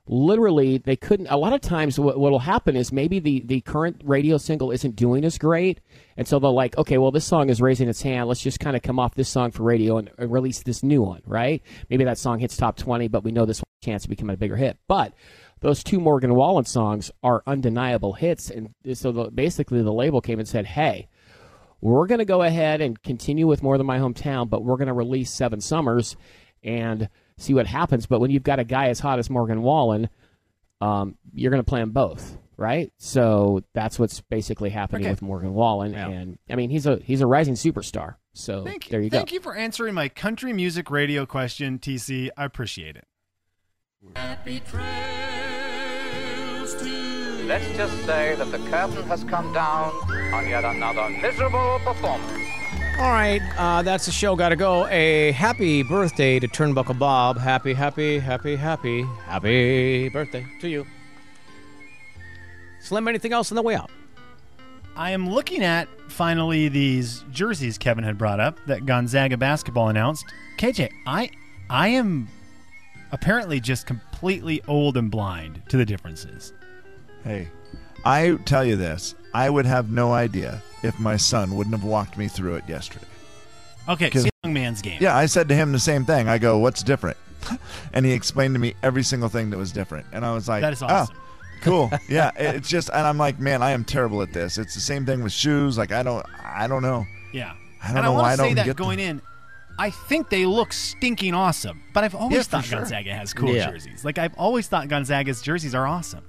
literally 0.07 0.79
they 0.79 0.97
couldn't. 0.97 1.29
A 1.29 1.37
lot 1.37 1.53
of 1.53 1.61
times, 1.61 1.99
what 1.99 2.19
will 2.19 2.39
happen 2.39 2.77
is 2.77 2.93
maybe 2.93 3.19
the 3.19 3.41
the 3.45 3.61
current 3.61 4.03
radio 4.05 4.37
single 4.39 4.71
isn't 4.71 4.97
doing 4.97 5.25
as 5.25 5.39
great, 5.39 5.81
and 6.17 6.27
so 6.29 6.39
they're 6.39 6.51
like, 6.51 6.77
okay, 6.77 6.99
well, 6.99 7.11
this 7.11 7.25
song 7.25 7.49
is 7.49 7.61
raising 7.61 7.89
its 7.89 8.03
hand. 8.03 8.29
Let's 8.29 8.43
just 8.43 8.61
kind 8.61 8.77
of 8.77 8.83
come 8.83 8.99
off 8.99 9.15
this 9.15 9.29
song 9.29 9.51
for 9.51 9.63
radio 9.63 9.99
and, 9.99 10.11
and 10.19 10.33
release 10.33 10.63
this 10.63 10.83
new 10.83 11.03
one, 11.03 11.23
right? 11.27 11.63
Maybe 11.89 12.05
that 12.05 12.19
song 12.19 12.39
hits 12.39 12.57
top 12.57 12.77
twenty, 12.77 13.09
but 13.09 13.25
we 13.25 13.33
know 13.33 13.47
this 13.47 13.63
chance 13.83 14.05
of 14.05 14.11
becoming 14.11 14.35
a 14.35 14.39
bigger 14.39 14.57
hit, 14.57 14.79
but 14.89 15.13
those 15.61 15.83
two 15.83 15.99
Morgan 16.01 16.35
Wallen 16.35 16.67
songs 16.67 17.11
are 17.23 17.43
undeniable 17.47 18.13
hits. 18.13 18.51
And 18.51 18.75
so 18.93 19.13
the, 19.13 19.31
basically, 19.31 19.81
the 19.83 19.93
label 19.93 20.21
came 20.21 20.39
and 20.39 20.47
said, 20.47 20.67
hey, 20.67 21.09
we're 21.81 22.07
going 22.07 22.19
to 22.19 22.27
go 22.27 22.43
ahead 22.43 22.83
and 22.83 23.03
continue 23.03 23.47
with 23.47 23.63
More 23.63 23.79
Than 23.79 23.87
My 23.87 23.99
Hometown, 23.99 24.51
but 24.51 24.63
we're 24.63 24.77
going 24.77 24.89
to 24.89 24.95
release 24.95 25.31
Seven 25.31 25.63
Summers 25.63 26.17
and 26.63 27.09
see 27.39 27.55
what 27.55 27.67
happens. 27.67 28.07
But 28.07 28.21
when 28.21 28.31
you've 28.31 28.43
got 28.43 28.59
a 28.59 28.65
guy 28.65 28.89
as 28.89 29.01
hot 29.01 29.19
as 29.19 29.29
Morgan 29.31 29.63
Wallen, 29.63 30.09
um, 30.81 31.17
you're 31.33 31.51
going 31.51 31.63
to 31.63 31.69
play 31.69 31.81
them 31.81 31.91
both. 31.91 32.39
Right, 32.57 32.93
so 32.99 33.65
that's 33.75 33.99
what's 33.99 34.21
basically 34.21 34.71
happening 34.71 35.03
Okay. 35.03 35.11
with 35.11 35.23
Morgan 35.23 35.55
Wallen, 35.55 35.91
Yeah. 35.93 36.09
and 36.09 36.39
I 36.49 36.55
mean 36.55 36.71
he's 36.71 36.87
a 36.87 37.01
he's 37.03 37.21
a 37.21 37.27
rising 37.27 37.55
superstar. 37.55 38.15
So 38.33 38.63
Thank 38.63 38.91
there 38.91 39.01
you 39.01 39.11
go. 39.11 39.19
Thank 39.19 39.33
you 39.33 39.41
for 39.41 39.57
answering 39.57 39.93
my 39.93 40.09
country 40.09 40.53
music 40.53 40.89
radio 40.89 41.27
question, 41.27 41.81
TC. 41.81 42.31
I 42.37 42.45
appreciate 42.45 42.95
it. 42.95 43.07
Let's 47.47 47.77
just 47.77 48.07
say 48.07 48.37
that 48.37 48.51
the 48.53 48.59
curtain 48.71 49.03
has 49.09 49.25
come 49.25 49.53
down 49.53 49.91
on 50.33 50.49
yet 50.49 50.65
another 50.65 51.09
miserable 51.11 51.81
performance. 51.85 52.44
All 52.97 53.11
right, 53.11 53.43
uh, 53.59 53.83
that's 53.83 54.07
the 54.07 54.13
show. 54.13 54.37
Got 54.37 54.51
to 54.51 54.57
go. 54.57 54.87
A 54.87 55.33
happy 55.33 55.83
birthday 55.83 56.39
to 56.39 56.47
Turnbuckle 56.47 56.97
Bob. 56.97 57.37
Happy, 57.37 57.75
happy, 57.75 58.21
happy, 58.21 58.55
happy, 58.55 59.03
happy 59.27 60.09
birthday 60.11 60.47
to 60.61 60.69
you. 60.69 60.87
Slim, 62.81 63.09
anything 63.09 63.33
else 63.33 63.51
on 63.51 63.57
the 63.57 63.63
way 63.63 63.75
out? 63.75 63.91
I 64.95 65.11
am 65.11 65.29
looking 65.29 65.65
at 65.65 65.89
finally 66.09 66.69
these 66.69 67.25
jerseys 67.33 67.79
Kevin 67.79 68.05
had 68.05 68.17
brought 68.17 68.39
up 68.39 68.59
that 68.67 68.87
Gonzaga 68.87 69.37
basketball 69.37 69.89
announced. 69.89 70.25
KJ, 70.57 70.89
I 71.05 71.31
I 71.69 71.89
am 71.89 72.29
apparently 73.11 73.59
just 73.59 73.87
completely 73.89 74.63
old 74.69 74.97
and 74.97 75.11
blind 75.11 75.63
to 75.69 75.77
the 75.77 75.85
differences. 75.85 76.53
Hey, 77.25 77.49
I 78.05 78.39
tell 78.45 78.65
you 78.65 78.77
this, 78.77 79.17
I 79.35 79.51
would 79.51 79.67
have 79.67 79.91
no 79.91 80.13
idea 80.13 80.63
if 80.85 80.99
my 81.01 81.17
son 81.17 81.57
wouldn't 81.57 81.75
have 81.75 81.85
walked 81.85 82.17
me 82.17 82.29
through 82.29 82.55
it 82.57 82.65
yesterday. 82.69 83.07
Okay, 83.89 84.11
'Cause- 84.11 84.25
it's 84.25 84.35
a 84.43 84.47
young 84.47 84.55
man's 84.55 84.81
game. 84.83 84.99
Yeah, 85.01 85.17
I 85.17 85.27
said 85.27 85.49
to 85.49 85.55
him 85.55 85.73
the 85.73 85.79
same 85.79 86.05
thing. 86.05 86.29
I 86.29 86.39
go, 86.39 86.59
"What's 86.59 86.83
different?" 86.83 87.17
and 87.93 88.07
he 88.07 88.13
explained 88.13 88.55
to 88.55 88.59
me 88.61 88.75
every 88.83 89.03
single 89.03 89.29
thing 89.29 89.51
that 89.51 89.59
was 89.59 89.73
different, 89.73 90.07
and 90.13 90.25
I 90.25 90.33
was 90.35 90.49
like, 90.49 90.63
That 90.63 90.73
is 90.73 90.83
"Oh, 90.83 90.87
awesome. 90.87 91.17
cool. 91.63 91.91
Yeah, 92.09 92.31
it's 92.37 92.69
just, 92.69 92.89
and 92.91 93.07
I'm 93.07 93.19
like, 93.19 93.39
man, 93.39 93.63
I 93.63 93.73
am 93.73 93.85
terrible 93.85 94.23
at 94.23 94.33
this. 94.33 94.57
It's 94.59 94.75
the 94.75 94.81
same 94.81 95.05
thing 95.05 95.23
with 95.23 95.33
shoes. 95.33 95.77
Like, 95.77 95.93
I 95.93 96.03
don't, 96.03 96.25
I 96.45 96.67
don't 96.67 96.83
know. 96.83 97.05
Yeah. 97.33 97.53
I 97.83 97.89
don't 97.89 97.97
and 97.99 98.05
know 98.07 98.13
I 98.13 98.15
why 98.17 98.23
want 98.23 98.27
I 98.27 98.31
to 98.31 98.37
say 98.43 98.47
don't 98.49 98.55
that 98.57 98.65
get 98.67 98.77
going 98.77 98.99
in, 98.99 99.21
I 99.79 99.91
think 99.91 100.31
they 100.31 100.47
look 100.47 100.73
stinking 100.73 101.35
awesome. 101.35 101.83
But 101.93 102.05
I've 102.05 102.15
always 102.15 102.37
Yeah, 102.37 102.43
thought 102.45 102.65
sure. 102.65 102.79
Gonzaga 102.79 103.13
has 103.15 103.35
cool 103.35 103.55
Yeah. 103.55 103.71
jerseys. 103.71 104.05
Like 104.05 104.17
I've 104.19 104.33
always 104.39 104.67
thought 104.69 104.89
Gonzaga's 104.89 105.43
jerseys 105.43 105.75
are 105.75 105.87
awesome. 105.87 106.23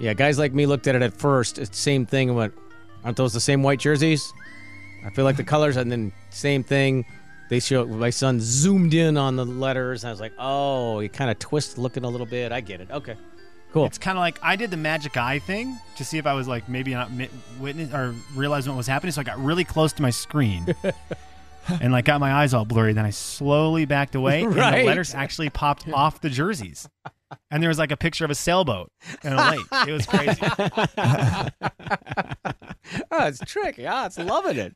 Yeah, 0.00 0.14
guys 0.14 0.38
like 0.38 0.52
me 0.54 0.66
looked 0.66 0.86
at 0.88 0.94
it 0.96 1.02
at 1.02 1.12
first. 1.12 1.58
It's 1.58 1.68
the 1.70 1.76
same 1.76 2.06
thing 2.06 2.30
and 2.30 2.36
went, 2.38 2.54
aren't 3.04 3.16
those 3.16 3.32
the 3.32 3.40
same 3.40 3.62
white 3.62 3.78
jerseys? 3.80 4.32
I 5.04 5.10
feel 5.10 5.24
like 5.24 5.36
the 5.36 5.44
colors, 5.54 5.76
and 5.76 5.90
then 5.90 6.12
same 6.30 6.62
thing. 6.62 7.04
They 7.48 7.58
show 7.58 7.84
my 7.84 8.10
son 8.10 8.38
zoomed 8.40 8.94
in 8.94 9.16
on 9.16 9.34
the 9.36 9.44
letters, 9.44 10.04
and 10.04 10.08
I 10.08 10.12
was 10.12 10.20
like, 10.20 10.32
oh, 10.38 11.00
he 11.00 11.08
kind 11.08 11.30
of 11.30 11.38
twist 11.38 11.78
looking 11.78 12.04
a 12.04 12.08
little 12.08 12.26
bit. 12.26 12.52
I 12.52 12.60
get 12.60 12.80
it. 12.80 12.88
Okay, 12.90 13.16
cool. 13.72 13.86
It's 13.86 13.98
kind 13.98 14.16
of 14.16 14.20
like 14.20 14.38
I 14.42 14.54
did 14.54 14.70
the 14.70 14.76
magic 14.76 15.16
eye 15.16 15.40
thing 15.40 15.76
to 15.96 16.04
see 16.04 16.18
if 16.18 16.26
I 16.26 16.34
was 16.34 16.46
like 16.46 16.68
maybe 16.68 16.92
not 16.94 17.10
mi- 17.12 17.28
witness 17.58 17.92
or 17.92 18.14
realizing 18.36 18.72
what 18.72 18.76
was 18.76 18.86
happening. 18.86 19.12
So 19.12 19.20
I 19.20 19.24
got 19.24 19.38
really 19.40 19.64
close 19.64 19.92
to 19.94 20.02
my 20.02 20.10
screen 20.10 20.74
and 21.80 21.92
like 21.92 22.04
got 22.04 22.20
my 22.20 22.32
eyes 22.32 22.54
all 22.54 22.64
blurry. 22.64 22.92
Then 22.92 23.04
I 23.04 23.10
slowly 23.10 23.84
backed 23.84 24.14
away, 24.14 24.42
and 24.42 24.54
Right. 24.54 24.80
the 24.80 24.86
letters 24.86 25.14
actually 25.14 25.50
popped 25.50 25.88
off 25.92 26.20
the 26.20 26.30
jerseys. 26.30 26.88
And 27.50 27.62
there 27.62 27.68
was 27.68 27.78
like 27.78 27.92
a 27.92 27.96
picture 27.96 28.24
of 28.24 28.30
a 28.32 28.34
sailboat 28.34 28.90
and 29.22 29.34
a 29.34 29.50
lake. 29.52 29.66
It 29.88 29.92
was 29.92 30.04
crazy. 30.06 30.40
oh, 33.10 33.26
it's 33.26 33.40
tricky. 33.46 33.86
Ah, 33.86 34.06
it's 34.06 34.18
loving 34.18 34.56
it. 34.56 34.74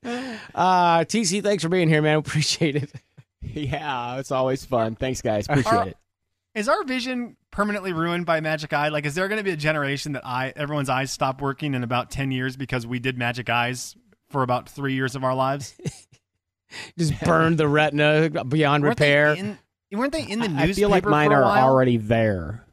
Uh, 0.54 1.00
TC, 1.00 1.42
thanks 1.42 1.62
for 1.64 1.68
being 1.68 1.88
here, 1.88 2.02
man. 2.02 2.18
Appreciate 2.18 2.76
it. 2.76 2.92
Yeah, 3.46 4.18
it's 4.18 4.32
always 4.32 4.64
fun. 4.64 4.94
Thanks, 4.96 5.20
guys. 5.20 5.46
Appreciate 5.46 5.88
it. 5.88 5.96
Is 6.54 6.66
our 6.66 6.82
vision 6.82 7.36
permanently 7.50 7.92
ruined 7.92 8.24
by 8.24 8.40
magic 8.40 8.72
eye? 8.72 8.88
Like, 8.88 9.04
is 9.04 9.14
there 9.14 9.28
going 9.28 9.36
to 9.36 9.44
be 9.44 9.50
a 9.50 9.56
generation 9.56 10.12
that 10.12 10.24
eye 10.26 10.54
everyone's 10.56 10.88
eyes 10.88 11.12
stop 11.12 11.42
working 11.42 11.74
in 11.74 11.84
about 11.84 12.10
ten 12.10 12.32
years 12.32 12.56
because 12.56 12.86
we 12.86 13.00
did 13.00 13.18
magic 13.18 13.50
eyes 13.50 13.96
for 14.30 14.42
about 14.42 14.66
three 14.70 14.94
years 14.94 15.14
of 15.14 15.24
our 15.24 15.34
lives? 15.34 15.74
Just 16.98 17.20
burned 17.20 17.58
the 17.58 17.68
retina 17.68 18.44
beyond 18.44 18.84
Weren't 18.84 18.98
they 18.98 19.10
repair. 19.10 19.34
in- 19.34 19.58
weren't 19.92 20.12
they 20.12 20.22
in 20.26 20.40
the 20.40 20.46
I 20.46 20.48
newspaper 20.48 20.74
feel 20.74 20.88
like 20.88 21.04
mine 21.04 21.32
are 21.32 21.44
already 21.44 21.96
there. 21.96 22.64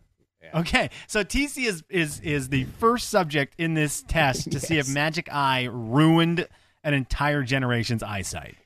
Okay, 0.53 0.89
so 1.07 1.23
TC 1.23 1.65
is 1.65 1.83
is 1.89 2.19
is 2.19 2.49
the 2.49 2.65
first 2.79 3.09
subject 3.09 3.53
in 3.57 3.73
this 3.73 4.01
test 4.01 4.51
to 4.51 4.59
see 4.59 4.77
if 4.79 4.89
magic 4.93 5.29
eye 5.31 5.69
ruined 5.71 6.45
an 6.83 6.93
entire 6.93 7.41
generation's 7.43 8.03
eyesight. 8.03 8.57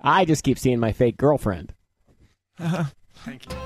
I 0.00 0.24
just 0.24 0.42
keep 0.42 0.58
seeing 0.58 0.80
my 0.80 0.92
fake 0.92 1.16
girlfriend. 1.16 1.72
Uh-huh. 2.58 2.84
Thank 3.24 3.48
you. 3.48 3.56